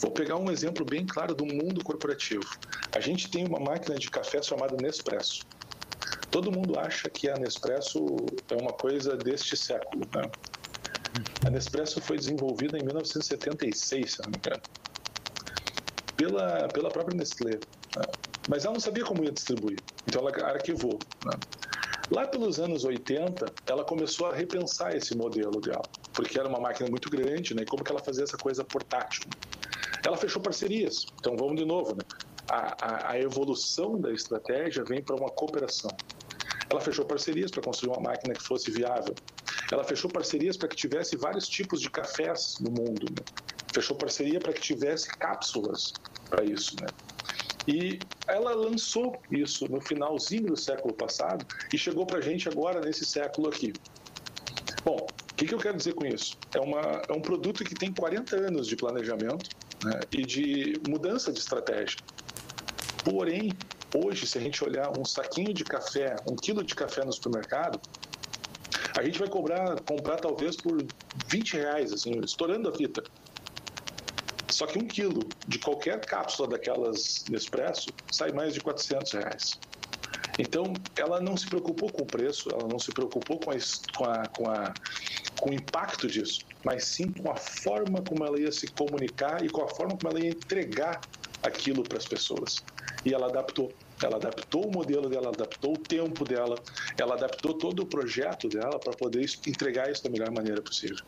Vou 0.00 0.10
pegar 0.10 0.36
um 0.36 0.50
exemplo 0.50 0.84
bem 0.84 1.06
claro 1.06 1.34
do 1.34 1.46
mundo 1.46 1.82
corporativo. 1.82 2.44
A 2.94 3.00
gente 3.00 3.30
tem 3.30 3.46
uma 3.46 3.58
máquina 3.58 3.96
de 3.96 4.10
café 4.10 4.42
chamada 4.42 4.76
Nespresso. 4.76 5.46
Todo 6.30 6.52
mundo 6.52 6.78
acha 6.78 7.08
que 7.08 7.30
a 7.30 7.36
Nespresso 7.36 7.98
é 8.50 8.54
uma 8.54 8.72
coisa 8.72 9.16
deste 9.16 9.56
século. 9.56 10.06
Né? 10.14 10.22
A 11.46 11.50
Nespresso 11.50 12.00
foi 12.00 12.18
desenvolvida 12.18 12.78
em 12.78 12.84
1976, 12.84 14.12
se 14.12 14.22
não 14.22 14.30
me 14.30 14.36
engano, 14.36 14.62
pela, 16.16 16.68
pela 16.68 16.90
própria 16.90 17.16
Nestlé. 17.16 17.52
Né? 17.52 18.02
Mas 18.48 18.64
ela 18.64 18.74
não 18.74 18.80
sabia 18.80 19.04
como 19.04 19.24
ia 19.24 19.32
distribuir, 19.32 19.78
então 20.06 20.20
ela 20.20 20.50
arquivou. 20.50 20.98
Né? 21.24 21.32
Lá 22.10 22.26
pelos 22.26 22.60
anos 22.60 22.84
80, 22.84 23.46
ela 23.66 23.84
começou 23.84 24.28
a 24.28 24.34
repensar 24.34 24.94
esse 24.94 25.16
modelo 25.16 25.60
dela, 25.60 25.82
porque 26.16 26.38
era 26.40 26.48
uma 26.48 26.58
máquina 26.58 26.88
muito 26.88 27.10
grande, 27.10 27.54
né? 27.54 27.62
E 27.62 27.66
como 27.66 27.84
que 27.84 27.92
ela 27.92 28.02
fazia 28.02 28.24
essa 28.24 28.38
coisa 28.38 28.64
portátil? 28.64 29.24
Ela 30.04 30.16
fechou 30.16 30.40
parcerias. 30.40 31.06
Então 31.20 31.36
vamos 31.36 31.56
de 31.56 31.66
novo, 31.66 31.94
né? 31.94 32.02
A, 32.48 32.76
a, 32.80 33.10
a 33.12 33.20
evolução 33.20 34.00
da 34.00 34.10
estratégia 34.10 34.82
vem 34.82 35.02
para 35.02 35.14
uma 35.14 35.28
cooperação. 35.28 35.90
Ela 36.70 36.80
fechou 36.80 37.04
parcerias 37.04 37.50
para 37.50 37.62
construir 37.62 37.90
uma 37.90 38.00
máquina 38.00 38.34
que 38.34 38.42
fosse 38.42 38.70
viável. 38.70 39.14
Ela 39.70 39.84
fechou 39.84 40.10
parcerias 40.10 40.56
para 40.56 40.68
que 40.68 40.76
tivesse 40.76 41.16
vários 41.16 41.46
tipos 41.46 41.82
de 41.82 41.90
cafés 41.90 42.56
no 42.60 42.70
mundo. 42.70 43.06
Né? 43.10 43.24
Fechou 43.74 43.94
parceria 43.94 44.40
para 44.40 44.54
que 44.54 44.60
tivesse 44.60 45.08
cápsulas 45.18 45.92
para 46.30 46.44
isso. 46.44 46.76
Né? 46.80 46.86
E 47.68 47.98
ela 48.26 48.54
lançou 48.54 49.20
isso 49.30 49.70
no 49.70 49.80
finalzinho 49.82 50.46
do 50.46 50.56
século 50.56 50.94
passado 50.94 51.44
e 51.72 51.76
chegou 51.76 52.06
para 52.06 52.18
a 52.18 52.22
gente 52.22 52.48
agora 52.48 52.80
nesse 52.80 53.04
século 53.04 53.48
aqui. 53.48 53.72
Bom, 54.84 55.06
o 55.36 55.38
que, 55.38 55.46
que, 55.46 55.54
eu 55.54 55.58
quero 55.58 55.76
dizer 55.76 55.92
com 55.92 56.06
isso? 56.06 56.34
É, 56.54 56.58
uma, 56.58 56.80
é 57.06 57.12
um 57.12 57.20
produto 57.20 57.62
que 57.62 57.74
tem 57.74 57.92
40 57.92 58.36
anos 58.36 58.66
de 58.66 58.74
planejamento 58.74 59.50
né, 59.84 60.00
e 60.10 60.24
de 60.24 60.80
mudança 60.88 61.30
de 61.30 61.38
estratégia. 61.38 61.98
Porém, 63.04 63.52
hoje, 63.94 64.26
se 64.26 64.38
a 64.38 64.40
gente 64.40 64.64
olhar 64.64 64.98
um 64.98 65.04
saquinho 65.04 65.52
de 65.52 65.62
café, 65.62 66.16
um 66.26 66.34
quilo 66.34 66.64
de 66.64 66.74
café 66.74 67.04
no 67.04 67.12
supermercado, 67.12 67.78
a 68.98 69.02
gente 69.02 69.18
vai 69.18 69.28
cobrar, 69.28 69.78
comprar 69.82 70.16
talvez 70.16 70.56
por 70.56 70.82
20 71.26 71.52
reais, 71.58 71.92
assim, 71.92 72.18
estourando 72.24 72.70
a 72.70 72.74
fita. 72.74 73.04
Só 74.48 74.64
que 74.64 74.78
um 74.78 74.88
quilo 74.88 75.20
de 75.46 75.58
qualquer 75.58 76.00
cápsula 76.00 76.48
daquelas 76.48 77.26
Nespresso 77.28 77.90
sai 78.10 78.32
mais 78.32 78.54
de 78.54 78.60
400 78.62 79.12
reais. 79.12 79.58
Então, 80.38 80.74
ela 80.96 81.20
não 81.20 81.36
se 81.36 81.46
preocupou 81.46 81.90
com 81.90 82.02
o 82.02 82.06
preço, 82.06 82.48
ela 82.50 82.68
não 82.68 82.78
se 82.78 82.92
preocupou 82.92 83.38
com, 83.38 83.50
a, 83.50 83.56
com, 83.96 84.04
a, 84.04 84.26
com, 84.26 84.50
a, 84.50 84.74
com 85.40 85.50
o 85.50 85.54
impacto 85.54 86.06
disso, 86.06 86.40
mas 86.64 86.84
sim 86.84 87.10
com 87.12 87.30
a 87.30 87.36
forma 87.36 88.02
como 88.02 88.24
ela 88.24 88.38
ia 88.40 88.50
se 88.52 88.66
comunicar 88.68 89.44
e 89.44 89.48
com 89.48 89.62
a 89.62 89.68
forma 89.68 89.96
como 89.96 90.10
ela 90.10 90.24
ia 90.24 90.30
entregar 90.30 91.00
aquilo 91.42 91.82
para 91.82 91.98
as 91.98 92.06
pessoas. 92.06 92.62
E 93.04 93.14
ela 93.14 93.26
adaptou. 93.26 93.72
Ela 94.02 94.16
adaptou 94.16 94.66
o 94.66 94.72
modelo 94.72 95.08
dela, 95.08 95.28
adaptou 95.28 95.72
o 95.72 95.78
tempo 95.78 96.24
dela, 96.24 96.56
ela 96.98 97.14
adaptou 97.14 97.54
todo 97.54 97.80
o 97.82 97.86
projeto 97.86 98.48
dela 98.48 98.78
para 98.78 98.92
poder 98.92 99.24
entregar 99.46 99.90
isso 99.90 100.04
da 100.04 100.10
melhor 100.10 100.30
maneira 100.30 100.60
possível. 100.60 100.98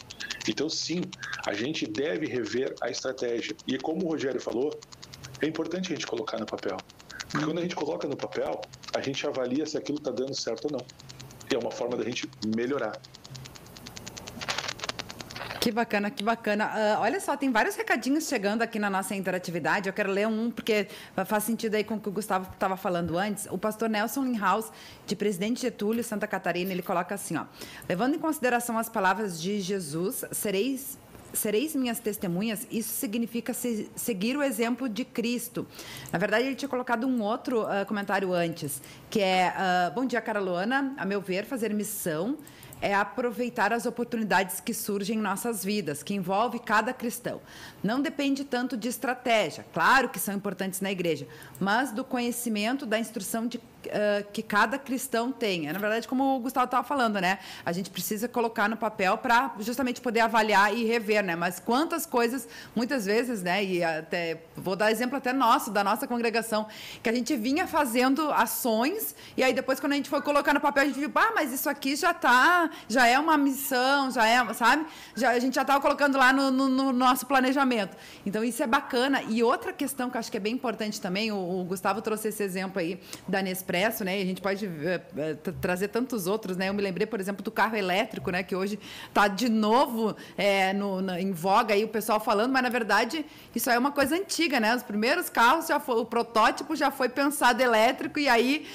Então, 0.48 0.70
sim, 0.70 1.02
a 1.46 1.52
gente 1.52 1.86
deve 1.86 2.26
rever 2.26 2.74
a 2.80 2.88
estratégia. 2.88 3.54
E 3.66 3.76
como 3.78 4.06
o 4.06 4.08
Rogério 4.08 4.40
falou, 4.40 4.70
é 5.42 5.46
importante 5.46 5.92
a 5.92 5.94
gente 5.94 6.06
colocar 6.06 6.38
no 6.38 6.46
papel. 6.46 6.78
Porque 7.30 7.44
quando 7.44 7.58
a 7.58 7.62
gente 7.62 7.76
coloca 7.76 8.08
no 8.08 8.16
papel, 8.16 8.60
a 8.94 9.00
gente 9.02 9.26
avalia 9.26 9.66
se 9.66 9.76
aquilo 9.76 9.98
está 9.98 10.10
dando 10.10 10.34
certo 10.34 10.64
ou 10.66 10.72
não. 10.72 10.86
E 11.50 11.54
é 11.54 11.58
uma 11.58 11.70
forma 11.70 11.96
da 11.96 12.04
gente 12.04 12.28
melhorar. 12.56 12.98
Que 15.60 15.72
bacana, 15.72 16.10
que 16.10 16.22
bacana. 16.22 16.66
Uh, 16.66 17.00
olha 17.00 17.18
só, 17.20 17.36
tem 17.36 17.50
vários 17.50 17.74
recadinhos 17.74 18.28
chegando 18.28 18.62
aqui 18.62 18.78
na 18.78 18.88
nossa 18.88 19.14
interatividade. 19.14 19.88
Eu 19.88 19.92
quero 19.92 20.10
ler 20.10 20.28
um, 20.28 20.50
porque 20.50 20.86
faz 21.26 21.44
sentido 21.44 21.74
aí 21.74 21.82
com 21.82 21.94
o 21.94 22.00
que 22.00 22.08
o 22.08 22.12
Gustavo 22.12 22.48
estava 22.52 22.76
falando 22.76 23.18
antes. 23.18 23.46
O 23.50 23.58
pastor 23.58 23.88
Nelson 23.88 24.24
Linhaus, 24.24 24.70
de 25.06 25.16
Presidente 25.16 25.60
Getúlio, 25.60 26.04
Santa 26.04 26.28
Catarina, 26.28 26.70
ele 26.70 26.82
coloca 26.82 27.14
assim, 27.14 27.36
ó. 27.36 27.44
Levando 27.88 28.14
em 28.14 28.18
consideração 28.18 28.78
as 28.78 28.88
palavras 28.88 29.40
de 29.40 29.60
Jesus, 29.60 30.24
sereis 30.30 30.96
sereis 31.32 31.74
minhas 31.76 31.98
testemunhas, 31.98 32.66
isso 32.70 32.88
significa 32.88 33.52
se, 33.52 33.90
seguir 33.94 34.34
o 34.34 34.42
exemplo 34.42 34.88
de 34.88 35.04
Cristo. 35.04 35.66
Na 36.10 36.18
verdade, 36.18 36.46
ele 36.46 36.54
tinha 36.54 36.68
colocado 36.68 37.06
um 37.06 37.22
outro 37.22 37.64
uh, 37.64 37.84
comentário 37.86 38.32
antes, 38.32 38.80
que 39.10 39.20
é: 39.20 39.52
uh, 39.52 39.94
Bom 39.94 40.06
dia, 40.06 40.20
Carolana. 40.20 40.94
A 40.96 41.04
meu 41.04 41.20
ver, 41.20 41.44
fazer 41.44 41.74
missão 41.74 42.38
é 42.80 42.94
aproveitar 42.94 43.72
as 43.72 43.86
oportunidades 43.86 44.60
que 44.60 44.72
surgem 44.72 45.18
em 45.18 45.22
nossas 45.22 45.64
vidas, 45.64 46.02
que 46.02 46.14
envolve 46.14 46.58
cada 46.58 46.92
cristão. 46.92 47.40
Não 47.82 48.00
depende 48.00 48.44
tanto 48.44 48.76
de 48.76 48.88
estratégia, 48.88 49.64
claro 49.72 50.08
que 50.08 50.18
são 50.18 50.34
importantes 50.34 50.80
na 50.80 50.90
igreja, 50.90 51.26
mas 51.58 51.92
do 51.92 52.04
conhecimento, 52.04 52.86
da 52.86 52.98
instrução 52.98 53.46
de 53.46 53.58
que 54.32 54.42
cada 54.42 54.78
cristão 54.78 55.30
tenha. 55.30 55.72
Na 55.72 55.78
verdade, 55.78 56.06
como 56.06 56.36
o 56.36 56.40
Gustavo 56.40 56.64
estava 56.64 56.86
falando, 56.86 57.20
né? 57.20 57.38
A 57.64 57.72
gente 57.72 57.90
precisa 57.90 58.28
colocar 58.28 58.68
no 58.68 58.76
papel 58.76 59.16
para 59.18 59.54
justamente 59.60 60.00
poder 60.00 60.20
avaliar 60.20 60.74
e 60.74 60.84
rever, 60.84 61.22
né? 61.22 61.36
Mas 61.36 61.60
quantas 61.60 62.04
coisas, 62.04 62.48
muitas 62.74 63.06
vezes, 63.06 63.42
né? 63.42 63.64
E 63.64 63.82
até 63.82 64.42
vou 64.56 64.76
dar 64.76 64.90
exemplo 64.90 65.16
até 65.16 65.32
nosso, 65.32 65.70
da 65.70 65.84
nossa 65.84 66.06
congregação, 66.06 66.66
que 67.02 67.08
a 67.08 67.12
gente 67.12 67.36
vinha 67.36 67.66
fazendo 67.66 68.30
ações 68.32 69.14
e 69.36 69.42
aí 69.42 69.52
depois 69.52 69.80
quando 69.80 69.92
a 69.92 69.96
gente 69.96 70.10
foi 70.10 70.20
colocar 70.22 70.52
no 70.52 70.60
papel 70.60 70.82
a 70.82 70.86
gente 70.86 70.98
viu, 70.98 71.10
ah, 71.14 71.32
mas 71.34 71.52
isso 71.52 71.68
aqui 71.68 71.96
já 71.96 72.12
tá, 72.14 72.70
já 72.88 73.06
é 73.06 73.18
uma 73.18 73.36
missão, 73.36 74.10
já 74.10 74.26
é, 74.26 74.54
sabe? 74.54 74.86
Já, 75.14 75.30
a 75.30 75.38
gente 75.38 75.54
já 75.54 75.62
estava 75.62 75.80
colocando 75.80 76.16
lá 76.18 76.32
no, 76.32 76.50
no, 76.50 76.68
no, 76.68 76.92
nosso 76.92 77.26
planejamento. 77.26 77.96
Então 78.24 78.42
isso 78.44 78.62
é 78.62 78.66
bacana. 78.66 79.22
E 79.22 79.42
outra 79.42 79.72
questão 79.72 80.10
que 80.10 80.16
eu 80.16 80.20
acho 80.20 80.30
que 80.30 80.36
é 80.36 80.40
bem 80.40 80.54
importante 80.54 81.00
também, 81.00 81.30
o, 81.32 81.60
o 81.60 81.64
Gustavo 81.64 82.00
trouxe 82.02 82.28
esse 82.28 82.42
exemplo 82.42 82.80
aí 82.80 83.00
da 83.26 83.42
Nespresso 83.42 83.67
expresso, 83.68 84.02
né? 84.02 84.18
E 84.18 84.22
a 84.22 84.24
gente 84.24 84.40
pode 84.40 84.66
uh, 84.66 85.52
trazer 85.60 85.88
tantos 85.88 86.26
outros, 86.26 86.56
né? 86.56 86.70
Eu 86.70 86.74
me 86.74 86.80
lembrei, 86.80 87.06
por 87.06 87.20
exemplo, 87.20 87.42
do 87.42 87.50
carro 87.50 87.76
elétrico, 87.76 88.30
né? 88.30 88.42
Que 88.42 88.56
hoje 88.56 88.78
está 89.06 89.28
de 89.28 89.48
novo 89.50 90.16
é, 90.38 90.72
no, 90.72 91.00
em 91.18 91.32
voga 91.32 91.74
aí 91.74 91.84
o 91.84 91.88
pessoal 91.88 92.18
falando, 92.18 92.50
mas 92.50 92.62
na 92.62 92.70
verdade 92.70 93.26
isso 93.54 93.68
é 93.68 93.78
uma 93.78 93.92
coisa 93.92 94.16
antiga, 94.16 94.58
né? 94.58 94.74
Os 94.74 94.82
primeiros 94.82 95.28
carros 95.28 95.66
já 95.66 95.78
foi, 95.78 95.96
o 95.96 96.04
protótipo 96.06 96.74
já 96.74 96.90
foi 96.90 97.10
pensado 97.10 97.62
elétrico 97.62 98.18
e 98.18 98.28
aí 98.28 98.66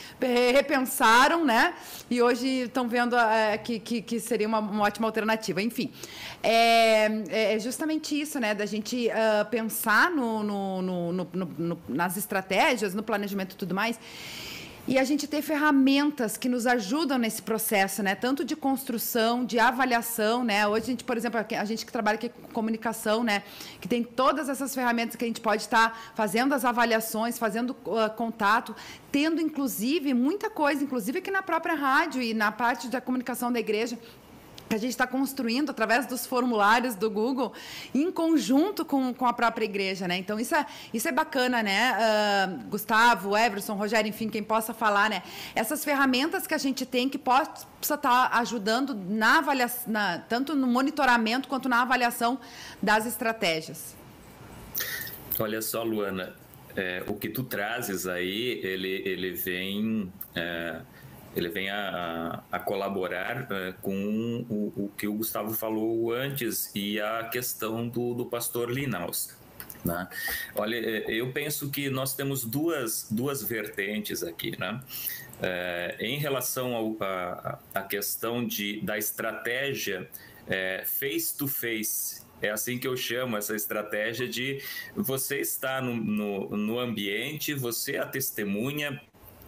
repensaram, 0.53 1.43
né? 1.43 1.73
E 2.09 2.21
hoje 2.21 2.47
estão 2.65 2.87
vendo 2.87 3.15
uh, 3.15 3.63
que, 3.63 3.79
que, 3.79 4.01
que, 4.01 4.19
seria 4.19 4.47
uma, 4.47 4.59
uma, 4.59 4.83
ótima 4.83 5.07
alternativa. 5.07 5.61
Enfim, 5.61 5.91
é, 6.43 7.55
é, 7.55 7.59
justamente 7.59 8.19
isso, 8.19 8.39
né? 8.39 8.53
Da 8.53 8.67
gente 8.67 9.07
uh, 9.07 9.45
pensar 9.49 10.11
no, 10.11 10.43
no, 10.43 11.11
no, 11.13 11.81
nas 11.89 12.15
estratégias, 12.15 12.93
no 12.93 13.01
planejamento 13.01 13.53
e 13.53 13.55
tudo 13.55 13.73
mais 13.73 13.99
e 14.85 14.99
a 14.99 15.03
gente 15.05 15.27
ter 15.27 15.41
ferramentas 15.41 16.35
que 16.35 16.49
nos 16.49 16.67
ajudam 16.67 17.17
nesse 17.17 17.41
processo, 17.41 18.03
né? 18.03 18.15
Tanto 18.15 18.43
de 18.43 18.53
construção, 18.53 19.45
de 19.45 19.57
avaliação, 19.57 20.43
né? 20.43 20.67
Hoje 20.67 20.83
a 20.83 20.87
gente, 20.87 21.03
por 21.05 21.15
exemplo, 21.15 21.39
a 21.39 21.65
gente 21.65 21.85
que 21.85 21.91
trabalha 21.91 22.15
aqui 22.15 22.27
com 22.27 22.49
comunicação, 22.49 23.23
né? 23.23 23.43
Que 23.79 23.87
tem 23.87 24.03
todas 24.03 24.49
essas 24.49 24.75
ferramentas 24.75 25.15
que 25.15 25.23
a 25.23 25.27
gente 25.27 25.39
pode 25.39 25.61
estar 25.61 26.11
fazendo 26.15 26.53
as 26.53 26.65
avaliações, 26.65 27.37
fazendo 27.37 27.69
uh, 27.85 28.13
contato, 28.17 28.75
tendo 29.09 29.39
inclusive 29.39 30.13
muita 30.13 30.49
coisa, 30.49 30.83
inclusive 30.83 31.19
aqui 31.19 31.31
na 31.31 31.41
própria 31.41 31.75
rádio 31.75 32.21
e 32.21 32.33
na 32.33 32.51
parte 32.51 32.89
da 32.89 32.99
comunicação 32.99 33.53
da 33.53 33.61
igreja, 33.61 33.97
que 34.73 34.75
a 34.75 34.79
gente 34.79 34.91
está 34.91 35.05
construindo 35.05 35.69
através 35.69 36.07
dos 36.07 36.25
formulários 36.25 36.95
do 36.95 37.09
Google 37.09 37.53
em 37.93 38.11
conjunto 38.11 38.83
com, 38.83 39.13
com 39.13 39.27
a 39.27 39.33
própria 39.33 39.65
igreja, 39.65 40.07
né? 40.07 40.17
Então 40.17 40.39
isso 40.39 40.55
é, 40.55 40.65
isso 40.91 41.07
é 41.07 41.11
bacana, 41.11 41.61
né? 41.61 41.93
Uh, 41.93 42.69
Gustavo, 42.69 43.37
Everson, 43.37 43.75
Rogério, 43.75 44.09
enfim, 44.09 44.27
quem 44.27 44.41
possa 44.41 44.73
falar, 44.73 45.11
né? 45.11 45.21
Essas 45.53 45.85
ferramentas 45.85 46.47
que 46.47 46.55
a 46.55 46.57
gente 46.57 46.85
tem 46.87 47.07
que 47.07 47.19
possa 47.19 47.67
estar 47.81 47.97
tá 47.97 48.29
ajudando 48.39 48.95
na 48.95 49.37
avaliação, 49.37 49.93
na, 49.93 50.17
tanto 50.17 50.55
no 50.55 50.65
monitoramento 50.65 51.47
quanto 51.47 51.69
na 51.69 51.83
avaliação 51.83 52.39
das 52.81 53.05
estratégias. 53.05 53.95
Olha 55.39 55.61
só, 55.61 55.83
Luana, 55.83 56.33
é, 56.75 57.03
o 57.07 57.13
que 57.13 57.29
tu 57.29 57.43
trazes 57.43 58.07
aí, 58.07 58.59
ele, 58.63 59.03
ele 59.05 59.33
vem 59.33 60.11
é, 60.33 60.81
ele 61.35 61.49
vem 61.49 61.69
a, 61.69 62.43
a 62.51 62.59
colaborar 62.59 63.43
uh, 63.43 63.73
com 63.81 64.45
o, 64.49 64.85
o, 64.85 64.91
que 64.97 65.07
o 65.07 65.13
Gustavo 65.13 65.53
falou 65.53 66.13
antes 66.13 66.71
e 66.75 66.99
a 66.99 67.23
questão 67.25 67.87
do, 67.87 68.13
do 68.13 68.25
pastor 68.25 68.71
Linaus. 68.71 69.35
Né? 69.83 70.07
Olha, 70.55 70.75
é, 70.75 71.11
eu 71.11 71.31
penso 71.31 71.69
que 71.69 71.89
nós 71.89 72.15
temos 72.15 72.45
duas, 72.45 73.07
duas 73.09 73.43
vertentes 73.43 74.23
aqui. 74.23 74.57
Né? 74.57 74.79
É, 75.41 75.97
em 75.99 76.17
relação 76.17 76.97
à 77.73 77.81
questão 77.81 78.45
de, 78.45 78.79
da 78.81 78.97
estratégia 78.97 80.09
é, 80.47 80.83
face 80.85 81.37
to 81.37 81.47
face, 81.47 82.21
é 82.41 82.49
assim 82.49 82.77
que 82.77 82.87
eu 82.87 82.95
chamo 82.97 83.37
essa 83.37 83.55
estratégia 83.55 84.27
de 84.27 84.61
você 84.95 85.39
estar 85.39 85.81
no, 85.81 85.95
no, 85.95 86.57
no 86.57 86.79
ambiente, 86.79 87.53
você 87.53 87.95
é 87.95 87.99
a 87.99 88.05
testemunha, 88.05 89.01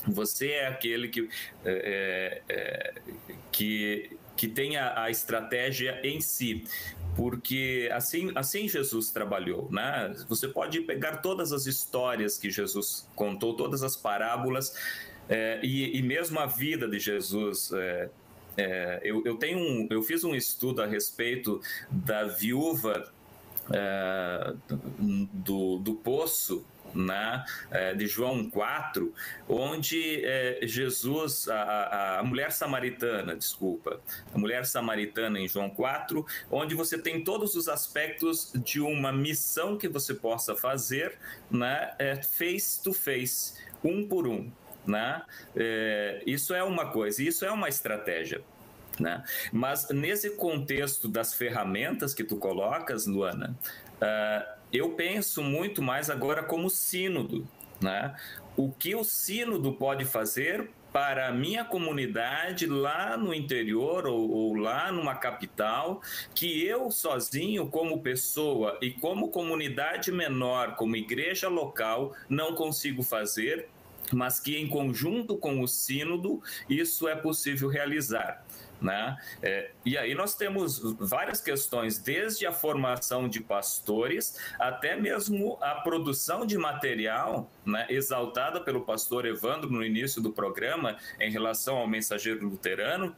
você 0.08 0.52
é 0.52 0.68
aquele 0.68 1.08
que, 1.08 1.30
é, 1.64 2.42
é, 2.48 2.54
é, 2.56 2.94
que 3.52 4.18
que 4.36 4.50
tem 4.50 4.76
a, 4.76 5.04
a 5.04 5.10
estratégia 5.10 5.98
em 6.04 6.20
si 6.20 6.66
porque 7.16 7.90
assim, 7.94 8.32
assim 8.36 8.68
Jesus 8.68 9.10
trabalhou, 9.10 9.70
né? 9.72 10.14
Você 10.28 10.50
pode 10.50 10.82
pegar 10.82 11.18
todas 11.18 11.54
as 11.54 11.66
histórias 11.66 12.38
que 12.38 12.52
Jesus 12.52 13.08
contou, 13.16 13.56
todas 13.56 13.84
as 13.84 13.96
parábolas 13.96 14.76
é, 15.30 15.60
e, 15.64 15.98
e, 15.98 16.02
mesmo 16.02 16.40
a 16.40 16.46
vida 16.46 16.88
de 16.88 17.00
Jesus. 17.00 17.72
É, 17.74 18.10
eu, 19.04 19.22
eu, 19.26 19.38
tenho 19.38 19.58
um, 19.58 19.88
eu 19.90 20.04
fiz 20.04 20.24
um 20.24 20.36
estudo 20.36 20.82
a 20.82 20.86
respeito 20.86 21.62
da 21.90 22.26
viúva 22.26 23.12
do, 25.34 25.80
do 25.80 25.96
poço 25.96 26.66
né, 26.96 27.44
de 27.98 28.08
João 28.08 28.50
4, 28.50 29.14
onde 29.48 30.24
é, 30.26 30.60
Jesus, 30.64 31.48
a, 31.50 32.20
a, 32.20 32.24
mulher 32.24 32.52
samaritana, 32.52 33.36
desculpa, 33.36 34.00
a 34.34 34.38
mulher 34.38 34.66
samaritana 34.66 35.40
em 35.40 35.48
João 35.48 35.70
4, 35.70 36.26
onde 36.50 36.74
você 36.74 36.98
tem 36.98 37.24
todos 37.24 37.56
os 37.56 37.68
aspectos 37.68 38.52
de 38.56 38.80
uma 38.80 39.12
missão 39.12 39.78
que 39.78 39.88
você 39.88 40.14
possa 40.14 40.56
fazer 40.56 41.18
né, 41.50 41.94
é, 42.00 42.16
face 42.22 42.82
to 42.82 42.94
face, 42.94 43.54
um 43.84 44.08
por 44.08 44.28
um. 44.28 44.52
Né? 44.88 45.22
É, 45.56 46.24
isso 46.26 46.54
é 46.54 46.64
uma 46.64 46.92
coisa, 46.92 47.22
isso 47.22 47.44
é 47.44 47.52
uma 47.52 47.68
estratégia. 47.68 48.42
Né? 49.00 49.24
Mas 49.52 49.90
nesse 49.90 50.32
contexto 50.32 51.08
das 51.08 51.34
ferramentas 51.34 52.14
que 52.14 52.24
tu 52.24 52.38
colocas, 52.38 53.06
Luana, 53.06 53.58
uh, 53.96 54.55
eu 54.78 54.92
penso 54.92 55.44
muito 55.44 55.82
mais 55.82 56.10
agora 56.10 56.44
como 56.44 56.70
sínodo, 56.70 57.48
né? 57.82 58.16
O 58.58 58.72
que 58.72 58.96
o 58.96 59.04
sínodo 59.04 59.74
pode 59.74 60.06
fazer 60.06 60.70
para 60.96 61.28
a 61.28 61.32
minha 61.34 61.66
comunidade 61.66 62.66
lá 62.68 63.18
no 63.18 63.34
interior 63.34 64.08
ou, 64.08 64.32
ou, 64.32 64.56
lá 64.56 64.94
numa 64.94 65.14
capital, 65.14 66.02
que 66.34 66.66
eu 66.66 66.90
sozinho, 66.90 67.68
como 67.68 68.02
pessoa 68.02 68.78
e 68.82 68.92
como 68.92 69.28
comunidade 69.28 70.10
menor, 70.10 70.76
como 70.76 70.96
igreja 70.96 71.50
local, 71.50 72.16
não 72.30 72.56
consigo 72.56 73.04
fazer, 73.04 73.68
mas 74.14 74.40
que 74.40 74.58
em 74.58 74.70
conjunto 74.70 75.36
com 75.36 75.62
o 75.62 75.68
sínodo 75.68 76.42
isso 76.70 77.10
é 77.10 77.16
possível 77.16 77.68
realizar. 77.68 78.45
Né? 78.86 79.18
É, 79.42 79.72
e 79.84 79.98
aí 79.98 80.14
nós 80.14 80.36
temos 80.36 80.80
várias 81.00 81.42
questões, 81.42 81.98
desde 81.98 82.46
a 82.46 82.52
formação 82.52 83.28
de 83.28 83.42
pastores 83.42 84.40
até 84.60 84.96
mesmo 84.96 85.58
a 85.60 85.74
produção 85.82 86.46
de 86.46 86.56
material, 86.56 87.50
né, 87.66 87.88
exaltada 87.90 88.62
pelo 88.62 88.82
pastor 88.82 89.26
Evandro 89.26 89.72
no 89.72 89.84
início 89.84 90.22
do 90.22 90.32
programa 90.32 90.98
em 91.20 91.32
relação 91.32 91.78
ao 91.78 91.88
mensageiro 91.88 92.48
luterano, 92.48 93.16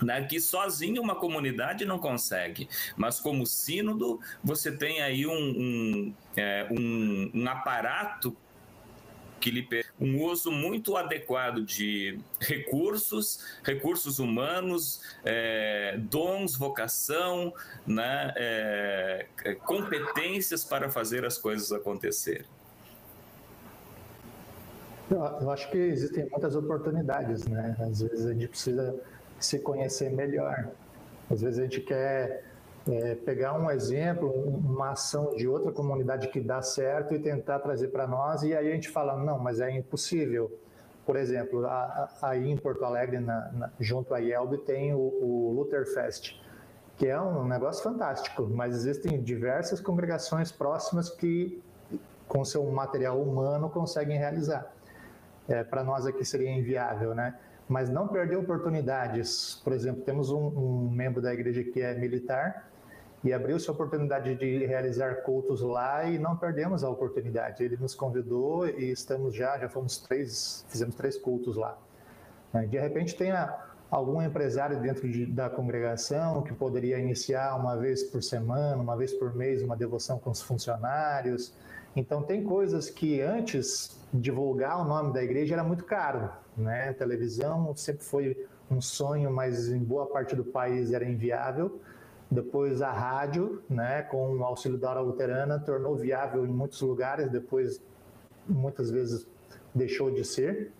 né, 0.00 0.22
que 0.22 0.38
sozinho 0.38 1.02
uma 1.02 1.16
comunidade 1.16 1.84
não 1.84 1.98
consegue, 1.98 2.68
mas 2.96 3.18
como 3.18 3.44
sínodo 3.44 4.20
você 4.44 4.70
tem 4.70 5.02
aí 5.02 5.26
um, 5.26 5.32
um, 5.32 6.14
é, 6.36 6.68
um, 6.70 7.30
um 7.34 7.48
aparato 7.48 8.36
que 9.40 9.50
lhe 9.50 9.68
um 10.00 10.22
uso 10.22 10.50
muito 10.50 10.96
adequado 10.96 11.64
de 11.64 12.18
recursos, 12.40 13.44
recursos 13.62 14.18
humanos, 14.18 15.02
é, 15.24 15.96
dons, 15.98 16.56
vocação, 16.56 17.52
né, 17.86 18.32
é, 18.36 19.26
competências 19.64 20.64
para 20.64 20.88
fazer 20.88 21.24
as 21.24 21.38
coisas 21.38 21.72
acontecerem. 21.72 22.46
Eu 25.10 25.50
acho 25.50 25.70
que 25.70 25.78
existem 25.78 26.28
muitas 26.30 26.54
oportunidades, 26.54 27.46
né? 27.46 27.74
Às 27.80 28.02
vezes 28.02 28.26
a 28.26 28.32
gente 28.34 28.48
precisa 28.48 29.00
se 29.40 29.58
conhecer 29.58 30.10
melhor. 30.10 30.68
Às 31.30 31.40
vezes 31.40 31.58
a 31.58 31.62
gente 31.62 31.80
quer 31.80 32.44
é, 32.90 33.14
pegar 33.14 33.52
um 33.58 33.70
exemplo, 33.70 34.30
uma 34.30 34.90
ação 34.90 35.34
de 35.36 35.46
outra 35.46 35.70
comunidade 35.70 36.28
que 36.28 36.40
dá 36.40 36.62
certo 36.62 37.14
e 37.14 37.18
tentar 37.18 37.58
trazer 37.58 37.88
para 37.88 38.06
nós, 38.06 38.42
e 38.42 38.54
aí 38.54 38.70
a 38.70 38.74
gente 38.74 38.88
fala, 38.88 39.16
não, 39.16 39.38
mas 39.38 39.60
é 39.60 39.70
impossível. 39.70 40.50
Por 41.04 41.16
exemplo, 41.16 41.66
a, 41.66 41.70
a, 42.20 42.28
aí 42.28 42.50
em 42.50 42.56
Porto 42.56 42.84
Alegre, 42.84 43.18
na, 43.18 43.50
na, 43.52 43.70
junto 43.78 44.14
à 44.14 44.20
IELB, 44.20 44.58
tem 44.58 44.94
o, 44.94 44.98
o 44.98 45.52
Luther 45.54 45.86
Fest, 45.86 46.40
que 46.96 47.06
é 47.06 47.20
um 47.20 47.46
negócio 47.46 47.82
fantástico, 47.82 48.46
mas 48.50 48.74
existem 48.74 49.22
diversas 49.22 49.80
congregações 49.80 50.50
próximas 50.50 51.08
que, 51.08 51.62
com 52.26 52.44
seu 52.44 52.64
material 52.70 53.20
humano, 53.20 53.70
conseguem 53.70 54.18
realizar. 54.18 54.70
É, 55.48 55.64
para 55.64 55.82
nós 55.82 56.06
aqui 56.06 56.24
seria 56.24 56.50
inviável, 56.50 57.14
né? 57.14 57.34
Mas 57.66 57.88
não 57.88 58.08
perder 58.08 58.36
oportunidades. 58.36 59.60
Por 59.64 59.72
exemplo, 59.72 60.02
temos 60.02 60.30
um, 60.30 60.46
um 60.46 60.90
membro 60.90 61.22
da 61.22 61.32
igreja 61.32 61.62
que 61.62 61.80
é 61.80 61.94
militar, 61.94 62.68
e 63.24 63.32
abriu-se 63.32 63.68
a 63.68 63.72
oportunidade 63.72 64.34
de 64.36 64.64
realizar 64.64 65.22
cultos 65.22 65.60
lá 65.60 66.04
e 66.04 66.18
não 66.18 66.36
perdemos 66.36 66.84
a 66.84 66.90
oportunidade. 66.90 67.64
Ele 67.64 67.76
nos 67.76 67.94
convidou 67.94 68.68
e 68.68 68.90
estamos 68.90 69.34
já, 69.34 69.58
já 69.58 69.68
fomos 69.68 69.98
três, 69.98 70.64
fizemos 70.68 70.94
três 70.94 71.18
cultos 71.18 71.56
lá. 71.56 71.76
Né, 72.52 72.66
de 72.66 72.78
repente 72.78 73.16
tem 73.16 73.32
algum 73.90 74.22
empresário 74.22 74.80
dentro 74.80 75.08
de, 75.08 75.26
da 75.26 75.50
congregação 75.50 76.42
que 76.42 76.54
poderia 76.54 76.98
iniciar 76.98 77.56
uma 77.56 77.76
vez 77.76 78.04
por 78.04 78.22
semana, 78.22 78.80
uma 78.80 78.96
vez 78.96 79.12
por 79.12 79.34
mês, 79.34 79.62
uma 79.62 79.76
devoção 79.76 80.18
com 80.18 80.30
os 80.30 80.40
funcionários. 80.40 81.52
Então 81.96 82.22
tem 82.22 82.44
coisas 82.44 82.88
que 82.88 83.20
antes 83.20 83.98
divulgar 84.14 84.80
o 84.80 84.84
nome 84.84 85.12
da 85.12 85.22
igreja 85.22 85.54
era 85.54 85.64
muito 85.64 85.84
caro, 85.84 86.30
né? 86.56 86.90
A 86.90 86.94
televisão 86.94 87.74
sempre 87.74 88.04
foi 88.04 88.46
um 88.70 88.80
sonho, 88.80 89.30
mas 89.30 89.68
em 89.68 89.78
boa 89.78 90.06
parte 90.06 90.36
do 90.36 90.44
país 90.44 90.92
era 90.92 91.04
inviável. 91.04 91.80
Depois 92.30 92.82
a 92.82 92.92
rádio, 92.92 93.62
né, 93.70 94.02
com 94.02 94.36
o 94.36 94.44
auxílio 94.44 94.76
da 94.76 94.90
hora 94.90 95.00
luterana, 95.00 95.58
tornou 95.58 95.96
viável 95.96 96.44
em 96.44 96.50
muitos 96.50 96.80
lugares, 96.82 97.30
depois 97.30 97.82
muitas 98.46 98.90
vezes 98.90 99.26
deixou 99.74 100.10
de 100.10 100.24
ser. 100.24 100.70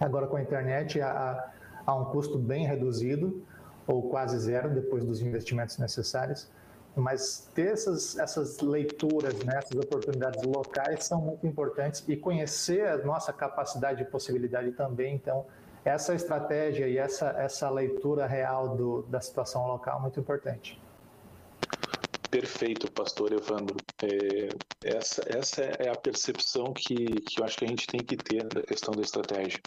Agora 0.00 0.26
com 0.26 0.36
a 0.36 0.42
internet 0.42 1.00
há, 1.00 1.50
um 1.88 2.06
custo 2.06 2.38
bem 2.38 2.66
reduzido, 2.66 3.42
ou 3.86 4.08
quase 4.08 4.38
zero, 4.38 4.70
depois 4.70 5.04
dos 5.04 5.20
investimentos 5.20 5.76
necessários. 5.76 6.50
Mas 6.96 7.50
ter 7.54 7.72
essas, 7.72 8.16
essas 8.16 8.60
leituras, 8.60 9.34
né, 9.44 9.58
essas 9.58 9.76
oportunidades 9.76 10.42
locais 10.44 11.04
são 11.04 11.20
muito 11.20 11.46
importantes 11.46 12.02
e 12.08 12.16
conhecer 12.16 12.86
a 12.86 12.96
nossa 12.98 13.30
capacidade 13.30 14.00
e 14.02 14.06
possibilidade 14.06 14.72
também. 14.72 15.14
Então, 15.14 15.44
essa 15.84 16.14
estratégia 16.14 16.88
e 16.88 16.96
essa, 16.96 17.28
essa 17.36 17.68
leitura 17.68 18.26
real 18.26 18.74
do, 18.74 19.02
da 19.02 19.20
situação 19.20 19.66
local 19.66 19.98
é 19.98 20.02
muito 20.02 20.18
importante. 20.18 20.80
Perfeito, 22.34 22.90
pastor 22.90 23.32
Evandro. 23.32 23.76
É, 24.02 24.48
essa, 24.82 25.22
essa 25.28 25.62
é 25.62 25.88
a 25.88 25.94
percepção 25.94 26.72
que, 26.72 26.96
que 26.96 27.40
eu 27.40 27.44
acho 27.44 27.56
que 27.56 27.64
a 27.64 27.68
gente 27.68 27.86
tem 27.86 28.04
que 28.04 28.16
ter 28.16 28.42
da 28.48 28.60
questão 28.60 28.92
da 28.92 29.02
estratégia. 29.02 29.60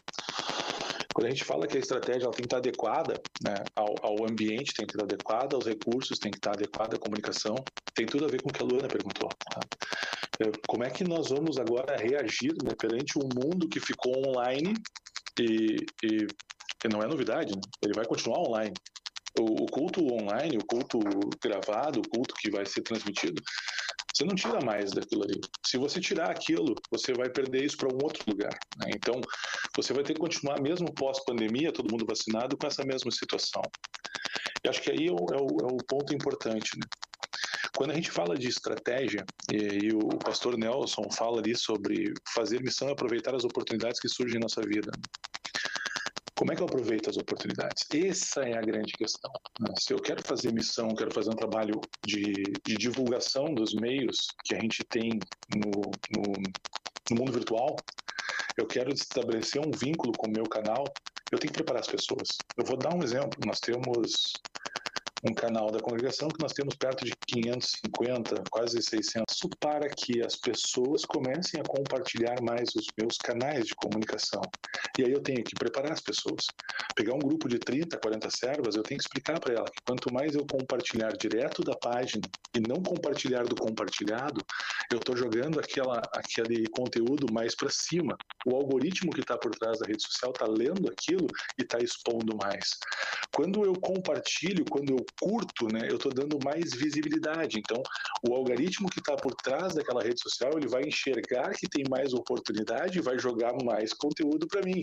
Quando 1.14 1.28
a 1.28 1.30
gente 1.30 1.46
fala 1.46 1.66
que 1.66 1.78
a 1.78 1.80
estratégia 1.80 2.26
ela 2.26 2.34
tem 2.34 2.42
que 2.42 2.48
estar 2.48 2.58
adequada 2.58 3.14
né, 3.42 3.56
ao, 3.74 3.96
ao, 4.04 4.30
ambiente, 4.30 4.74
tem 4.74 4.86
que 4.86 4.92
estar 4.92 5.06
adequada 5.06 5.56
aos 5.56 5.66
recursos, 5.66 6.20
tem 6.20 6.30
que 6.30 6.40
estar 6.40 6.52
adequada 6.52 6.98
à 6.98 7.00
comunicação, 7.00 7.56
tem 7.96 8.06
tudo 8.06 8.26
a 8.26 8.28
ver 8.28 8.42
com 8.42 8.50
o 8.50 8.52
que 8.52 8.62
a 8.62 8.66
Luana 8.66 8.90
perguntou. 8.90 9.30
Tá? 9.30 9.62
É, 10.42 10.52
como 10.68 10.84
é 10.84 10.90
que 10.90 11.06
nós 11.06 11.30
vamos 11.30 11.58
agora 11.58 11.96
reagir 11.96 12.52
né, 12.66 12.74
perante 12.78 13.18
um 13.18 13.30
mundo 13.34 13.70
que 13.70 13.80
ficou 13.80 14.12
online 14.28 14.74
e, 15.40 15.78
e, 16.04 16.28
e 16.84 16.90
não 16.92 17.02
é 17.02 17.08
novidade, 17.08 17.50
né? 17.56 17.62
ele 17.82 17.94
vai 17.94 18.06
continuar 18.06 18.40
online 18.40 18.74
o, 19.40 19.66
culto 19.68 20.02
online, 20.02 20.58
o 20.58 20.66
culto 20.66 21.00
gravado, 21.44 22.00
o 22.00 22.10
culto 22.10 22.34
que 22.36 22.50
vai 22.50 22.66
ser 22.66 22.82
transmitido, 22.82 23.42
você 24.14 24.24
não 24.24 24.36
tira 24.36 24.60
mais 24.66 24.92
daquilo 24.92 25.24
ali. 25.24 25.40
Se 25.66 25.78
você 25.78 26.00
tirar 26.00 26.32
aquilo, 26.32 26.74
você 26.92 27.14
vai 27.14 27.30
perder 27.30 27.64
isso 27.64 27.78
para 27.78 27.94
um 27.94 28.00
outro 28.02 28.24
lugar. 28.28 28.58
Né? 28.78 28.92
Então, 28.96 29.22
você 29.76 29.94
vai 29.94 30.04
ter 30.04 30.14
que 30.14 30.20
continuar, 30.20 30.60
mesmo 30.60 30.92
pós-pandemia, 30.94 31.72
todo 31.72 31.92
mundo 31.92 32.06
vacinado, 32.08 32.58
com 32.58 32.66
essa 32.66 32.84
mesma 32.84 33.12
situação. 33.12 33.62
E 34.64 34.70
acho 34.70 34.82
que 34.82 34.92
aí 34.92 35.08
é 35.08 35.12
o, 35.12 35.16
é 35.16 35.38
o, 35.38 35.70
é 35.70 35.74
o 35.74 35.78
ponto 35.88 36.16
importante. 36.16 36.72
Né? 36.78 36.86
Quando 37.76 37.92
a 37.92 37.94
gente 37.94 38.10
fala 38.10 38.36
de 38.36 38.48
estratégia, 38.48 39.24
e, 39.52 39.86
e, 39.86 39.94
o 39.94 40.18
pastor 40.18 40.58
Nelson 40.58 41.12
fala 41.12 41.40
ali 41.40 41.56
sobre 41.56 42.12
fazer 42.34 42.60
missão 42.64 42.90
e 42.90 42.92
aproveitar 42.94 43.36
as 43.36 43.44
oportunidades 43.44 44.00
que 44.00 44.10
surgem 44.10 44.38
em 44.38 44.42
nossa 44.42 44.62
vida. 44.62 44.92
Como 46.38 46.52
é 46.52 46.56
que 46.56 46.62
eu 46.62 46.68
aproveito 46.68 47.10
as 47.10 47.18
oportunidades? 47.18 47.84
Essa 47.92 48.42
é 48.42 48.56
a 48.56 48.62
grande 48.62 48.94
questão. 48.94 49.32
Né? 49.60 49.74
Se 49.80 49.92
eu 49.92 49.98
quero 49.98 50.22
fazer 50.24 50.54
missão, 50.54 50.94
quero 50.94 51.12
fazer 51.12 51.32
um 51.32 51.36
trabalho 51.36 51.82
de, 52.06 52.22
de 52.64 52.76
divulgação 52.76 53.56
dos 53.56 53.74
meios 53.74 54.16
que 54.46 54.54
a 54.54 54.60
gente 54.60 54.84
tem 54.88 55.10
no, 55.56 55.92
no, 56.12 56.34
no 57.10 57.18
mundo 57.18 57.32
virtual, 57.32 57.76
eu 58.56 58.68
quero 58.68 58.94
estabelecer 58.94 59.60
um 59.60 59.72
vínculo 59.72 60.14
com 60.14 60.28
o 60.28 60.32
meu 60.32 60.48
canal, 60.48 60.84
eu 61.32 61.40
tenho 61.40 61.52
que 61.52 61.58
preparar 61.58 61.82
as 61.82 61.88
pessoas. 61.88 62.28
Eu 62.56 62.64
vou 62.66 62.78
dar 62.78 62.94
um 62.94 63.04
exemplo. 63.04 63.40
Nós 63.44 63.60
temos 63.60 64.34
um 65.24 65.34
canal 65.34 65.72
da 65.72 65.80
congregação 65.80 66.28
que 66.28 66.42
nós 66.42 66.54
temos 66.54 66.76
perto 66.76 67.04
de 67.04 67.14
550, 67.28 68.44
quase 68.52 68.82
600, 68.82 69.26
para 69.60 69.90
que 69.90 70.24
as 70.24 70.36
pessoas 70.36 71.06
comecem 71.06 71.60
a 71.60 71.64
compartilhar 71.64 72.42
mais 72.42 72.70
os 72.76 72.86
meus 73.00 73.18
canais 73.18 73.66
de 73.66 73.76
comunicação. 73.76 74.42
E 74.98 75.04
aí 75.04 75.12
eu 75.12 75.22
tenho 75.22 75.44
que 75.44 75.56
preparar 75.56 75.92
as 75.92 76.02
pessoas. 76.02 76.46
Pegar 76.96 77.14
um 77.14 77.20
grupo 77.20 77.48
de 77.48 77.58
30, 77.58 77.98
40 77.98 78.30
servas, 78.30 78.76
eu 78.76 78.84
tenho 78.84 79.00
que 79.00 79.06
explicar 79.06 79.40
para 79.40 79.56
ela 79.56 79.66
que 79.66 79.82
quanto 79.86 80.14
mais 80.14 80.36
eu 80.36 80.46
compartilhar 80.46 81.12
direto 81.18 81.64
da 81.64 81.76
página 81.76 82.24
e 82.56 82.60
não 82.60 82.82
compartilhar 82.82 83.44
do 83.44 83.56
compartilhado, 83.56 84.44
eu 84.92 85.00
estou 85.00 85.16
jogando 85.16 85.60
aquela, 85.60 86.02
aquele 86.14 86.66
conteúdo 86.70 87.32
mais 87.32 87.56
para 87.56 87.70
cima. 87.70 88.18
O 88.46 88.56
algoritmo 88.56 89.12
que 89.12 89.22
está 89.22 89.38
por 89.38 89.52
trás 89.52 89.80
da 89.80 89.86
rede 89.86 90.02
social 90.02 90.32
está 90.32 90.46
lendo 90.48 90.90
aquilo 90.90 91.28
e 91.60 91.64
está 91.64 91.78
expondo 91.80 92.38
mais. 92.42 92.70
Quando 93.36 93.66
eu 93.66 93.74
compartilho, 93.74 94.66
quando 94.70 94.92
eu 94.92 95.06
curto, 95.20 95.68
né, 95.72 95.88
eu 95.90 95.96
estou 95.96 96.14
dando 96.14 96.38
mais 96.44 96.74
visibilidade. 96.74 97.60
Então, 97.60 97.82
o 98.28 98.36
algoritmo 98.36 98.90
que 98.90 99.00
está 99.00 99.16
por 99.16 99.34
trás 99.36 99.76
daquela 99.76 100.04
rede 100.04 100.22
social, 100.22 100.52
ele 100.56 100.68
vai 100.68 100.84
enxergar 100.84 101.52
que 101.52 101.68
tem 101.68 101.84
mais 101.90 102.14
oportunidade 102.14 102.98
e 102.98 103.02
vai 103.02 103.18
jogar 103.20 103.54
mais 103.64 103.94
conteúdo 103.94 104.48
para 104.48 104.62
mim. 104.62 104.82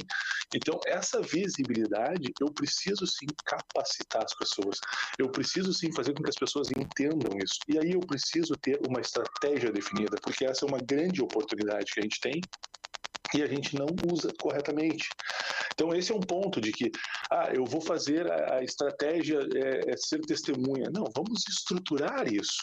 Então, 0.55 0.79
essa 0.87 1.21
visibilidade, 1.21 2.33
eu 2.41 2.53
preciso 2.53 3.07
sim 3.07 3.27
capacitar 3.45 4.25
as 4.25 4.35
pessoas. 4.35 4.79
Eu 5.19 5.29
preciso 5.31 5.73
sim 5.73 5.93
fazer 5.93 6.15
com 6.15 6.23
que 6.23 6.31
as 6.31 6.37
pessoas 6.37 6.69
entendam 6.71 7.39
isso. 7.43 7.59
E 7.69 7.79
aí 7.79 7.93
eu 7.93 8.01
preciso 8.01 8.55
ter 8.57 8.79
uma 8.89 9.01
estratégia 9.01 9.73
definida, 9.73 10.17
porque 10.23 10.45
essa 10.45 10.65
é 10.65 10.69
uma 10.69 10.79
grande 10.79 11.23
oportunidade 11.23 11.93
que 11.93 12.01
a 12.01 12.03
gente 12.03 12.21
tem 12.21 12.41
e 13.37 13.43
a 13.43 13.47
gente 13.47 13.77
não 13.77 13.87
usa 14.13 14.33
corretamente. 14.41 15.09
Então, 15.73 15.95
esse 15.95 16.13
é 16.13 16.15
um 16.15 16.21
ponto 16.21 16.61
de 16.61 16.73
que, 16.73 16.91
ah, 17.31 17.51
eu 17.53 17.65
vou 17.65 17.81
fazer 17.81 18.31
a, 18.31 18.59
a 18.59 18.65
estratégia 18.65 19.39
é, 19.55 19.93
é 19.93 19.97
ser 19.97 20.21
testemunha. 20.21 20.89
Não, 20.93 21.05
vamos 21.15 21.47
estruturar 21.49 22.33
isso. 22.33 22.63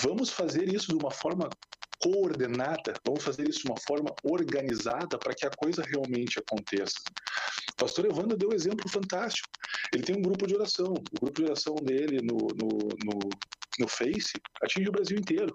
Vamos 0.00 0.30
fazer 0.30 0.72
isso 0.72 0.88
de 0.88 0.94
uma 0.94 1.10
forma 1.10 1.48
coordenada, 2.02 2.94
vamos 3.04 3.22
fazer 3.22 3.46
isso 3.46 3.64
de 3.64 3.68
uma 3.68 3.78
forma 3.86 4.10
organizada 4.24 5.18
para 5.18 5.34
que 5.34 5.46
a 5.46 5.50
coisa 5.50 5.82
realmente 5.82 6.38
aconteça. 6.38 6.96
O 7.72 7.76
pastor 7.76 8.06
Evandro 8.06 8.38
deu 8.38 8.48
um 8.48 8.54
exemplo 8.54 8.88
fantástico. 8.88 9.48
Ele 9.92 10.02
tem 10.02 10.16
um 10.16 10.22
grupo 10.22 10.46
de 10.46 10.54
oração. 10.54 10.86
O 10.86 11.20
grupo 11.20 11.42
de 11.42 11.44
oração 11.44 11.74
dele 11.74 12.20
no, 12.22 12.38
no, 12.56 12.88
no, 13.04 13.28
no 13.78 13.88
Face 13.88 14.32
atinge 14.62 14.88
o 14.88 14.92
Brasil 14.92 15.18
inteiro. 15.18 15.54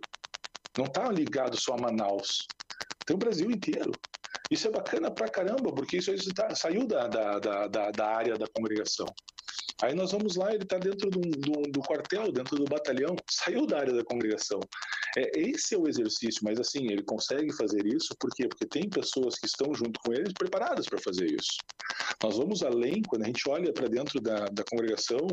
Não 0.78 0.86
está 0.86 1.12
ligado 1.12 1.60
só 1.60 1.74
a 1.74 1.82
Manaus. 1.82 2.48
Tem 3.06 3.16
o 3.16 3.20
Brasil 3.20 3.50
inteiro. 3.50 3.91
Isso 4.50 4.68
é 4.68 4.72
bacana 4.72 5.10
pra 5.10 5.28
caramba, 5.28 5.74
porque 5.74 5.98
isso, 5.98 6.12
tá, 6.34 6.54
saiu 6.56 6.86
da, 6.86 7.08
da, 7.08 7.39
da, 7.39 7.91
da, 7.91 8.08
área 8.08 8.38
da 8.38 8.46
congregação. 8.48 9.08
Aí 9.82 9.93
nós 9.93 10.12
vamos 10.12 10.36
lá, 10.36 10.54
ele 10.54 10.64
está 10.64 10.78
dentro 10.78 11.10
do, 11.10 11.20
do, 11.20 11.62
do, 11.72 11.80
quartel, 11.82 12.32
dentro 12.32 12.56
do 12.56 12.66
batalhão, 12.66 13.16
saiu 13.30 13.66
da 13.66 13.80
área 13.80 13.93
da 13.93 14.04
congregação. 14.04 14.60
É, 15.18 15.39
esse 15.39 15.76
é 15.76 15.78
o 15.78 15.88
exercício, 15.88 16.41
mas 16.43 16.60
assim, 16.60 16.86
ele 16.91 17.04
consegue 17.04 17.52
fazer 17.56 17.86
isso 17.88 18.16
por 18.20 18.30
quê? 18.36 18.48
Porque 18.48 18.66
tem 18.68 18.89
pessoas 18.89 19.36
que 19.36 19.48
estão 19.48 19.74
junto 19.74 20.00
com 20.02 20.14
ele 20.14 20.32
preparadas 20.38 20.86
para 20.86 21.02
fazer 21.02 21.26
isso. 21.26 21.58
Nós 22.24 22.38
vamos 22.38 22.64
além, 22.64 23.02
quando 23.08 23.24
a 23.24 23.28
gente 23.28 23.50
olha 23.50 23.74
para 23.74 23.88
dentro 23.88 24.22
da, 24.22 24.46
da 24.46 24.64
congregação, 24.64 25.28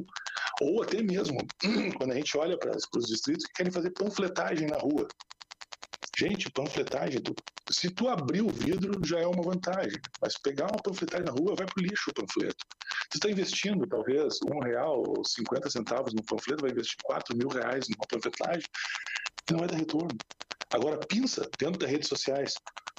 ou 0.61 0.83
até 0.83 1.03
mesmo 1.03 1.37
quando 1.99 2.13
a 2.13 2.15
gente 2.15 2.37
olha 2.39 2.57
para 2.59 2.77
os 2.97 3.07
distritos 3.07 3.45
que 3.47 3.53
querem 3.55 3.73
fazer 3.73 3.91
panfletagem 3.91 4.69
na 4.69 4.79
rua. 4.79 5.07
Gente, 6.19 6.51
panfletagem, 6.51 7.21
tu, 7.23 7.35
se 7.73 7.91
tu 7.91 8.09
abrir 8.09 8.43
o 8.43 8.51
vidro 8.51 9.01
já 9.05 9.21
é 9.21 9.27
uma 9.27 9.43
vantagem, 9.43 10.01
mas 10.21 10.39
pegar 10.39 10.67
uma 10.71 10.83
panfletagem 10.83 11.25
na 11.25 11.33
rua 11.33 11.57
vai 11.57 11.67
pro 11.67 11.83
lixo 11.83 12.11
o 12.11 12.15
panfleto. 12.15 12.65
Tu 13.11 13.17
está 13.17 13.31
investindo 13.31 13.87
talvez 13.87 14.39
um 14.43 14.61
real 14.61 15.03
ou 15.07 15.25
50 15.25 15.71
centavos 15.71 16.13
no 16.15 16.23
panfleto, 16.25 16.63
vai 16.63 16.71
investir 16.71 16.97
4 17.05 17.37
mil 17.37 17.49
reais 17.49 17.87
numa 17.89 18.07
panfletagem, 18.09 18.69
não 19.51 19.61
vai 19.61 19.69
dar 19.69 19.77
retorno. 19.77 20.17
Agora, 20.73 20.99
pensa 21.07 21.49
dentro 21.59 21.79
das 21.79 21.91
redes 21.91 22.09
sociais, 22.09 22.55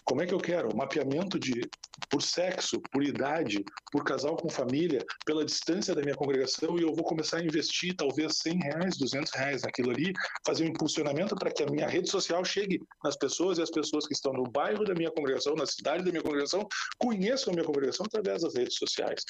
como 0.05 0.21
é 0.21 0.25
que 0.25 0.33
eu 0.33 0.39
quero? 0.39 0.75
Mapeamento 0.75 1.39
de 1.39 1.61
por 2.09 2.21
sexo, 2.21 2.79
por 2.91 3.03
idade, 3.03 3.63
por 3.91 4.03
casal 4.03 4.35
com 4.35 4.49
família, 4.49 5.03
pela 5.25 5.43
distância 5.43 5.95
da 5.95 6.01
minha 6.01 6.15
congregação 6.15 6.77
e 6.77 6.83
eu 6.83 6.93
vou 6.93 7.03
começar 7.03 7.37
a 7.37 7.43
investir 7.43 7.95
talvez 7.95 8.37
100 8.37 8.59
reais, 8.59 8.97
200 8.97 9.31
reais 9.33 9.61
naquilo 9.63 9.91
ali, 9.91 10.13
fazer 10.45 10.65
um 10.65 10.67
impulsionamento 10.67 11.35
para 11.35 11.51
que 11.51 11.63
a 11.63 11.65
minha 11.65 11.87
rede 11.87 12.09
social 12.09 12.43
chegue 12.45 12.79
nas 13.03 13.17
pessoas 13.17 13.57
e 13.57 13.61
as 13.61 13.71
pessoas 13.71 14.05
que 14.05 14.13
estão 14.13 14.33
no 14.33 14.43
bairro 14.43 14.83
da 14.83 14.93
minha 14.93 15.11
congregação, 15.11 15.55
na 15.55 15.65
cidade 15.65 16.03
da 16.03 16.11
minha 16.11 16.21
congregação, 16.21 16.67
conheçam 16.99 17.51
a 17.51 17.55
minha 17.55 17.65
congregação 17.65 18.05
através 18.05 18.43
das 18.43 18.55
redes 18.55 18.75
sociais. 18.75 19.23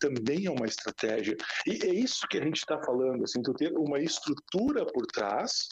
Também 0.00 0.46
é 0.46 0.50
uma 0.50 0.66
estratégia. 0.66 1.36
E 1.66 1.84
é 1.84 1.92
isso 1.92 2.26
que 2.28 2.38
a 2.38 2.44
gente 2.44 2.58
está 2.58 2.80
falando, 2.82 3.24
assim, 3.24 3.42
tu 3.42 3.52
ter 3.52 3.72
uma 3.76 3.98
estrutura 3.98 4.86
por 4.86 5.06
trás, 5.06 5.68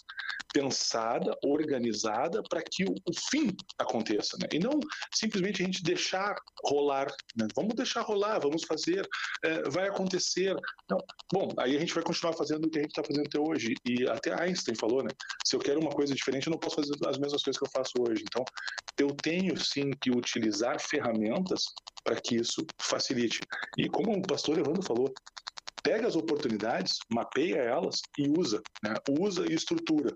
pensada, 0.53 1.37
organizada, 1.45 2.18
para 2.49 2.63
que 2.63 2.85
o, 2.85 2.95
o 3.07 3.13
fim 3.31 3.55
aconteça, 3.79 4.37
né? 4.41 4.49
E 4.53 4.59
não 4.59 4.81
simplesmente 5.15 5.63
a 5.63 5.67
gente 5.67 5.83
deixar 5.83 6.35
rolar. 6.65 7.07
Né? 7.37 7.47
Vamos 7.55 7.75
deixar 7.75 8.03
rolar, 8.03 8.39
vamos 8.41 8.65
fazer, 8.65 9.07
é, 9.45 9.69
vai 9.69 9.89
acontecer. 9.89 10.55
Não. 10.91 10.99
Bom, 11.33 11.49
aí 11.59 11.77
a 11.77 11.81
gente 11.81 11.95
vai 11.95 12.03
continuar 12.03 12.33
fazendo 12.33 12.67
o 12.67 12.71
que 12.71 12.79
a 12.79 12.83
gente 12.83 12.91
está 12.91 13.05
fazendo 13.05 13.27
até 13.27 13.39
hoje. 13.39 13.75
E 13.85 14.09
até 14.09 14.33
Einstein 14.43 14.75
falou, 14.75 15.03
né? 15.03 15.11
Se 15.45 15.55
eu 15.57 15.61
quero 15.61 15.81
uma 15.81 15.91
coisa 15.91 16.15
diferente, 16.15 16.47
eu 16.47 16.53
não 16.53 16.59
posso 16.59 16.77
fazer 16.77 16.95
as 17.07 17.19
mesmas 17.19 17.43
coisas 17.43 17.59
que 17.59 17.67
eu 17.67 17.71
faço 17.71 17.93
hoje. 18.01 18.23
Então, 18.23 18.45
eu 18.99 19.09
tenho 19.09 19.57
sim 19.59 19.91
que 20.01 20.11
utilizar 20.11 20.81
ferramentas 20.81 21.65
para 22.05 22.21
que 22.21 22.37
isso 22.37 22.65
facilite. 22.81 23.41
E 23.77 23.89
como 23.89 24.13
o 24.13 24.23
pastor 24.23 24.59
Evandro 24.59 24.83
falou, 24.83 25.13
pega 25.83 26.07
as 26.07 26.17
oportunidades, 26.17 26.99
mapeia 27.13 27.57
elas 27.57 28.01
e 28.19 28.29
usa, 28.29 28.63
né? 28.83 28.95
usa 29.21 29.45
e 29.51 29.55
estrutura. 29.55 30.15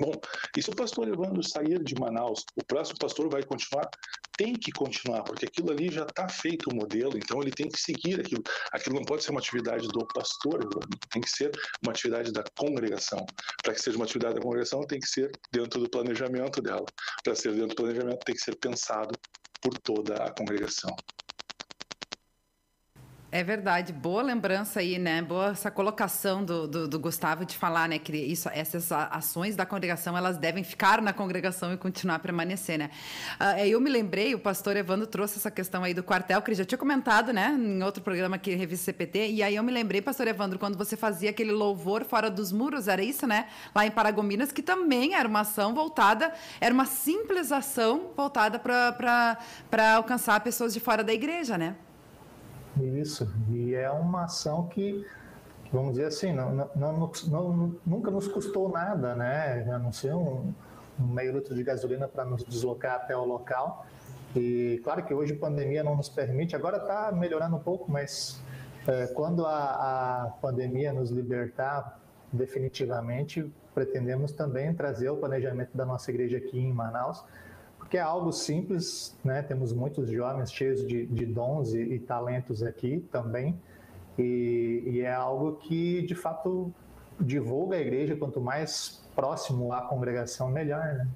Bom, 0.00 0.12
e 0.56 0.62
se 0.62 0.70
o 0.70 0.74
pastor 0.74 1.08
Evandro 1.08 1.42
sair 1.42 1.82
de 1.84 1.94
Manaus, 1.94 2.42
o 2.56 2.64
próximo 2.64 2.98
pastor 2.98 3.28
vai 3.28 3.42
continuar? 3.42 3.86
Tem 4.34 4.54
que 4.54 4.72
continuar, 4.72 5.22
porque 5.22 5.44
aquilo 5.44 5.70
ali 5.70 5.92
já 5.92 6.04
está 6.04 6.26
feito 6.26 6.70
o 6.70 6.74
modelo, 6.74 7.18
então 7.18 7.42
ele 7.42 7.50
tem 7.50 7.68
que 7.68 7.78
seguir 7.78 8.18
aquilo. 8.18 8.42
Aquilo 8.72 8.96
não 8.96 9.04
pode 9.04 9.22
ser 9.22 9.30
uma 9.30 9.40
atividade 9.40 9.86
do 9.88 10.06
pastor, 10.14 10.66
tem 11.10 11.20
que 11.20 11.28
ser 11.28 11.50
uma 11.82 11.92
atividade 11.92 12.32
da 12.32 12.42
congregação. 12.56 13.26
Para 13.62 13.74
que 13.74 13.82
seja 13.82 13.96
uma 13.96 14.06
atividade 14.06 14.36
da 14.36 14.40
congregação, 14.40 14.80
tem 14.86 14.98
que 14.98 15.06
ser 15.06 15.30
dentro 15.52 15.78
do 15.78 15.90
planejamento 15.90 16.62
dela. 16.62 16.86
Para 17.22 17.34
ser 17.34 17.52
dentro 17.52 17.68
do 17.68 17.74
planejamento, 17.74 18.24
tem 18.24 18.34
que 18.34 18.40
ser 18.40 18.56
pensado 18.56 19.12
por 19.60 19.76
toda 19.80 20.14
a 20.14 20.30
congregação. 20.30 20.96
É 23.32 23.44
verdade, 23.44 23.92
boa 23.92 24.22
lembrança 24.22 24.80
aí, 24.80 24.98
né? 24.98 25.22
Boa 25.22 25.50
essa 25.50 25.70
colocação 25.70 26.44
do, 26.44 26.66
do, 26.66 26.88
do, 26.88 26.98
Gustavo 26.98 27.44
de 27.44 27.56
falar, 27.56 27.88
né? 27.88 27.96
Que 27.96 28.16
isso, 28.16 28.48
essas 28.52 28.90
ações 28.90 29.54
da 29.54 29.64
congregação 29.64 30.18
elas 30.18 30.36
devem 30.36 30.64
ficar 30.64 31.00
na 31.00 31.12
congregação 31.12 31.72
e 31.72 31.76
continuar 31.76 32.16
a 32.16 32.18
permanecer, 32.18 32.76
né? 32.76 32.90
Uh, 33.40 33.66
eu 33.66 33.80
me 33.80 33.88
lembrei, 33.88 34.34
o 34.34 34.38
pastor 34.40 34.76
Evandro 34.76 35.06
trouxe 35.06 35.38
essa 35.38 35.48
questão 35.48 35.84
aí 35.84 35.94
do 35.94 36.02
quartel, 36.02 36.42
que 36.42 36.50
ele 36.50 36.56
já 36.56 36.64
tinha 36.64 36.76
comentado, 36.76 37.32
né? 37.32 37.56
Em 37.56 37.80
outro 37.84 38.02
programa 38.02 38.34
aqui, 38.34 38.52
Revista 38.56 38.86
CPT, 38.86 39.30
e 39.30 39.44
aí 39.44 39.54
eu 39.54 39.62
me 39.62 39.70
lembrei, 39.70 40.02
pastor 40.02 40.26
Evandro, 40.26 40.58
quando 40.58 40.76
você 40.76 40.96
fazia 40.96 41.30
aquele 41.30 41.52
louvor 41.52 42.04
fora 42.04 42.28
dos 42.28 42.50
muros, 42.50 42.88
era 42.88 43.00
isso, 43.00 43.28
né? 43.28 43.46
Lá 43.72 43.86
em 43.86 43.92
Paragominas, 43.92 44.50
que 44.50 44.60
também 44.60 45.14
era 45.14 45.28
uma 45.28 45.42
ação 45.42 45.72
voltada, 45.72 46.32
era 46.60 46.74
uma 46.74 46.84
simples 46.84 47.52
ação 47.52 48.10
voltada 48.16 48.58
para 48.58 49.94
alcançar 49.94 50.40
pessoas 50.40 50.74
de 50.74 50.80
fora 50.80 51.04
da 51.04 51.14
igreja, 51.14 51.56
né? 51.56 51.76
Isso, 52.78 53.32
e 53.48 53.74
é 53.74 53.90
uma 53.90 54.24
ação 54.24 54.66
que, 54.68 55.04
vamos 55.72 55.92
dizer 55.92 56.06
assim, 56.06 56.32
não, 56.32 56.70
não, 56.74 57.10
não, 57.28 57.76
nunca 57.84 58.10
nos 58.10 58.28
custou 58.28 58.68
nada, 58.68 59.14
né? 59.14 59.68
A 59.72 59.78
não 59.78 59.92
ser 59.92 60.14
um, 60.14 60.52
um 60.98 61.06
meio 61.06 61.32
litro 61.32 61.54
de 61.54 61.62
gasolina 61.62 62.06
para 62.06 62.24
nos 62.24 62.44
deslocar 62.44 62.96
até 62.96 63.16
o 63.16 63.24
local. 63.24 63.86
E 64.34 64.80
claro 64.84 65.04
que 65.04 65.12
hoje 65.12 65.34
a 65.34 65.38
pandemia 65.38 65.82
não 65.82 65.96
nos 65.96 66.08
permite, 66.08 66.54
agora 66.54 66.76
está 66.76 67.10
melhorando 67.10 67.56
um 67.56 67.60
pouco, 67.60 67.90
mas 67.90 68.40
é, 68.86 69.08
quando 69.08 69.44
a, 69.44 70.24
a 70.24 70.30
pandemia 70.40 70.92
nos 70.92 71.10
libertar 71.10 71.98
definitivamente, 72.32 73.52
pretendemos 73.74 74.30
também 74.30 74.72
trazer 74.72 75.10
o 75.10 75.16
planejamento 75.16 75.76
da 75.76 75.84
nossa 75.84 76.10
igreja 76.10 76.38
aqui 76.38 76.58
em 76.58 76.72
Manaus 76.72 77.24
que 77.90 77.98
é 77.98 78.00
algo 78.00 78.32
simples, 78.32 79.18
né? 79.24 79.42
Temos 79.42 79.72
muitos 79.72 80.08
jovens 80.08 80.52
cheios 80.52 80.86
de, 80.86 81.06
de 81.06 81.26
dons 81.26 81.74
e, 81.74 81.80
e, 81.80 81.98
talentos 81.98 82.62
aqui 82.62 83.04
também, 83.10 83.60
e, 84.16 84.84
e, 84.86 85.00
é 85.00 85.12
algo 85.12 85.56
que 85.56 86.02
de 86.02 86.14
fato 86.14 86.72
divulga 87.18 87.76
a 87.76 87.80
igreja. 87.80 88.14
Quanto 88.14 88.40
mais 88.40 89.02
próximo 89.14 89.72
à 89.72 89.82
congregação, 89.82 90.48
melhor, 90.48 90.84
né? 90.94 91.08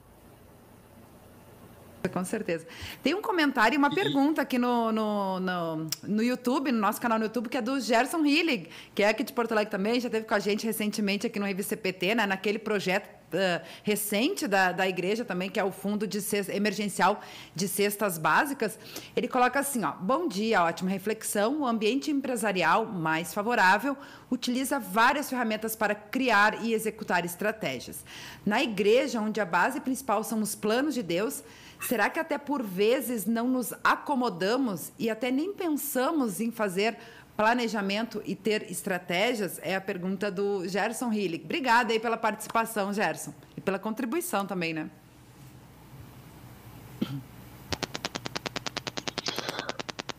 Com 2.12 2.24
certeza. 2.24 2.66
Tem 3.02 3.14
um 3.14 3.22
comentário 3.22 3.76
e 3.76 3.78
uma 3.78 3.88
pergunta 3.88 4.42
aqui 4.42 4.58
no, 4.58 4.92
no, 4.92 5.40
no, 5.40 5.86
no, 6.02 6.22
YouTube, 6.22 6.70
no 6.70 6.78
nosso 6.78 7.00
canal 7.00 7.18
no 7.18 7.24
YouTube, 7.24 7.48
que 7.48 7.56
é 7.56 7.62
do 7.62 7.80
Gerson 7.80 8.24
Hillig, 8.24 8.68
que 8.94 9.02
é 9.02 9.08
aqui 9.08 9.24
de 9.24 9.32
Porto 9.32 9.52
Alegre 9.52 9.70
também, 9.70 9.98
já 9.98 10.10
teve 10.10 10.26
com 10.26 10.34
a 10.34 10.38
gente 10.38 10.66
recentemente 10.66 11.26
aqui 11.26 11.38
no 11.38 11.46
Revista 11.46 11.74
CPT, 11.74 12.14
né, 12.14 12.26
naquele 12.26 12.58
projeto 12.58 13.08
uh, 13.08 13.64
recente 13.82 14.46
da, 14.46 14.70
da 14.72 14.86
igreja 14.86 15.24
também, 15.24 15.48
que 15.48 15.58
é 15.58 15.64
o 15.64 15.72
Fundo 15.72 16.06
de 16.06 16.20
Cesta, 16.20 16.54
Emergencial 16.54 17.20
de 17.54 17.66
Cestas 17.66 18.18
Básicas. 18.18 18.78
Ele 19.16 19.26
coloca 19.26 19.58
assim, 19.58 19.82
ó, 19.82 19.92
bom 19.92 20.28
dia, 20.28 20.62
ótima 20.62 20.90
reflexão, 20.90 21.60
o 21.60 21.66
ambiente 21.66 22.10
empresarial 22.10 22.84
mais 22.86 23.32
favorável 23.32 23.96
utiliza 24.30 24.78
várias 24.78 25.30
ferramentas 25.30 25.74
para 25.74 25.94
criar 25.94 26.62
e 26.62 26.74
executar 26.74 27.24
estratégias. 27.24 28.04
Na 28.44 28.62
igreja, 28.62 29.20
onde 29.20 29.40
a 29.40 29.46
base 29.46 29.80
principal 29.80 30.22
são 30.22 30.42
os 30.42 30.54
planos 30.54 30.94
de 30.94 31.02
Deus, 31.02 31.42
será 31.86 32.08
que 32.08 32.18
até 32.18 32.38
por 32.38 32.62
vezes 32.62 33.26
não 33.26 33.48
nos 33.48 33.72
acomodamos 33.82 34.92
e 34.98 35.10
até 35.10 35.30
nem 35.30 35.52
pensamos 35.52 36.40
em 36.40 36.50
fazer 36.50 36.96
planejamento 37.36 38.22
e 38.24 38.34
ter 38.34 38.70
estratégias? 38.70 39.60
É 39.62 39.74
a 39.74 39.80
pergunta 39.80 40.30
do 40.30 40.66
Gerson 40.66 41.12
Hillig. 41.12 41.44
Obrigada 41.44 41.92
aí 41.92 42.00
pela 42.00 42.16
participação, 42.16 42.92
Gerson, 42.92 43.34
e 43.56 43.60
pela 43.60 43.78
contribuição 43.78 44.46
também, 44.46 44.72
né? 44.72 44.90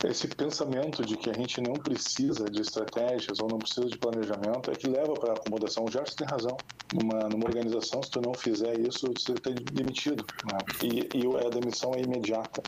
Esse 0.07 0.27
pensamento 0.27 1.03
de 1.03 1.17
que 1.17 1.29
a 1.29 1.33
gente 1.33 1.59
não 1.61 1.73
precisa 1.73 2.45
de 2.45 2.61
estratégias 2.61 3.39
ou 3.39 3.47
não 3.49 3.57
precisa 3.57 3.87
de 3.87 3.97
planejamento 3.97 4.69
é 4.69 4.75
que 4.75 4.87
leva 4.87 5.13
para 5.13 5.31
a 5.31 5.35
acomodação. 5.35 5.85
O 5.85 5.91
Gerson 5.91 6.15
tem 6.15 6.27
razão. 6.27 6.57
Numa, 6.93 7.45
organização, 7.45 8.03
se 8.03 8.11
tu 8.11 8.21
não 8.21 8.33
fizer 8.33 8.79
isso, 8.79 9.11
você 9.17 9.33
está 9.33 9.49
demitido. 9.49 10.23
Né? 10.51 10.57
E, 10.83 11.17
e 11.17 11.45
a 11.45 11.49
demissão 11.49 11.93
é 11.95 12.01
imediata. 12.01 12.61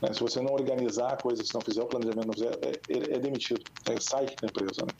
Né? 0.00 0.12
Se 0.12 0.20
você 0.20 0.40
não 0.40 0.52
organizar 0.52 1.14
a 1.14 1.16
coisa, 1.16 1.42
se 1.42 1.52
não 1.52 1.60
fizer 1.60 1.82
o 1.82 1.86
planejamento, 1.86 2.26
não 2.26 2.34
fizer, 2.34 2.58
é, 2.62 3.14
é 3.14 3.18
demitido, 3.18 3.62
é, 3.86 3.98
sai 3.98 4.26
da 4.26 4.46
empresa. 4.46 4.82
Né? 4.82 4.92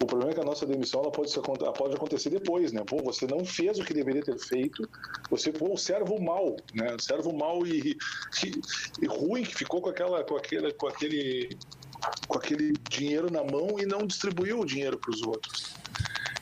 O 0.00 0.06
problema 0.06 0.32
é 0.32 0.34
que 0.34 0.40
a 0.40 0.44
nossa 0.44 0.66
demissão 0.66 1.00
ela 1.00 1.10
pode, 1.10 1.30
ser, 1.30 1.40
pode 1.40 1.94
acontecer 1.94 2.30
depois, 2.30 2.72
né? 2.72 2.82
Pô, 2.84 3.02
você 3.02 3.26
não 3.26 3.44
fez 3.44 3.78
o 3.78 3.84
que 3.84 3.94
deveria 3.94 4.22
ter 4.22 4.38
feito, 4.38 4.88
você 5.30 5.52
foi 5.52 5.70
um 5.70 5.76
servo 5.76 6.20
mal, 6.20 6.56
né? 6.74 6.96
Servo 6.98 7.32
mal 7.32 7.66
e, 7.66 7.96
e, 8.44 8.50
e, 9.02 9.06
ruim 9.06 9.44
que 9.44 9.54
ficou 9.54 9.80
com 9.80 9.90
aquela, 9.90 10.24
com 10.24 10.36
aquele, 10.36 10.72
com 10.72 10.88
aquele, 10.88 11.56
com 12.26 12.38
aquele 12.38 12.74
dinheiro 12.90 13.30
na 13.30 13.44
mão 13.44 13.78
e 13.78 13.86
não 13.86 14.06
distribuiu 14.06 14.60
o 14.60 14.66
dinheiro 14.66 14.98
para 14.98 15.10
os 15.10 15.22
outros. 15.22 15.74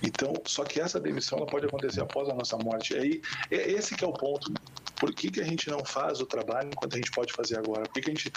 Então, 0.02 0.32
só 0.44 0.64
que 0.64 0.80
essa 0.80 0.98
demissão 0.98 1.38
ela 1.38 1.46
pode 1.46 1.66
acontecer 1.66 2.00
após 2.00 2.28
a 2.28 2.34
nossa 2.34 2.56
morte. 2.58 2.94
Aí, 2.94 3.22
é 3.50 3.70
esse 3.70 3.94
que 3.94 4.04
é 4.04 4.08
o 4.08 4.12
ponto. 4.12 4.52
Por 4.98 5.14
que, 5.14 5.30
que 5.30 5.40
a 5.40 5.44
gente 5.44 5.68
não 5.70 5.84
faz 5.84 6.20
o 6.20 6.26
trabalho 6.26 6.70
enquanto 6.72 6.94
a 6.94 6.96
gente 6.96 7.10
pode 7.10 7.32
fazer 7.32 7.58
agora? 7.58 7.82
Por 7.82 7.94
que, 7.94 8.00
que 8.02 8.10
a 8.10 8.14
gente 8.14 8.32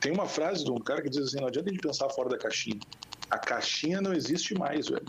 tem 0.00 0.12
uma 0.12 0.26
frase 0.26 0.64
de 0.64 0.70
um 0.70 0.78
cara 0.78 1.02
que 1.02 1.10
diz 1.10 1.24
assim: 1.24 1.40
não 1.40 1.48
adianta 1.48 1.68
a 1.68 1.72
gente 1.72 1.82
pensar 1.82 2.08
fora 2.10 2.28
da 2.28 2.38
caixinha. 2.38 2.78
A 3.30 3.38
caixinha 3.38 4.00
não 4.00 4.12
existe 4.12 4.54
mais, 4.54 4.88
velho. 4.88 5.06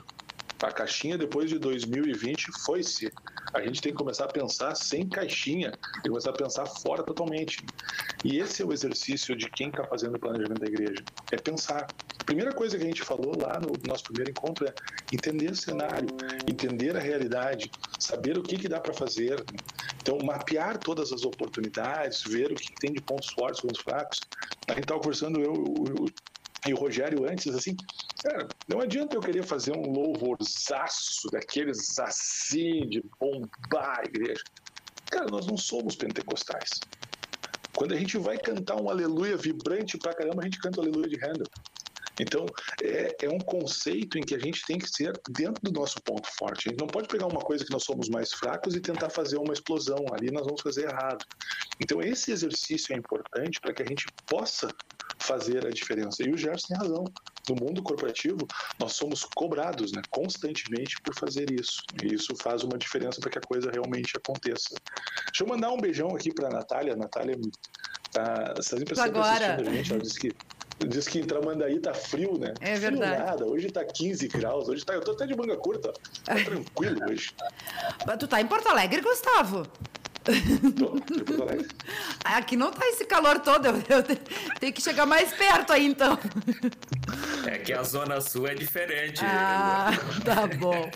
A 0.61 0.71
caixinha 0.71 1.17
depois 1.17 1.49
de 1.49 1.57
2020 1.57 2.51
foi-se. 2.63 3.11
A 3.53 3.61
gente 3.61 3.81
tem 3.81 3.91
que 3.91 3.97
começar 3.97 4.25
a 4.25 4.27
pensar 4.27 4.75
sem 4.75 5.09
caixinha, 5.09 5.71
tem 5.71 6.01
que 6.03 6.09
começar 6.09 6.29
a 6.29 6.33
pensar 6.33 6.65
fora 6.67 7.03
totalmente. 7.03 7.65
E 8.23 8.37
esse 8.37 8.61
é 8.61 8.65
o 8.65 8.71
exercício 8.71 9.35
de 9.35 9.49
quem 9.49 9.69
está 9.69 9.83
fazendo 9.83 10.15
o 10.15 10.19
planejamento 10.19 10.61
da 10.61 10.67
igreja. 10.67 11.03
É 11.31 11.37
pensar. 11.37 11.87
A 12.19 12.23
primeira 12.23 12.53
coisa 12.53 12.77
que 12.77 12.83
a 12.83 12.85
gente 12.85 13.01
falou 13.01 13.35
lá 13.35 13.59
no 13.59 13.73
nosso 13.87 14.03
primeiro 14.03 14.29
encontro 14.29 14.67
é 14.67 14.73
entender 15.11 15.51
o 15.51 15.55
cenário, 15.55 16.07
entender 16.47 16.95
a 16.95 16.99
realidade, 16.99 17.71
saber 17.99 18.37
o 18.37 18.43
que, 18.43 18.57
que 18.57 18.69
dá 18.69 18.79
para 18.79 18.93
fazer. 18.93 19.43
Então, 19.99 20.19
mapear 20.23 20.77
todas 20.77 21.11
as 21.11 21.23
oportunidades, 21.23 22.23
ver 22.23 22.51
o 22.51 22.55
que 22.55 22.71
tem 22.75 22.93
de 22.93 23.01
pontos 23.01 23.29
fortes, 23.31 23.61
pontos 23.61 23.81
fracos. 23.81 24.19
A 24.67 24.73
gente 24.73 24.83
estava 24.83 24.99
conversando, 24.99 25.39
eu, 25.39 25.53
eu, 25.87 26.05
e 26.67 26.73
o 26.73 26.77
Rogério 26.77 27.27
antes, 27.27 27.47
assim, 27.55 27.75
cara, 28.23 28.47
não 28.67 28.81
adianta 28.81 29.15
eu 29.15 29.21
querer 29.21 29.43
fazer 29.43 29.71
um 29.71 29.91
louvorzaço 29.91 31.27
daqueles 31.31 31.97
assim, 31.99 32.87
de 32.87 33.03
bombar 33.19 34.01
a 34.01 34.05
igreja. 34.05 34.43
Cara, 35.09 35.25
nós 35.31 35.47
não 35.47 35.57
somos 35.57 35.95
pentecostais. 35.95 36.81
Quando 37.73 37.93
a 37.93 37.97
gente 37.97 38.17
vai 38.17 38.37
cantar 38.37 38.75
um 38.75 38.89
aleluia 38.89 39.35
vibrante 39.35 39.97
pra 39.97 40.13
caramba, 40.13 40.41
a 40.41 40.45
gente 40.45 40.59
canta 40.59 40.79
o 40.79 40.83
aleluia 40.83 41.09
de 41.09 41.17
Handel. 41.17 41.47
Então, 42.21 42.45
é, 42.83 43.15
é, 43.25 43.29
um 43.29 43.39
conceito 43.39 44.19
em 44.19 44.21
que 44.21 44.35
a 44.35 44.39
gente 44.39 44.63
tem 44.63 44.77
que 44.77 44.87
ser 44.87 45.19
dentro 45.27 45.59
do 45.63 45.71
nosso 45.71 45.99
ponto 46.03 46.29
forte. 46.37 46.69
A 46.69 46.71
gente 46.71 46.79
não 46.79 46.87
pode 46.87 47.07
pegar 47.07 47.25
uma 47.25 47.41
coisa 47.41 47.65
que 47.65 47.71
nós 47.71 47.83
somos 47.83 48.09
mais 48.09 48.31
fracos 48.31 48.75
e 48.75 48.79
tentar 48.79 49.09
fazer 49.09 49.37
uma 49.37 49.53
explosão. 49.53 50.05
Ali 50.13 50.29
nós 50.29 50.45
vamos 50.45 50.61
fazer 50.61 50.87
errado. 50.87 51.25
Então, 51.81 51.99
esse 51.99 52.31
exercício 52.31 52.93
é 52.93 52.97
importante 52.97 53.59
para 53.59 53.73
que 53.73 53.81
a 53.81 53.85
gente 53.85 54.05
possa 54.27 54.69
fazer 55.19 55.65
a 55.65 55.71
diferença. 55.71 56.21
E 56.23 56.31
o 56.31 56.37
Gerson 56.37 56.67
tem 56.67 56.77
razão. 56.77 57.03
No 57.49 57.55
mundo 57.55 57.81
corporativo, 57.81 58.47
nós 58.79 58.93
somos 58.93 59.23
cobrados 59.23 59.91
né, 59.91 60.03
constantemente 60.11 61.01
por 61.01 61.15
fazer 61.15 61.49
isso. 61.51 61.81
E 62.03 62.13
isso 62.13 62.35
faz 62.39 62.63
uma 62.63 62.77
diferença 62.77 63.19
para 63.19 63.31
que 63.31 63.39
a 63.39 63.41
coisa 63.41 63.71
realmente 63.71 64.15
aconteça. 64.15 64.75
Deixa 65.25 65.43
eu 65.43 65.47
mandar 65.47 65.71
um 65.71 65.77
beijão 65.77 66.09
aqui 66.15 66.31
para 66.31 66.49
a 66.49 66.51
Natália. 66.51 66.93
A 66.93 66.97
Natália, 66.97 67.35
tá, 68.11 68.61
sempre 68.61 68.93
está 68.93 69.05
assistindo 69.05 69.69
a 69.69 69.73
gente. 69.73 69.91
Ela 69.91 70.01
disse 70.01 70.19
que 70.19 70.31
Diz 70.87 71.07
que 71.07 71.19
em 71.19 71.23
Tramandaí 71.23 71.79
tá 71.79 71.93
frio, 71.93 72.37
né? 72.37 72.53
É 72.59 72.75
frio 72.75 72.91
verdade. 72.91 73.23
nada. 73.23 73.45
Hoje 73.45 73.71
tá 73.71 73.83
15 73.83 74.27
graus. 74.27 74.67
Hoje 74.67 74.83
tá. 74.83 74.93
Eu 74.93 75.01
tô 75.01 75.11
até 75.11 75.27
de 75.27 75.35
manga 75.35 75.55
curta. 75.55 75.93
Tá 76.23 76.35
tranquilo 76.35 76.99
hoje. 77.09 77.31
Mas 78.05 78.17
tu 78.17 78.27
tá 78.27 78.41
em 78.41 78.47
Porto 78.47 78.67
Alegre, 78.67 79.01
Gustavo? 79.01 79.65
Aqui 82.23 82.55
não 82.55 82.71
tá 82.71 82.87
esse 82.87 83.05
calor 83.05 83.39
todo, 83.39 83.65
eu, 83.65 83.73
eu 83.89 84.03
tenho 84.59 84.71
que 84.71 84.81
chegar 84.81 85.07
mais 85.07 85.33
perto 85.33 85.73
aí 85.73 85.87
então. 85.87 86.15
Que 87.63 87.73
a 87.73 87.83
Zona 87.83 88.19
Sul 88.21 88.47
é 88.47 88.55
diferente. 88.55 89.21
Ah, 89.23 89.91
tá 90.25 90.47
bom. 90.57 90.89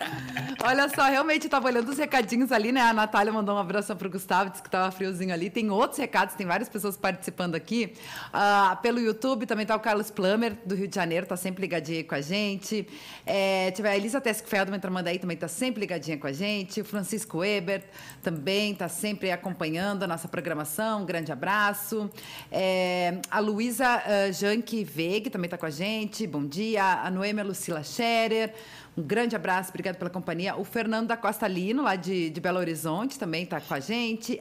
Olha 0.63 0.89
só, 0.89 1.03
realmente 1.03 1.43
eu 1.43 1.49
tava 1.49 1.67
olhando 1.67 1.89
os 1.89 1.97
recadinhos 1.97 2.51
ali, 2.51 2.71
né? 2.71 2.81
A 2.81 2.93
Natália 2.93 3.31
mandou 3.31 3.55
um 3.55 3.57
abraço 3.59 3.95
pro 3.95 4.09
Gustavo, 4.09 4.49
disse 4.49 4.63
que 4.63 4.69
tava 4.69 4.91
friozinho 4.91 5.31
ali. 5.31 5.49
Tem 5.49 5.69
outros 5.69 5.99
recados, 5.99 6.33
tem 6.33 6.47
várias 6.47 6.67
pessoas 6.67 6.97
participando 6.97 7.53
aqui. 7.53 7.93
Uh, 8.33 8.81
pelo 8.81 8.99
YouTube 8.99 9.45
também 9.45 9.65
tá 9.65 9.75
o 9.75 9.79
Carlos 9.79 10.09
Plummer, 10.09 10.57
do 10.65 10.73
Rio 10.73 10.87
de 10.87 10.95
Janeiro, 10.95 11.27
tá 11.27 11.37
sempre 11.37 11.61
ligadinho 11.61 11.99
aí 11.99 12.03
com 12.03 12.15
a 12.15 12.21
gente. 12.21 12.87
É, 13.25 13.69
tiver 13.71 13.91
a 13.91 13.97
Elisa 13.97 14.19
Tesk 14.19 14.47
Feldman 14.47 14.79
aí 15.05 15.19
também 15.19 15.37
tá 15.37 15.47
sempre 15.47 15.81
ligadinha 15.81 16.17
com 16.17 16.25
a 16.25 16.33
gente. 16.33 16.81
O 16.81 16.85
Francisco 16.85 17.43
Ebert 17.43 17.83
também 18.23 18.73
tá 18.73 18.89
sempre 18.89 19.31
acompanhando 19.31 20.03
a 20.03 20.07
nossa 20.07 20.27
programação. 20.27 21.03
Um 21.03 21.05
grande 21.05 21.31
abraço. 21.31 22.09
É, 22.51 23.19
a 23.29 23.39
Luísa 23.39 24.01
uh, 24.01 24.33
Janke 24.33 24.83
Veg 24.83 25.29
também 25.29 25.45
está 25.45 25.57
com 25.57 25.65
a 25.67 25.69
gente. 25.69 26.25
Bom 26.25 26.43
dia. 26.45 26.54
A 27.03 27.09
Noêmia 27.11 27.43
Lucila 27.43 27.83
Scherer. 27.83 28.53
Um 28.97 29.03
grande 29.03 29.35
abraço, 29.35 29.69
obrigado 29.69 29.97
pela 29.97 30.09
companhia. 30.09 30.55
O 30.55 30.63
Fernando 30.63 31.07
da 31.07 31.17
Costa 31.17 31.47
Lino, 31.47 31.83
lá 31.83 31.97
de, 31.97 32.29
de 32.29 32.39
Belo 32.39 32.59
Horizonte, 32.59 33.19
também 33.19 33.43
está 33.43 33.59
com 33.59 33.73
a 33.73 33.79
gente. 33.79 34.39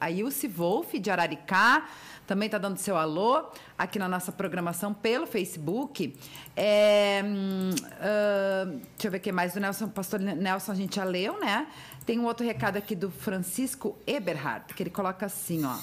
A, 0.00 0.08
Ilse 0.08 0.46
Wolf, 0.46 0.94
de 0.94 1.10
Araricá, 1.10 1.84
também 2.24 2.46
está 2.46 2.58
dando 2.58 2.76
seu 2.76 2.96
alô 2.96 3.44
aqui 3.76 3.98
na 3.98 4.08
nossa 4.08 4.30
programação 4.30 4.94
pelo 4.94 5.26
Facebook. 5.26 6.16
É, 6.54 7.22
uh, 7.24 8.66
deixa 8.70 9.08
eu 9.08 9.10
ver 9.10 9.16
o 9.16 9.20
que 9.20 9.32
mais. 9.32 9.56
O 9.56 9.60
Nelson, 9.60 9.88
pastor 9.88 10.20
Nelson, 10.20 10.72
a 10.72 10.74
gente 10.76 10.94
já 10.94 11.04
leu, 11.04 11.40
né? 11.40 11.66
Tem 12.06 12.20
um 12.20 12.24
outro 12.24 12.46
recado 12.46 12.76
aqui 12.76 12.94
do 12.94 13.10
Francisco 13.10 13.96
Eberhard, 14.06 14.74
que 14.74 14.82
ele 14.82 14.90
coloca 14.90 15.26
assim, 15.26 15.64
ó. 15.64 15.76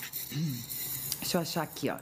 Deixa 1.20 1.38
eu 1.38 1.42
achar 1.42 1.64
aqui, 1.64 1.90
ó. 1.90 1.98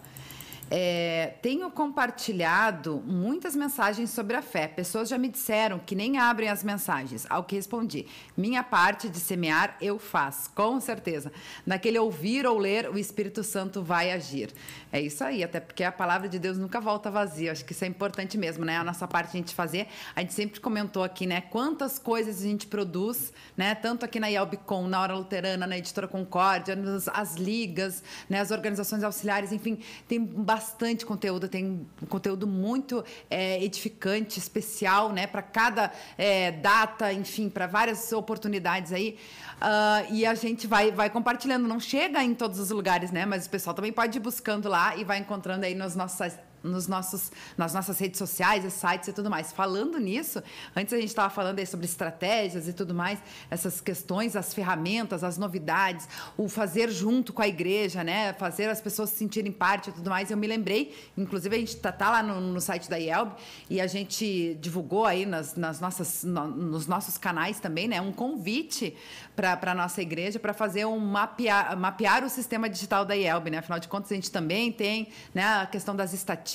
É, 0.75 1.35
tenho 1.39 1.69
compartilhado 1.69 2.99
muitas 3.05 3.55
mensagens 3.55 4.09
sobre 4.09 4.35
a 4.35 4.41
fé. 4.41 4.67
Pessoas 4.67 5.07
já 5.07 5.19
me 5.19 5.29
disseram 5.29 5.77
que 5.77 5.93
nem 5.93 6.17
abrem 6.17 6.49
as 6.49 6.63
mensagens. 6.63 7.27
Ao 7.29 7.43
que 7.43 7.53
respondi: 7.55 8.07
minha 8.35 8.63
parte 8.63 9.07
de 9.07 9.19
semear 9.19 9.77
eu 9.79 9.99
faço, 9.99 10.49
com 10.49 10.79
certeza. 10.79 11.31
Naquele 11.63 11.99
ouvir 11.99 12.47
ou 12.47 12.57
ler, 12.57 12.89
o 12.89 12.97
Espírito 12.97 13.43
Santo 13.43 13.83
vai 13.83 14.11
agir. 14.11 14.51
É 14.91 14.99
isso 14.99 15.23
aí, 15.23 15.43
até 15.43 15.59
porque 15.59 15.83
a 15.83 15.91
palavra 15.91 16.27
de 16.27 16.39
Deus 16.39 16.57
nunca 16.57 16.81
volta 16.81 17.11
vazia. 17.11 17.51
Acho 17.51 17.63
que 17.63 17.73
isso 17.73 17.85
é 17.85 17.87
importante 17.87 18.35
mesmo, 18.35 18.65
né? 18.65 18.75
A 18.75 18.83
nossa 18.83 19.07
parte 19.07 19.27
a 19.27 19.37
gente 19.39 19.53
fazer. 19.53 19.85
A 20.15 20.21
gente 20.21 20.33
sempre 20.33 20.59
comentou 20.59 21.03
aqui, 21.03 21.27
né? 21.27 21.41
Quantas 21.41 21.99
coisas 21.99 22.41
a 22.41 22.47
gente 22.47 22.65
produz, 22.65 23.31
né? 23.55 23.75
Tanto 23.75 24.05
aqui 24.05 24.19
na 24.19 24.25
Yelbicom, 24.25 24.87
na 24.87 24.99
Hora 24.99 25.13
Luterana, 25.13 25.67
na 25.67 25.77
Editora 25.77 26.07
Concórdia, 26.07 26.75
nas, 26.75 27.07
as 27.09 27.35
ligas, 27.35 28.03
né? 28.27 28.39
as 28.39 28.49
organizações 28.49 29.03
auxiliares, 29.03 29.51
enfim, 29.51 29.77
tem 30.07 30.19
bastante 30.19 30.62
bastante 30.63 31.05
conteúdo, 31.05 31.49
tem 31.49 31.85
um 32.01 32.05
conteúdo 32.05 32.47
muito 32.47 33.03
é, 33.29 33.61
edificante, 33.61 34.39
especial, 34.39 35.11
né? 35.11 35.27
Para 35.27 35.41
cada 35.41 35.91
é, 36.17 36.51
data, 36.51 37.11
enfim, 37.11 37.49
para 37.49 37.67
várias 37.67 38.13
oportunidades 38.13 38.93
aí. 38.93 39.17
Uh, 39.57 40.13
e 40.13 40.25
a 40.25 40.33
gente 40.33 40.65
vai, 40.65 40.89
vai 40.89 41.09
compartilhando. 41.09 41.67
Não 41.67 41.81
chega 41.81 42.23
em 42.23 42.33
todos 42.33 42.59
os 42.59 42.69
lugares, 42.69 43.11
né? 43.11 43.25
Mas 43.25 43.45
o 43.45 43.49
pessoal 43.49 43.73
também 43.73 43.91
pode 43.91 44.17
ir 44.17 44.21
buscando 44.21 44.69
lá 44.69 44.95
e 44.95 45.03
vai 45.03 45.17
encontrando 45.19 45.65
aí 45.65 45.75
nas 45.75 45.95
nossas 45.97 46.39
nos 46.63 46.87
nossos, 46.87 47.31
nas 47.57 47.73
nossas 47.73 47.99
redes 47.99 48.17
sociais, 48.17 48.71
sites 48.73 49.09
e 49.09 49.13
tudo 49.13 49.29
mais. 49.29 49.51
Falando 49.51 49.99
nisso, 49.99 50.41
antes 50.75 50.93
a 50.93 50.97
gente 50.97 51.09
estava 51.09 51.29
falando 51.29 51.59
aí 51.59 51.67
sobre 51.67 51.85
estratégias 51.85 52.67
e 52.67 52.73
tudo 52.73 52.93
mais, 52.93 53.19
essas 53.51 53.81
questões, 53.81 54.35
as 54.35 54.53
ferramentas, 54.53 55.23
as 55.23 55.37
novidades, 55.37 56.07
o 56.37 56.47
fazer 56.47 56.89
junto 56.89 57.33
com 57.33 57.41
a 57.41 57.47
igreja, 57.47 58.03
né? 58.03 58.33
Fazer 58.33 58.69
as 58.69 58.79
pessoas 58.79 59.09
se 59.09 59.17
sentirem 59.17 59.51
parte 59.51 59.89
e 59.89 59.93
tudo 59.93 60.09
mais. 60.09 60.31
Eu 60.31 60.37
me 60.37 60.47
lembrei, 60.47 60.95
inclusive 61.17 61.55
a 61.55 61.59
gente 61.59 61.75
tá, 61.75 61.91
tá 61.91 62.09
lá 62.09 62.23
no, 62.23 62.39
no, 62.39 62.61
site 62.61 62.89
da 62.89 62.97
IELB 62.97 63.33
e 63.69 63.81
a 63.81 63.87
gente 63.87 64.57
divulgou 64.61 65.05
aí 65.05 65.25
nas, 65.25 65.55
nas 65.55 65.81
nossas, 65.81 66.23
no, 66.23 66.47
nos 66.47 66.87
nossos 66.87 67.17
canais 67.17 67.59
também, 67.59 67.87
né? 67.89 67.99
Um 67.99 68.13
convite 68.13 68.95
para 69.35 69.59
a 69.61 69.75
nossa 69.75 70.01
igreja 70.01 70.39
para 70.39 70.53
fazer 70.53 70.85
um 70.85 70.97
mapear, 70.97 71.75
mapear 71.77 72.23
o 72.23 72.29
sistema 72.29 72.69
digital 72.69 73.03
da 73.03 73.15
IELB, 73.15 73.49
né? 73.49 73.57
Afinal 73.57 73.79
de 73.79 73.89
contas, 73.89 74.11
a 74.11 74.15
gente 74.15 74.31
também 74.31 74.71
tem 74.71 75.09
né, 75.33 75.43
a 75.43 75.65
questão 75.65 75.95
das 75.95 76.13
estatísticas 76.13 76.52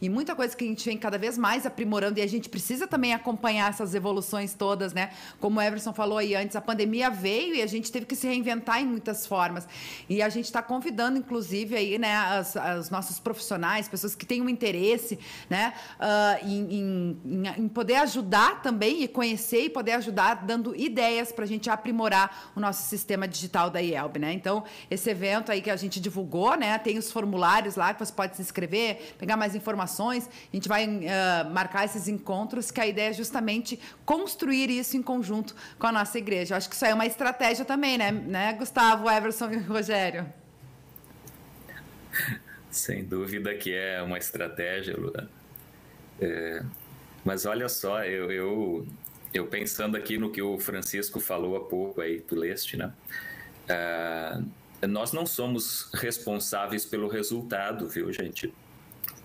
e 0.00 0.08
muita 0.08 0.34
coisa 0.34 0.56
que 0.56 0.64
a 0.64 0.66
gente 0.66 0.84
vem 0.84 0.96
cada 0.96 1.18
vez 1.18 1.38
mais 1.38 1.66
aprimorando 1.66 2.18
e 2.18 2.22
a 2.22 2.26
gente 2.26 2.48
precisa 2.48 2.86
também 2.86 3.12
acompanhar 3.12 3.70
essas 3.70 3.94
evoluções 3.94 4.54
todas, 4.54 4.92
né? 4.92 5.10
Como 5.40 5.58
o 5.58 5.62
Everson 5.62 5.92
falou 5.92 6.18
aí 6.18 6.34
antes, 6.34 6.56
a 6.56 6.60
pandemia 6.60 7.10
veio 7.10 7.54
e 7.54 7.62
a 7.62 7.66
gente 7.66 7.90
teve 7.90 8.06
que 8.06 8.16
se 8.16 8.26
reinventar 8.26 8.80
em 8.80 8.86
muitas 8.86 9.26
formas. 9.26 9.66
E 10.08 10.22
a 10.22 10.28
gente 10.28 10.46
está 10.46 10.62
convidando, 10.62 11.18
inclusive, 11.18 11.76
aí, 11.76 11.98
né, 11.98 12.14
as, 12.14 12.54
os 12.80 12.90
nossos 12.90 13.18
profissionais, 13.18 13.88
pessoas 13.88 14.14
que 14.14 14.26
têm 14.26 14.42
um 14.42 14.48
interesse, 14.48 15.18
né, 15.48 15.72
uh, 15.98 16.46
em, 16.46 16.74
em, 17.24 17.42
em, 17.58 17.68
poder 17.68 17.96
ajudar 17.96 18.62
também 18.62 19.02
e 19.02 19.08
conhecer 19.08 19.64
e 19.64 19.70
poder 19.70 19.92
ajudar 19.92 20.44
dando 20.44 20.74
ideias 20.76 21.32
para 21.32 21.44
a 21.44 21.48
gente 21.48 21.70
aprimorar 21.70 22.52
o 22.54 22.60
nosso 22.60 22.88
sistema 22.88 23.26
digital 23.26 23.70
da 23.70 23.80
IELB, 23.80 24.18
né? 24.18 24.32
Então, 24.32 24.64
esse 24.90 25.10
evento 25.10 25.50
aí 25.52 25.60
que 25.60 25.70
a 25.70 25.76
gente 25.76 26.00
divulgou, 26.00 26.56
né, 26.56 26.78
tem 26.78 26.98
os 26.98 27.10
formulários 27.10 27.76
lá 27.76 27.92
que 27.92 28.04
você 28.04 28.12
pode 28.12 28.36
se 28.36 28.42
inscrever, 28.42 29.03
pegar 29.18 29.36
mais 29.36 29.54
informações. 29.54 30.28
A 30.52 30.56
gente 30.56 30.68
vai 30.68 30.86
uh, 30.86 31.50
marcar 31.50 31.84
esses 31.84 32.08
encontros, 32.08 32.70
que 32.70 32.80
a 32.80 32.86
ideia 32.86 33.10
é 33.10 33.12
justamente 33.12 33.78
construir 34.04 34.70
isso 34.70 34.96
em 34.96 35.02
conjunto 35.02 35.54
com 35.78 35.86
a 35.86 35.92
nossa 35.92 36.18
igreja. 36.18 36.54
Eu 36.54 36.58
acho 36.58 36.68
que 36.68 36.74
isso 36.74 36.84
aí 36.84 36.90
é 36.90 36.94
uma 36.94 37.06
estratégia 37.06 37.64
também, 37.64 37.98
né, 37.98 38.10
né 38.10 38.52
Gustavo, 38.54 39.10
Everson 39.10 39.50
e 39.50 39.58
Rogério? 39.58 40.26
Sem 42.70 43.04
dúvida 43.04 43.54
que 43.54 43.72
é 43.72 44.02
uma 44.02 44.18
estratégia, 44.18 44.96
Luana. 44.96 45.30
É, 46.20 46.62
mas 47.24 47.46
olha 47.46 47.68
só, 47.68 48.04
eu, 48.04 48.30
eu, 48.30 48.86
eu, 49.32 49.46
pensando 49.46 49.96
aqui 49.96 50.18
no 50.18 50.30
que 50.30 50.42
o 50.42 50.58
Francisco 50.58 51.20
falou 51.20 51.56
há 51.56 51.60
pouco 51.60 52.00
aí, 52.00 52.20
tu 52.20 52.34
leste, 52.34 52.76
né? 52.76 52.92
É, 53.68 54.40
nós 54.86 55.12
não 55.12 55.24
somos 55.24 55.90
responsáveis 55.94 56.84
pelo 56.84 57.08
resultado, 57.08 57.88
viu, 57.88 58.12
gente? 58.12 58.52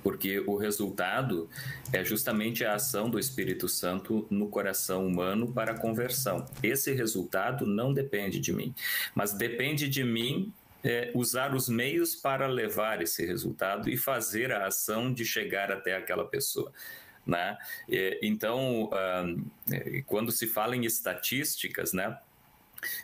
Porque 0.04 0.40
o 0.40 0.56
resultado 0.56 1.50
é 1.92 2.04
justamente 2.04 2.64
a 2.64 2.76
ação 2.76 3.10
do 3.10 3.20
Espírito 3.20 3.68
Santo 3.68 4.26
no 4.30 4.48
coração 4.48 5.06
humano 5.06 5.52
para 5.52 5.74
a 5.74 5.78
conversão. 5.78 6.46
Esse 6.64 6.94
resultado 6.94 7.66
não 7.66 7.94
depende 7.94 8.40
de 8.40 8.54
mim, 8.54 8.74
mas 9.14 9.34
depende 9.34 9.88
de 9.90 10.04
mim 10.04 10.54
é, 10.84 11.12
usar 11.14 11.54
os 11.54 11.68
meios 11.68 12.16
para 12.16 12.48
levar 12.48 13.02
esse 13.02 13.26
resultado 13.26 13.90
e 13.90 13.98
fazer 13.98 14.52
a 14.52 14.68
ação 14.68 15.14
de 15.14 15.26
chegar 15.26 15.72
até 15.72 15.96
aquela 15.96 16.26
pessoa. 16.26 16.72
Né? 17.26 17.58
Então, 18.24 18.90
quando 20.08 20.32
se 20.32 20.48
fala 20.48 20.76
em 20.76 20.86
estatísticas, 20.86 21.94
né, 21.94 22.18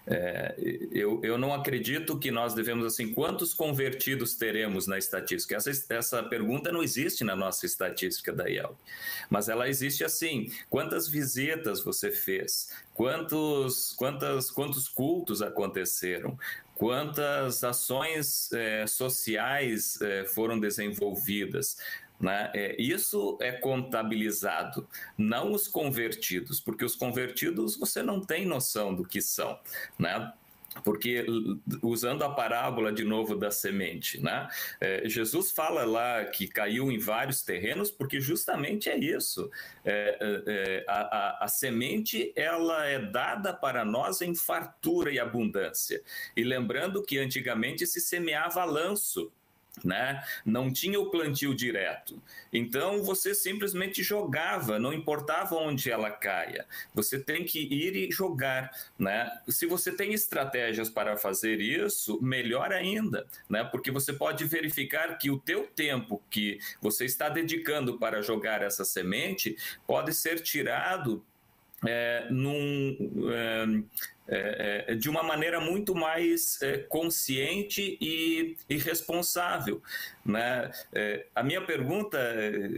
é, 0.07 0.55
eu, 0.91 1.19
eu 1.23 1.38
não 1.38 1.53
acredito 1.53 2.17
que 2.17 2.32
nós 2.32 2.53
devemos, 2.53 2.86
assim, 2.86 3.13
quantos 3.13 3.53
convertidos 3.53 4.36
teremos 4.36 4.88
na 4.88 4.97
estatística? 4.97 5.55
Essa, 5.55 5.71
essa 5.89 6.23
pergunta 6.23 6.71
não 6.71 6.84
existe 6.84 7.23
na 7.23 7.36
nossa 7.36 7.65
estatística 7.65 8.32
da 8.32 8.49
IELB, 8.49 8.76
mas 9.30 9.49
ela 9.49 9.67
existe 9.67 10.03
assim: 10.03 10.51
quantas 10.69 11.07
visitas 11.07 11.84
você 11.84 12.11
fez? 12.11 12.69
Quantos, 12.93 13.93
quantas, 13.93 14.49
quantos 14.49 14.88
cultos 14.88 15.41
aconteceram? 15.41 16.38
Quantas 16.76 17.63
ações 17.63 18.51
é, 18.51 18.86
sociais 18.86 19.99
é, 20.01 20.26
foram 20.26 20.59
desenvolvidas? 20.59 21.78
Né? 22.20 22.51
É, 22.53 22.82
isso 22.82 23.38
é 23.41 23.51
contabilizado, 23.51 24.88
não 25.18 25.51
os 25.51 25.68
convertidos, 25.68 26.59
porque 26.59 26.86
os 26.86 26.95
convertidos 26.95 27.78
você 27.78 28.01
não 28.01 28.22
tem 28.22 28.45
noção 28.45 28.95
do 28.95 29.05
que 29.05 29.22
são. 29.22 29.59
Né? 29.99 30.32
porque 30.84 31.26
usando 31.82 32.24
a 32.24 32.30
parábola 32.30 32.91
de 32.91 33.03
novo 33.03 33.36
da 33.36 33.51
semente, 33.51 34.22
né? 34.22 34.47
É, 34.80 35.07
Jesus 35.07 35.51
fala 35.51 35.86
lá 35.86 36.26
que 36.26 36.47
caiu 36.47 36.91
em 36.91 36.97
vários 36.97 37.41
terrenos, 37.41 37.89
porque 37.91 38.20
justamente 38.20 38.89
é 38.89 38.97
isso. 38.97 39.49
É, 39.84 40.18
é, 40.20 40.43
é 40.47 40.86
a, 40.88 41.01
a, 41.01 41.45
a, 41.45 41.47
semente 41.47 42.34
ela 42.36 42.86
é 42.86 42.99
dada 42.99 43.53
para 43.53 43.86
nós 43.86 44.22
em 44.22 44.36
fartura 44.36 45.11
e 45.11 45.20
abundância. 45.20 46.01
E 46.36 46.43
lembrando 46.43 47.01
que 47.03 47.18
antigamente 47.18 47.88
se 47.88 48.01
semeava 48.01 48.63
lanço 48.66 49.32
né? 49.84 50.23
Não 50.45 50.71
tinha 50.71 50.99
o 50.99 51.09
plantio 51.09 51.53
direto. 51.53 52.21
Então 52.51 53.03
você 53.03 53.34
simplesmente 53.34 54.03
jogava, 54.03 54.80
não 54.80 54.93
importava 54.93 55.55
onde 55.55 55.91
ela 55.91 56.09
caia. 56.09 56.65
Você 56.93 57.19
tem 57.19 57.43
que 57.43 57.59
ir 57.59 57.95
e 57.95 58.11
jogar, 58.11 58.71
né? 58.97 59.30
Se 59.47 59.65
você 59.65 59.91
tem 59.91 60.13
estratégias 60.13 60.89
para 60.89 61.17
fazer 61.17 61.59
isso, 61.59 62.21
melhor 62.21 62.71
ainda, 62.71 63.26
né? 63.49 63.63
Porque 63.63 63.91
você 63.91 64.13
pode 64.13 64.45
verificar 64.45 65.17
que 65.17 65.30
o 65.30 65.39
teu 65.39 65.67
tempo 65.67 66.21
que 66.30 66.59
você 66.82 67.05
está 67.05 67.30
dedicando 67.30 67.97
para 67.97 68.21
jogar 68.21 68.61
essa 68.61 68.86
semente 68.86 69.57
pode 69.86 70.13
ser 70.13 70.41
tirado 70.41 71.23
é, 71.88 72.28
num, 72.30 72.97
é, 73.32 73.65
é, 74.28 74.86
é, 74.88 74.95
de 74.95 75.07
uma 75.07 75.21
maneira 75.21 75.59
muito 75.59 75.93
mais 75.93 76.59
é, 76.61 76.80
consciente 76.80 77.95
e, 78.01 78.57
responsável. 78.69 79.82
Né? 80.26 80.71
A 81.36 81.43
minha 81.43 81.61
pergunta, 81.61 82.17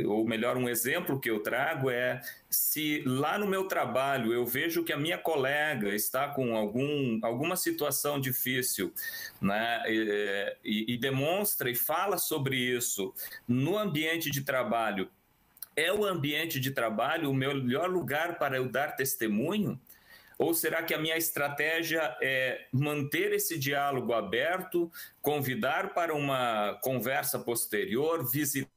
ou 0.05 0.25
melhor, 0.25 0.57
um 0.57 0.67
exemplo 0.67 1.19
que 1.19 1.29
eu 1.29 1.39
trago 1.39 1.89
é 1.89 2.21
se 2.49 3.01
lá 3.05 3.37
no 3.37 3.47
meu 3.47 3.65
trabalho 3.65 4.33
eu 4.33 4.45
vejo 4.45 4.83
que 4.83 4.91
a 4.91 4.97
minha 4.97 5.17
colega 5.17 5.95
está 5.95 6.27
com 6.27 6.55
algum, 6.55 7.19
alguma 7.23 7.55
situação 7.55 8.19
difícil 8.19 8.93
né? 9.41 9.81
e, 9.87 10.93
e 10.93 10.97
demonstra 10.97 11.69
e 11.69 11.75
fala 11.75 12.17
sobre 12.17 12.57
isso 12.57 13.13
no 13.47 13.77
ambiente 13.77 14.29
de 14.29 14.41
trabalho, 14.41 15.09
é 15.77 15.93
o 15.93 16.03
ambiente 16.03 16.59
de 16.59 16.71
trabalho 16.71 17.29
o 17.29 17.33
melhor 17.33 17.89
lugar 17.89 18.37
para 18.37 18.57
eu 18.57 18.67
dar 18.67 18.95
testemunho? 18.95 19.79
Ou 20.37 20.53
será 20.53 20.83
que 20.83 20.93
a 20.93 20.99
minha 20.99 21.17
estratégia 21.17 22.15
é 22.21 22.67
manter 22.71 23.33
esse 23.33 23.57
diálogo 23.57 24.13
aberto, 24.13 24.91
convidar 25.21 25.93
para 25.93 26.13
uma 26.13 26.77
conversa 26.81 27.39
posterior, 27.39 28.29
visitar 28.29 28.69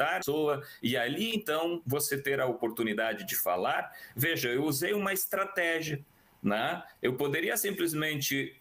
a 0.00 0.16
pessoa 0.16 0.62
e 0.82 0.96
ali 0.96 1.34
então 1.34 1.82
você 1.86 2.20
ter 2.20 2.40
a 2.40 2.46
oportunidade 2.46 3.24
de 3.24 3.36
falar? 3.36 3.92
Veja, 4.16 4.48
eu 4.48 4.64
usei 4.64 4.92
uma 4.92 5.12
estratégia. 5.12 6.04
Né? 6.40 6.84
Eu 7.02 7.16
poderia 7.16 7.56
simplesmente, 7.56 8.56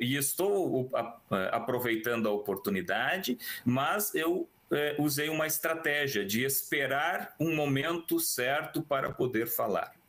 e 0.00 0.16
estou 0.16 0.88
aproveitando 1.50 2.28
a 2.28 2.32
oportunidade, 2.32 3.36
mas 3.64 4.14
eu 4.14 4.48
é, 4.70 4.94
usei 4.98 5.28
uma 5.28 5.48
estratégia 5.48 6.24
de 6.24 6.44
esperar 6.44 7.34
um 7.40 7.54
momento 7.56 8.20
certo 8.20 8.80
para 8.82 9.10
poder 9.10 9.48
falar. 9.48 9.99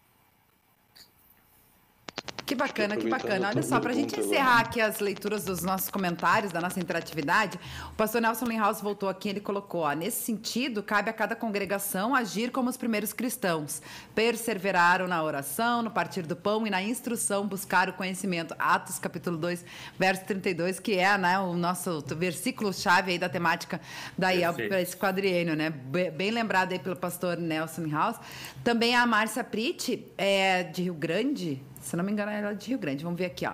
Que 2.52 2.56
bacana, 2.56 2.98
que 2.98 3.08
bacana. 3.08 3.48
Olha 3.48 3.64
só, 3.64 3.80
para 3.80 3.92
a 3.92 3.94
gente 3.94 4.20
encerrar 4.20 4.60
aqui 4.60 4.82
as 4.82 5.00
leituras 5.00 5.46
dos 5.46 5.64
nossos 5.64 5.90
comentários, 5.90 6.52
da 6.52 6.60
nossa 6.60 6.82
interatividade, 6.82 7.58
o 7.94 7.96
pastor 7.96 8.22
Nelson 8.22 8.44
Linhaus 8.44 8.82
voltou 8.82 9.08
aqui 9.08 9.30
ele 9.30 9.40
colocou: 9.40 9.84
ó, 9.84 9.94
nesse 9.94 10.22
sentido, 10.22 10.84
cabe 10.84 11.10
a 11.10 11.14
cada 11.14 11.34
congregação 11.34 12.14
agir 12.14 12.52
como 12.52 12.70
os 12.70 12.76
primeiros 12.76 13.14
cristãos. 13.14 13.82
Perseveraram 14.14 15.08
na 15.08 15.24
oração, 15.24 15.82
no 15.82 15.90
partir 15.90 16.24
do 16.24 16.36
pão 16.36 16.68
e 16.68 16.70
na 16.70 16.84
instrução, 16.84 17.48
buscar 17.48 17.88
o 17.88 17.94
conhecimento. 17.94 18.54
Atos 18.60 19.00
capítulo 19.00 19.38
2, 19.38 19.64
verso 19.98 20.26
32, 20.26 20.78
que 20.78 20.98
é 20.98 21.18
né, 21.18 21.40
o 21.40 21.54
nosso 21.54 22.04
versículo-chave 22.18 23.14
aí 23.14 23.18
da 23.18 23.30
temática 23.30 23.80
da 24.18 24.32
IEL 24.32 24.56
para 24.56 24.82
esse 24.82 24.98
quadriênio, 24.98 25.56
né? 25.56 25.70
Bem 25.70 26.32
lembrado 26.32 26.74
aí 26.74 26.80
pelo 26.80 26.98
pastor 26.98 27.38
Nelson 27.38 27.84
Linhaus. 27.84 28.18
Também 28.62 28.94
a 28.94 29.08
Márcia 29.08 29.42
Pritt, 29.42 30.06
é, 30.18 30.64
de 30.64 30.82
Rio 30.82 30.94
Grande, 30.94 31.71
se 31.82 31.96
não 31.96 32.04
me 32.04 32.12
engano, 32.12 32.32
ela 32.32 32.52
é 32.52 32.54
de 32.54 32.70
Rio 32.70 32.78
Grande. 32.78 33.04
Vamos 33.04 33.18
ver 33.18 33.26
aqui, 33.26 33.46
ó. 33.46 33.54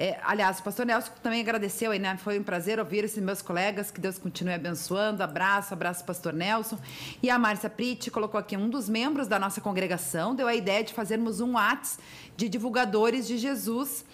É, 0.00 0.16
aliás, 0.22 0.60
o 0.60 0.62
pastor 0.62 0.86
Nelson 0.86 1.10
também 1.20 1.40
agradeceu 1.40 1.90
aí, 1.90 1.98
né? 1.98 2.16
Foi 2.18 2.38
um 2.38 2.42
prazer 2.44 2.78
ouvir 2.78 3.02
esses 3.02 3.20
meus 3.20 3.42
colegas. 3.42 3.90
Que 3.90 4.00
Deus 4.00 4.16
continue 4.16 4.54
abençoando. 4.54 5.24
Abraço, 5.24 5.74
abraço, 5.74 6.04
pastor 6.04 6.32
Nelson. 6.32 6.78
E 7.20 7.28
a 7.28 7.36
Márcia 7.36 7.68
Pritt 7.68 8.08
colocou 8.08 8.38
aqui: 8.38 8.56
um 8.56 8.70
dos 8.70 8.88
membros 8.88 9.26
da 9.26 9.40
nossa 9.40 9.60
congregação 9.60 10.36
deu 10.36 10.46
a 10.46 10.54
ideia 10.54 10.84
de 10.84 10.94
fazermos 10.94 11.40
um 11.40 11.54
WhatsApp 11.54 12.00
de 12.36 12.48
divulgadores 12.48 13.26
de 13.26 13.36
Jesus 13.36 14.04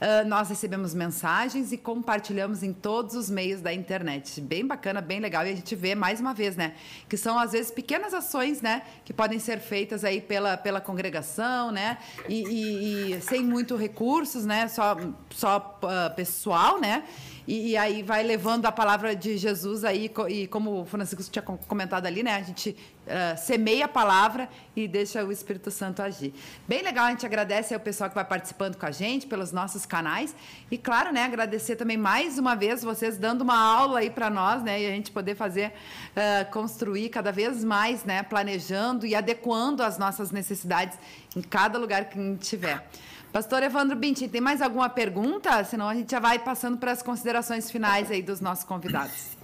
uh, 0.00 0.28
nós 0.28 0.48
recebemos 0.48 0.94
mensagens 0.94 1.72
e 1.72 1.76
compartilhamos 1.76 2.62
em 2.62 2.72
todos 2.72 3.14
os 3.14 3.30
meios 3.30 3.60
da 3.60 3.72
internet. 3.72 4.40
Bem 4.40 4.66
bacana, 4.66 5.00
bem 5.00 5.20
legal. 5.20 5.46
E 5.46 5.50
a 5.50 5.54
gente 5.54 5.74
vê 5.74 5.94
mais 5.94 6.20
uma 6.20 6.34
vez, 6.34 6.56
né? 6.56 6.74
Que 7.08 7.16
são, 7.16 7.38
às 7.38 7.52
vezes, 7.52 7.70
pequenas 7.70 8.14
ações, 8.14 8.60
né? 8.60 8.82
Que 9.04 9.12
podem 9.12 9.38
ser 9.38 9.60
feitas 9.60 10.04
aí 10.04 10.20
pela, 10.20 10.56
pela 10.56 10.80
congregação, 10.80 11.70
né? 11.70 11.98
E, 12.28 12.42
e, 12.42 13.12
e 13.12 13.20
sem 13.20 13.42
muito 13.42 13.76
recursos, 13.76 14.44
né? 14.44 14.68
Só, 14.68 14.96
só 15.30 15.78
uh, 15.82 16.14
pessoal, 16.14 16.80
né? 16.80 17.04
E, 17.46 17.70
e, 17.70 17.76
aí 17.76 18.02
vai 18.02 18.22
levando 18.22 18.64
a 18.64 18.72
palavra 18.72 19.14
de 19.14 19.36
Jesus 19.36 19.84
aí, 19.84 20.10
e 20.30 20.46
como 20.46 20.80
o 20.80 20.86
Francisco 20.86 21.30
tinha 21.30 21.42
comentado 21.42 22.06
ali, 22.06 22.22
né? 22.22 22.36
A 22.36 22.42
gente 22.42 22.70
uh, 22.70 23.38
semeia 23.38 23.84
a 23.84 23.88
palavra 23.88 24.48
e 24.74 24.88
deixa 24.88 25.22
o 25.22 25.30
Espírito 25.30 25.70
Santo 25.70 26.00
agir. 26.00 26.32
Bem 26.66 26.82
legal, 26.82 27.04
a 27.04 27.10
gente 27.10 27.26
agradece 27.26 27.74
ao 27.74 27.80
pessoal 27.80 28.08
que 28.08 28.14
vai 28.14 28.24
participando 28.24 28.76
com 28.76 28.86
a 28.86 28.90
gente 28.90 29.26
pelos 29.26 29.52
nossos 29.52 29.84
canais. 29.84 30.34
E 30.70 30.78
claro, 30.78 31.12
né, 31.12 31.24
agradecer 31.24 31.76
também 31.76 31.98
mais 31.98 32.38
uma 32.38 32.56
vez 32.56 32.82
vocês 32.82 33.18
dando 33.18 33.42
uma 33.42 33.58
aula 33.58 33.98
aí 33.98 34.08
para 34.08 34.30
nós, 34.30 34.62
né? 34.62 34.80
E 34.80 34.86
a 34.86 34.90
gente 34.90 35.10
poder 35.10 35.34
fazer, 35.34 35.72
uh, 36.16 36.50
construir 36.50 37.10
cada 37.10 37.30
vez 37.30 37.62
mais, 37.62 38.04
né? 38.04 38.22
Planejando 38.22 39.06
e 39.06 39.14
adequando 39.14 39.82
as 39.82 39.98
nossas 39.98 40.30
necessidades 40.30 40.98
em 41.36 41.42
cada 41.42 41.78
lugar 41.78 42.06
que 42.06 42.18
a 42.18 42.22
gente 42.22 42.48
tiver. 42.48 42.88
Pastor 43.34 43.64
Evandro 43.64 43.96
Bintin, 43.96 44.28
tem 44.28 44.40
mais 44.40 44.62
alguma 44.62 44.88
pergunta? 44.88 45.64
Senão 45.64 45.88
a 45.88 45.94
gente 45.96 46.08
já 46.08 46.20
vai 46.20 46.38
passando 46.38 46.78
para 46.78 46.92
as 46.92 47.02
considerações 47.02 47.68
finais 47.68 48.08
aí 48.08 48.22
dos 48.22 48.40
nossos 48.40 48.62
convidados. 48.62 49.36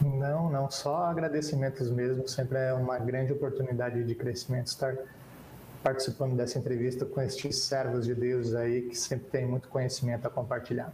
Não, 0.00 0.48
não, 0.48 0.70
só 0.70 1.06
agradecimentos 1.06 1.90
mesmo. 1.90 2.28
Sempre 2.28 2.58
é 2.58 2.72
uma 2.72 3.00
grande 3.00 3.32
oportunidade 3.32 4.04
de 4.04 4.14
crescimento 4.14 4.68
estar 4.68 4.96
participando 5.82 6.36
dessa 6.36 6.56
entrevista 6.56 7.04
com 7.04 7.20
estes 7.20 7.64
servos 7.64 8.06
de 8.06 8.14
Deus 8.14 8.54
aí 8.54 8.82
que 8.82 8.94
sempre 8.94 9.28
tem 9.28 9.44
muito 9.44 9.68
conhecimento 9.68 10.24
a 10.28 10.30
compartilhar. 10.30 10.92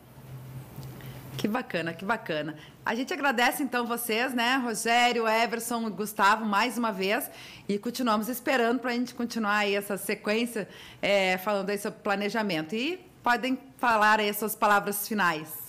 Que 1.37 1.49
bacana, 1.49 1.93
que 1.93 2.05
bacana. 2.05 2.55
A 2.85 2.95
gente 2.95 3.13
agradece 3.13 3.63
então 3.63 3.87
vocês, 3.87 4.35
né, 4.35 4.57
Rogério, 4.57 5.27
Everson, 5.27 5.91
Gustavo, 5.91 6.45
mais 6.45 6.77
uma 6.77 6.93
vez, 6.93 7.31
e 7.69 7.79
continuamos 7.79 8.29
esperando 8.29 8.81
para 8.81 8.91
a 8.91 8.95
gente 8.95 9.15
continuar 9.15 9.59
aí 9.59 9.75
essa 9.75 9.97
sequência 9.97 10.69
é, 11.01 11.39
falando 11.39 11.71
aí 11.71 11.79
sobre 11.79 12.01
planejamento. 12.01 12.75
E 12.75 12.99
podem 13.23 13.59
falar 13.79 14.21
aí 14.21 14.33
suas 14.35 14.55
palavras 14.55 15.09
finais. 15.09 15.63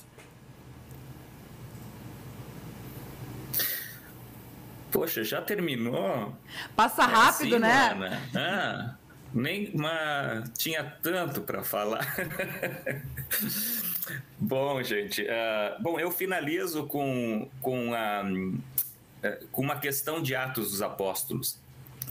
Poxa, 4.91 5.23
já 5.23 5.41
terminou? 5.41 6.37
Passa 6.75 7.03
rápido, 7.03 7.55
é 7.55 7.89
assim, 7.89 7.99
né? 7.99 8.21
Ah, 8.35 8.95
nem 9.33 9.71
uma... 9.73 10.43
tinha 10.55 10.83
tanto 10.83 11.41
para 11.41 11.63
falar. 11.63 12.05
Bom, 14.39 14.81
gente, 14.83 15.21
uh, 15.21 15.81
bom, 15.81 15.99
eu 15.99 16.11
finalizo 16.11 16.85
com, 16.87 17.49
com, 17.61 17.93
a, 17.93 18.23
uh, 18.23 19.47
com 19.51 19.61
uma 19.61 19.79
questão 19.79 20.21
de 20.21 20.35
Atos 20.35 20.71
dos 20.71 20.81
Apóstolos. 20.81 21.59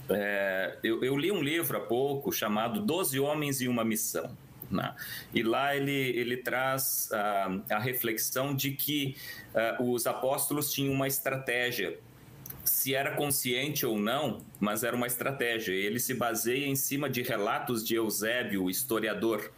Uh, 0.08 0.78
eu, 0.82 1.04
eu, 1.04 1.16
li 1.16 1.30
um 1.30 1.42
livro 1.42 1.76
há 1.76 1.80
pouco 1.80 2.32
chamado 2.32 2.80
Doze 2.80 3.20
Homens 3.20 3.60
e 3.60 3.68
uma 3.68 3.84
Missão. 3.84 4.36
Né? 4.70 4.94
E 5.34 5.42
lá 5.42 5.76
ele, 5.76 5.92
ele 5.92 6.38
traz 6.38 7.10
a 7.70 7.78
reflexão 7.78 8.54
de 8.54 8.70
que 8.70 9.14
os 9.78 10.06
apóstolos 10.06 10.72
tinham 10.72 10.94
uma 10.94 11.06
estratégia 11.06 11.98
se 12.64 12.94
era 12.94 13.14
consciente 13.16 13.84
ou 13.84 13.98
não, 13.98 14.40
mas 14.60 14.84
era 14.84 14.94
uma 14.94 15.06
estratégia. 15.06 15.72
Ele 15.72 15.98
se 15.98 16.14
baseia 16.14 16.66
em 16.66 16.76
cima 16.76 17.08
de 17.08 17.22
relatos 17.22 17.84
de 17.84 17.94
Eusébio, 17.94 18.70
historiador 18.70 19.52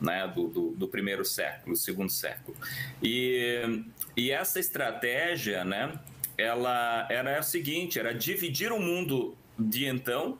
né, 0.00 0.30
do, 0.34 0.48
do, 0.48 0.70
do 0.70 0.88
primeiro 0.88 1.24
século, 1.24 1.76
segundo 1.76 2.10
século. 2.10 2.56
E, 3.02 3.84
e 4.16 4.30
essa 4.30 4.58
estratégia, 4.58 5.64
né, 5.64 5.98
ela 6.38 7.06
era 7.10 7.38
a 7.38 7.42
seguinte: 7.42 7.98
era 7.98 8.14
dividir 8.14 8.72
o 8.72 8.80
mundo 8.80 9.36
de 9.58 9.86
então 9.86 10.38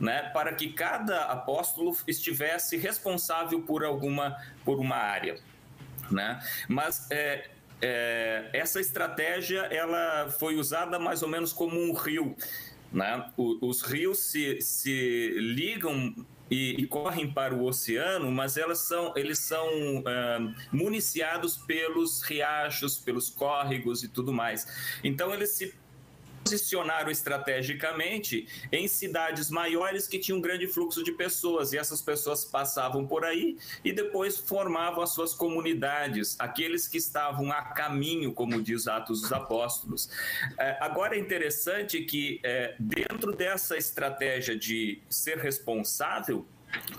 né, 0.00 0.30
para 0.32 0.52
que 0.54 0.72
cada 0.72 1.24
apóstolo 1.24 1.96
estivesse 2.06 2.76
responsável 2.76 3.62
por 3.62 3.84
alguma 3.84 4.36
por 4.64 4.78
uma 4.78 4.96
área, 4.96 5.40
né? 6.10 6.40
Mas 6.68 7.10
é, 7.10 7.48
é, 7.80 8.50
essa 8.52 8.80
estratégia 8.80 9.60
ela 9.60 10.28
foi 10.30 10.56
usada 10.56 10.98
mais 10.98 11.22
ou 11.22 11.28
menos 11.28 11.52
como 11.52 11.80
um 11.80 11.92
rio. 11.92 12.34
Né? 12.92 13.30
O, 13.36 13.68
os 13.68 13.82
rios 13.82 14.18
se, 14.18 14.60
se 14.60 15.34
ligam 15.38 16.14
e, 16.50 16.82
e, 16.82 16.86
correm 16.86 17.30
para 17.30 17.54
o 17.54 17.64
oceano, 17.64 18.32
mas 18.32 18.56
elas 18.56 18.78
são, 18.78 19.12
eles 19.14 19.38
são 19.38 19.68
uh, 19.98 20.54
municiados 20.72 21.58
pelos 21.58 22.22
riachos, 22.22 22.96
pelos 22.96 23.28
córregos 23.28 24.02
e 24.02 24.08
tudo 24.08 24.32
mais. 24.32 24.66
Então 25.04 25.32
eles 25.34 25.50
se 25.50 25.74
posicionaram 26.48 27.10
estrategicamente 27.10 28.48
em 28.72 28.88
cidades 28.88 29.50
maiores 29.50 30.08
que 30.08 30.18
tinham 30.18 30.38
um 30.38 30.40
grande 30.40 30.66
fluxo 30.66 31.04
de 31.04 31.12
pessoas 31.12 31.74
e 31.74 31.78
essas 31.78 32.00
pessoas 32.00 32.42
passavam 32.42 33.06
por 33.06 33.22
aí 33.22 33.58
e 33.84 33.92
depois 33.92 34.38
formavam 34.38 35.02
as 35.02 35.10
suas 35.10 35.34
comunidades, 35.34 36.36
aqueles 36.38 36.88
que 36.88 36.96
estavam 36.96 37.52
a 37.52 37.60
caminho, 37.60 38.32
como 38.32 38.62
diz 38.62 38.88
Atos 38.88 39.20
dos 39.20 39.32
Apóstolos. 39.32 40.08
É, 40.56 40.78
agora 40.80 41.16
é 41.16 41.18
interessante 41.18 42.00
que 42.00 42.40
é, 42.42 42.74
dentro 42.78 43.32
dessa 43.32 43.76
estratégia 43.76 44.56
de 44.56 45.02
ser 45.10 45.36
responsável 45.36 46.46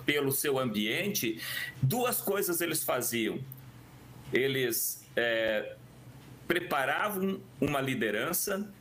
pelo 0.06 0.32
seu 0.32 0.60
ambiente, 0.60 1.42
duas 1.82 2.22
coisas 2.22 2.62
eles 2.62 2.84
faziam. 2.84 3.40
Eles 4.32 5.04
é, 5.16 5.76
preparavam 6.48 7.42
uma 7.60 7.82
liderança 7.82 8.72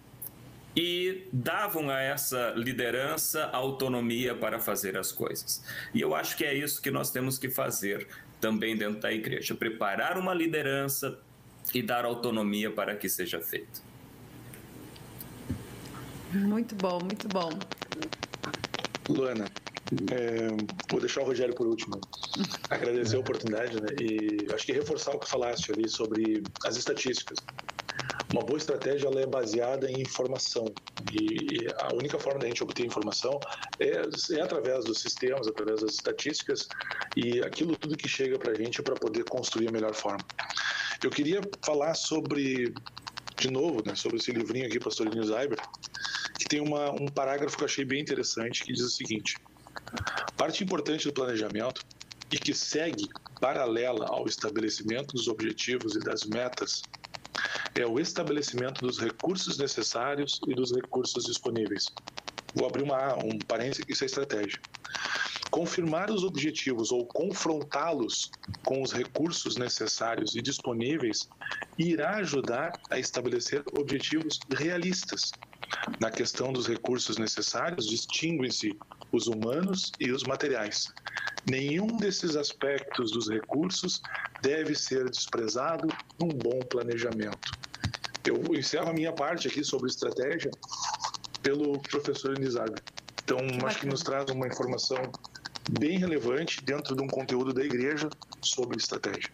e 0.79 1.27
davam 1.33 1.91
a 1.91 2.01
essa 2.01 2.51
liderança 2.51 3.47
autonomia 3.47 4.33
para 4.33 4.61
fazer 4.61 4.97
as 4.97 5.11
coisas. 5.11 5.61
E 5.93 6.01
eu 6.01 6.15
acho 6.15 6.37
que 6.37 6.45
é 6.45 6.55
isso 6.55 6.81
que 6.81 6.89
nós 6.89 7.11
temos 7.11 7.37
que 7.37 7.51
fazer 7.51 8.07
também 8.41 8.77
dentro 8.77 9.01
da 9.01 9.13
igreja: 9.13 9.57
preparar 9.57 10.17
uma 10.17 10.33
liderança 10.33 11.19
e 11.75 11.83
dar 11.83 12.05
autonomia 12.05 12.71
para 12.71 12.95
que 12.95 13.09
seja 13.09 13.41
feito. 13.41 13.83
Muito 16.33 16.77
bom, 16.77 17.01
muito 17.01 17.27
bom. 17.27 17.51
Luana, 19.09 19.47
é, 20.13 20.47
vou 20.89 21.01
deixar 21.01 21.23
o 21.23 21.25
Rogério 21.25 21.57
por 21.57 21.67
último. 21.67 22.01
Agradecer 22.71 23.17
a 23.17 23.19
oportunidade 23.19 23.81
né, 23.81 23.89
e 24.01 24.47
acho 24.55 24.65
que 24.65 24.73
reforçar 24.73 25.11
o 25.11 25.19
que 25.19 25.29
falaste 25.29 25.73
ali 25.73 25.89
sobre 25.89 26.45
as 26.65 26.77
estatísticas. 26.77 27.39
Uma 28.33 28.43
boa 28.43 28.59
estratégia 28.59 29.07
ela 29.07 29.23
é 29.23 29.27
baseada 29.27 29.91
em 29.91 30.03
informação 30.03 30.67
e, 31.11 31.67
a 31.79 31.95
única 31.95 32.19
forma 32.19 32.41
da 32.41 32.47
gente 32.47 32.63
obter 32.63 32.85
informação 32.85 33.41
é, 33.81 34.03
é 34.37 34.41
através 34.43 34.85
dos 34.85 35.01
sistemas, 35.01 35.49
através 35.49 35.81
das 35.81 35.95
estatísticas 35.95 36.69
e 37.17 37.41
aquilo 37.41 37.75
tudo 37.77 37.97
que 37.97 38.07
chega 38.07 38.39
para 38.39 38.53
a 38.53 38.55
gente 38.55 38.83
para 38.83 38.95
poder 38.95 39.25
construir 39.25 39.69
a 39.69 39.73
melhor 39.73 39.95
forma. 39.95 40.25
Eu 41.03 41.11
queria 41.11 41.41
falar 41.65 41.95
sobre, 41.95 42.75
de 43.39 43.51
novo, 43.51 43.83
né, 43.87 43.95
sobre 43.95 44.19
esse 44.19 44.31
livrinho 44.31 44.67
aqui, 44.67 44.79
Pastor 44.79 45.09
Linus 45.09 45.31
Eiber, 45.31 45.59
que 46.39 46.47
tem 46.47 46.61
uma, 46.61 46.91
um 46.91 47.07
parágrafo 47.07 47.57
que 47.57 47.63
eu 47.63 47.67
achei 47.67 47.85
bem 47.85 48.01
interessante 48.01 48.63
que 48.63 48.73
diz 48.75 48.83
o 48.83 48.91
seguinte: 48.91 49.37
parte 50.37 50.63
importante 50.63 51.07
do 51.07 51.15
planejamento 51.15 51.83
e 52.31 52.39
que 52.39 52.53
segue 52.53 53.09
paralela 53.41 54.07
ao 54.07 54.27
estabelecimento 54.27 55.15
dos 55.15 55.29
objetivos 55.29 55.95
e 55.95 56.01
das 56.01 56.25
metas 56.25 56.83
é 57.79 57.87
o 57.87 58.01
estabelecimento 58.01 58.81
dos 58.81 58.99
recursos 58.99 59.57
necessários 59.57 60.41
e 60.49 60.55
dos 60.55 60.75
recursos 60.75 61.25
disponíveis. 61.25 61.87
Vou 62.53 62.67
abrir 62.67 62.83
uma, 62.83 63.15
um 63.15 63.39
parênteses, 63.39 63.85
isso 63.89 64.03
é 64.03 64.07
estratégia. 64.07 64.61
Confirmar 65.49 66.11
os 66.11 66.25
objetivos 66.25 66.91
ou 66.91 67.07
confrontá-los 67.07 68.33
com 68.65 68.83
os 68.83 68.93
recursos 68.93 69.57
necessários 69.57 70.35
e 70.35 70.43
disponíveis 70.43 71.29
irá 71.79 72.17
ajudar 72.17 72.73
a 72.91 72.99
estabelecer 72.99 73.63
objetivos 73.73 74.41
realistas. 74.51 75.31
Na 76.01 76.11
questão 76.11 76.53
dos 76.53 76.67
recursos 76.67 77.17
necessários, 77.17 77.87
distinguem-se 77.87 78.77
os 79.13 79.29
humanos 79.29 79.93
e 80.01 80.11
os 80.11 80.25
materiais. 80.25 80.93
Nenhum 81.47 81.97
desses 81.97 82.35
aspectos 82.35 83.13
dos 83.13 83.31
recursos 83.31 84.03
deve 84.43 84.75
ser 84.75 85.09
desprezado 85.09 85.87
num 86.19 86.29
bom 86.29 86.59
planejamento. 86.69 87.68
Eu 88.29 88.55
encerro 88.55 88.91
a 88.91 88.93
minha 88.93 89.13
parte 89.13 89.49
aqui 89.49 89.65
sobre 89.65 89.89
estratégia 89.89 90.51
pelo 91.43 91.79
professor 91.81 92.37
Elizardo. 92.37 92.75
Então, 93.25 93.39
que 93.39 93.65
acho 93.65 93.81
que 93.81 93.87
nos 93.87 94.03
traz 94.03 94.31
uma 94.31 94.47
informação 94.47 94.99
bem 95.81 95.99
relevante 95.99 96.63
dentro 96.63 96.95
de 96.95 97.03
um 97.03 97.07
conteúdo 97.07 97.55
da 97.55 97.65
igreja 97.65 98.11
sobre 98.43 98.77
estratégia. 98.77 99.31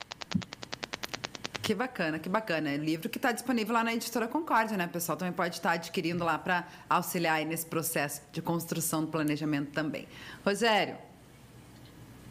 Que 1.61 1.75
bacana, 1.75 2.19
que 2.19 2.29
bacana. 2.29 2.71
É 2.71 2.77
livro 2.77 3.09
que 3.09 3.19
está 3.19 3.33
disponível 3.33 3.75
lá 3.75 3.83
na 3.83 3.95
editora 3.95 4.29
Concórdia, 4.29 4.77
né? 4.77 4.87
O 4.87 4.91
pessoal 4.91 5.17
também 5.17 5.33
pode 5.33 5.57
estar 5.57 5.71
tá 5.71 5.75
adquirindo 5.75 6.23
lá 6.23 6.39
para 6.39 6.69
auxiliar 6.89 7.45
nesse 7.45 7.67
processo 7.67 8.23
de 8.33 8.43
construção 8.43 9.01
do 9.01 9.11
planejamento 9.11 9.73
também. 9.73 10.07
Rogério. 10.45 10.97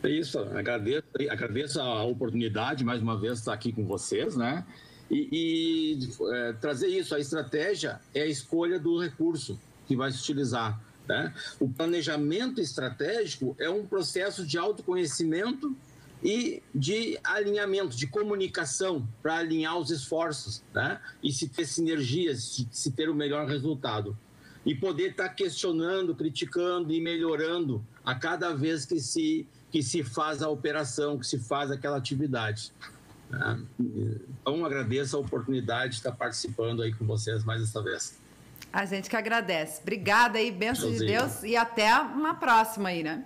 É 0.03 0.09
isso, 0.09 0.39
agradeço, 0.39 1.07
agradeço 1.29 1.81
a 1.81 2.03
oportunidade 2.03 2.83
mais 2.83 3.01
uma 3.01 3.19
vez 3.19 3.39
estar 3.39 3.53
aqui 3.53 3.73
com 3.73 3.85
vocês, 3.85 4.35
né? 4.37 4.65
E, 5.09 5.99
e 5.99 6.09
é, 6.33 6.53
trazer 6.53 6.87
isso, 6.87 7.13
a 7.13 7.19
estratégia 7.19 7.99
é 8.13 8.21
a 8.21 8.27
escolha 8.27 8.79
do 8.79 8.99
recurso 8.99 9.59
que 9.87 9.95
vai 9.95 10.11
se 10.11 10.19
utilizar. 10.19 10.81
Né? 11.07 11.33
O 11.59 11.67
planejamento 11.67 12.61
estratégico 12.61 13.55
é 13.59 13.69
um 13.69 13.85
processo 13.85 14.45
de 14.45 14.57
autoconhecimento 14.57 15.75
e 16.23 16.63
de 16.73 17.19
alinhamento, 17.23 17.95
de 17.95 18.07
comunicação 18.07 19.05
para 19.21 19.37
alinhar 19.37 19.77
os 19.77 19.91
esforços 19.91 20.63
né? 20.73 20.99
e 21.21 21.31
se 21.33 21.49
ter 21.49 21.65
sinergias, 21.65 22.65
se 22.71 22.91
ter 22.91 23.09
o 23.09 23.15
melhor 23.15 23.47
resultado. 23.47 24.17
E 24.65 24.73
poder 24.73 25.11
estar 25.11 25.27
tá 25.27 25.33
questionando, 25.33 26.15
criticando 26.15 26.93
e 26.93 27.01
melhorando 27.01 27.85
a 28.05 28.15
cada 28.15 28.53
vez 28.53 28.85
que 28.85 28.97
se, 28.97 29.45
que 29.69 29.83
se 29.83 30.03
faz 30.03 30.41
a 30.41 30.47
operação, 30.47 31.19
que 31.19 31.27
se 31.27 31.37
faz 31.37 31.69
aquela 31.69 31.97
atividade. 31.97 32.71
Né? 33.33 33.59
Então, 34.41 34.65
agradeço 34.65 35.17
a 35.17 35.19
oportunidade 35.19 35.91
de 35.91 35.95
estar 35.97 36.11
participando 36.11 36.81
aí 36.81 36.93
com 36.93 37.05
vocês 37.05 37.43
mais 37.43 37.61
essa 37.61 37.81
vez. 37.81 38.19
A 38.71 38.85
gente 38.85 39.09
que 39.09 39.15
agradece. 39.15 39.81
Obrigada 39.81 40.37
aí, 40.39 40.51
bênção 40.51 40.91
de 40.91 40.99
Deus 40.99 41.43
e 41.43 41.55
até 41.55 41.93
uma 41.99 42.33
próxima 42.33 42.89
aí, 42.89 43.03
né? 43.03 43.25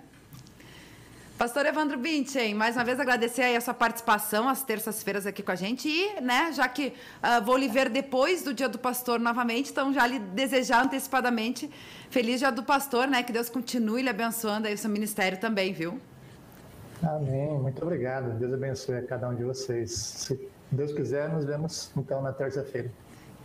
Pastor 1.38 1.64
Evandro 1.66 1.96
Binchen, 1.96 2.52
mais 2.52 2.74
uma 2.74 2.82
vez 2.82 2.98
agradecer 2.98 3.42
aí 3.42 3.54
a 3.54 3.60
sua 3.60 3.72
participação 3.72 4.48
às 4.48 4.64
terças-feiras 4.64 5.24
aqui 5.24 5.40
com 5.40 5.52
a 5.52 5.54
gente 5.54 5.88
e, 5.88 6.20
né, 6.20 6.52
já 6.52 6.66
que 6.66 6.88
uh, 6.88 7.44
vou 7.44 7.56
lhe 7.56 7.68
ver 7.68 7.88
depois 7.88 8.42
do 8.42 8.52
Dia 8.52 8.68
do 8.68 8.76
Pastor 8.76 9.20
novamente, 9.20 9.70
então 9.70 9.92
já 9.94 10.04
lhe 10.04 10.18
desejar 10.18 10.84
antecipadamente 10.84 11.70
feliz 12.10 12.40
Dia 12.40 12.50
do 12.50 12.64
Pastor, 12.64 13.06
né, 13.06 13.22
que 13.22 13.30
Deus 13.30 13.48
continue 13.48 14.02
lhe 14.02 14.08
abençoando 14.08 14.66
aí 14.66 14.74
o 14.74 14.78
seu 14.78 14.90
ministério 14.90 15.38
também, 15.38 15.72
viu? 15.72 16.00
Amém, 17.02 17.58
muito 17.58 17.82
obrigado, 17.82 18.36
Deus 18.38 18.52
abençoe 18.52 18.96
a 18.96 19.02
cada 19.02 19.28
um 19.28 19.34
de 19.34 19.44
vocês. 19.44 19.92
Se 19.92 20.50
Deus 20.70 20.92
quiser, 20.92 21.28
nos 21.28 21.44
vemos 21.44 21.90
então 21.96 22.20
na 22.20 22.32
terça-feira. 22.32 22.90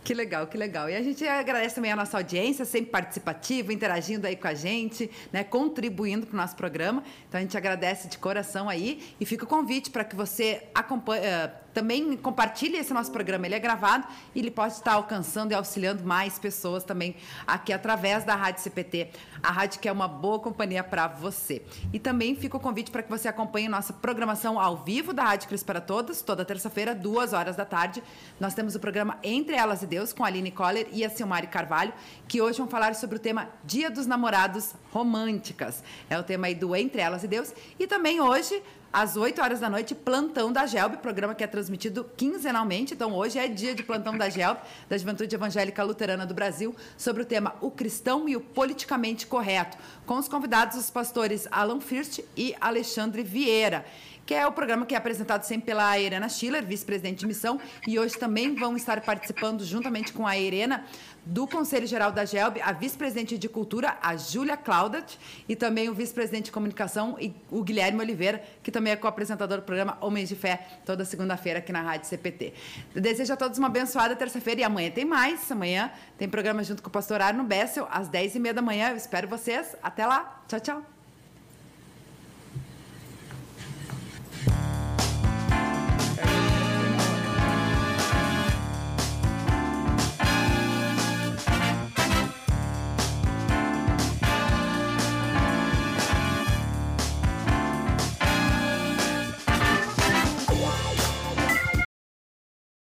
Que 0.04 0.12
legal, 0.12 0.46
que 0.46 0.58
legal. 0.58 0.90
E 0.90 0.94
a 0.94 1.02
gente 1.02 1.26
agradece 1.26 1.76
também 1.76 1.90
a 1.90 1.96
nossa 1.96 2.18
audiência, 2.18 2.66
sempre 2.66 2.90
participativa, 2.90 3.72
interagindo 3.72 4.26
aí 4.26 4.36
com 4.36 4.46
a 4.46 4.52
gente, 4.52 5.10
né, 5.32 5.42
contribuindo 5.42 6.26
para 6.26 6.34
o 6.34 6.36
nosso 6.36 6.54
programa. 6.54 7.02
Então 7.26 7.38
a 7.38 7.42
gente 7.42 7.56
agradece 7.56 8.06
de 8.08 8.18
coração 8.18 8.68
aí 8.68 9.02
e 9.18 9.24
fica 9.24 9.44
o 9.44 9.48
convite 9.48 9.90
para 9.90 10.04
que 10.04 10.14
você 10.14 10.64
acompanhe, 10.74 11.22
uh, 11.22 11.63
também 11.74 12.16
compartilhe 12.16 12.76
esse 12.76 12.94
nosso 12.94 13.10
programa. 13.10 13.46
Ele 13.46 13.56
é 13.56 13.58
gravado 13.58 14.06
e 14.34 14.38
ele 14.38 14.50
pode 14.50 14.74
estar 14.74 14.92
alcançando 14.92 15.50
e 15.50 15.54
auxiliando 15.54 16.04
mais 16.04 16.38
pessoas 16.38 16.84
também 16.84 17.16
aqui 17.46 17.72
através 17.72 18.24
da 18.24 18.36
Rádio 18.36 18.62
CPT, 18.62 19.10
a 19.42 19.50
rádio 19.50 19.80
que 19.80 19.88
é 19.88 19.92
uma 19.92 20.06
boa 20.06 20.38
companhia 20.38 20.84
para 20.84 21.08
você. 21.08 21.62
E 21.92 21.98
também 21.98 22.36
fica 22.36 22.56
o 22.56 22.60
convite 22.60 22.90
para 22.90 23.02
que 23.02 23.10
você 23.10 23.26
acompanhe 23.26 23.68
nossa 23.68 23.92
programação 23.92 24.58
ao 24.58 24.76
vivo 24.76 25.12
da 25.12 25.24
Rádio 25.24 25.48
Cris 25.48 25.64
para 25.64 25.80
Todos, 25.80 26.22
toda 26.22 26.44
terça-feira, 26.44 26.94
duas 26.94 27.32
horas 27.32 27.56
da 27.56 27.64
tarde. 27.64 28.02
Nós 28.38 28.54
temos 28.54 28.74
o 28.76 28.80
programa 28.80 29.18
Entre 29.22 29.56
Elas 29.56 29.82
e 29.82 29.86
Deus 29.86 30.12
com 30.12 30.22
a 30.22 30.28
Aline 30.28 30.52
Coller 30.52 30.86
e 30.92 31.04
a 31.04 31.10
Silmari 31.10 31.48
Carvalho, 31.48 31.92
que 32.28 32.40
hoje 32.40 32.58
vão 32.58 32.68
falar 32.68 32.94
sobre 32.94 33.16
o 33.16 33.18
tema 33.18 33.48
Dia 33.64 33.90
dos 33.90 34.06
Namorados 34.06 34.74
Românticas. 34.92 35.82
É 36.08 36.16
o 36.18 36.22
tema 36.22 36.46
aí 36.46 36.54
do 36.54 36.76
Entre 36.76 37.00
Elas 37.00 37.24
e 37.24 37.28
Deus. 37.28 37.52
E 37.78 37.86
também 37.86 38.20
hoje 38.20 38.62
às 38.94 39.16
8 39.16 39.42
horas 39.42 39.58
da 39.58 39.68
noite, 39.68 39.92
Plantão 39.92 40.52
da 40.52 40.66
GELB, 40.66 40.98
programa 40.98 41.34
que 41.34 41.42
é 41.42 41.48
transmitido 41.48 42.08
quinzenalmente. 42.16 42.94
Então, 42.94 43.12
hoje 43.12 43.40
é 43.40 43.48
dia 43.48 43.74
de 43.74 43.82
Plantão 43.82 44.16
da 44.16 44.28
GELB, 44.28 44.60
da 44.88 44.96
Juventude 44.96 45.34
Evangélica 45.34 45.82
Luterana 45.82 46.24
do 46.24 46.32
Brasil, 46.32 46.72
sobre 46.96 47.24
o 47.24 47.26
tema 47.26 47.56
O 47.60 47.72
Cristão 47.72 48.28
e 48.28 48.36
o 48.36 48.40
Politicamente 48.40 49.26
Correto, 49.26 49.76
com 50.06 50.16
os 50.16 50.28
convidados 50.28 50.78
os 50.78 50.90
pastores 50.90 51.48
Alan 51.50 51.80
First 51.80 52.20
e 52.36 52.54
Alexandre 52.60 53.24
Vieira 53.24 53.84
que 54.26 54.34
é 54.34 54.46
o 54.46 54.52
programa 54.52 54.86
que 54.86 54.94
é 54.94 54.98
apresentado 54.98 55.42
sempre 55.42 55.66
pela 55.66 55.98
Irena 55.98 56.28
Schiller, 56.28 56.64
vice-presidente 56.64 57.20
de 57.20 57.26
missão, 57.26 57.60
e 57.86 57.98
hoje 57.98 58.18
também 58.18 58.54
vão 58.54 58.76
estar 58.76 59.00
participando 59.00 59.64
juntamente 59.64 60.12
com 60.12 60.26
a 60.26 60.36
Irena 60.36 60.84
do 61.26 61.46
Conselho 61.46 61.86
Geral 61.86 62.12
da 62.12 62.24
GELB, 62.24 62.60
a 62.60 62.72
vice-presidente 62.72 63.38
de 63.38 63.48
Cultura, 63.48 63.96
a 64.02 64.16
Júlia 64.16 64.56
Claudat, 64.56 65.18
e 65.48 65.56
também 65.56 65.88
o 65.88 65.94
vice-presidente 65.94 66.46
de 66.46 66.52
Comunicação, 66.52 67.16
o 67.50 67.62
Guilherme 67.62 68.00
Oliveira, 68.00 68.42
que 68.62 68.70
também 68.70 68.92
é 68.92 68.96
co-apresentador 68.96 69.58
do 69.58 69.64
programa 69.64 69.96
Homens 70.00 70.28
de 70.28 70.36
Fé, 70.36 70.66
toda 70.84 71.04
segunda-feira 71.04 71.60
aqui 71.60 71.72
na 71.72 71.80
Rádio 71.80 72.08
CPT. 72.08 72.52
Eu 72.94 73.00
desejo 73.00 73.32
a 73.32 73.36
todos 73.36 73.58
uma 73.58 73.68
abençoada 73.68 74.14
terça-feira 74.14 74.60
e 74.60 74.64
amanhã 74.64 74.90
tem 74.90 75.04
mais. 75.04 75.50
Amanhã 75.50 75.90
tem 76.18 76.28
programa 76.28 76.62
junto 76.62 76.82
com 76.82 76.88
o 76.88 76.92
pastor 76.92 77.20
Arno 77.20 77.44
Bessel, 77.44 77.88
às 77.90 78.08
10h30 78.08 78.52
da 78.52 78.62
manhã. 78.62 78.90
Eu 78.90 78.96
espero 78.96 79.26
vocês. 79.28 79.76
Até 79.82 80.06
lá. 80.06 80.42
Tchau, 80.46 80.60
tchau. 80.60 80.93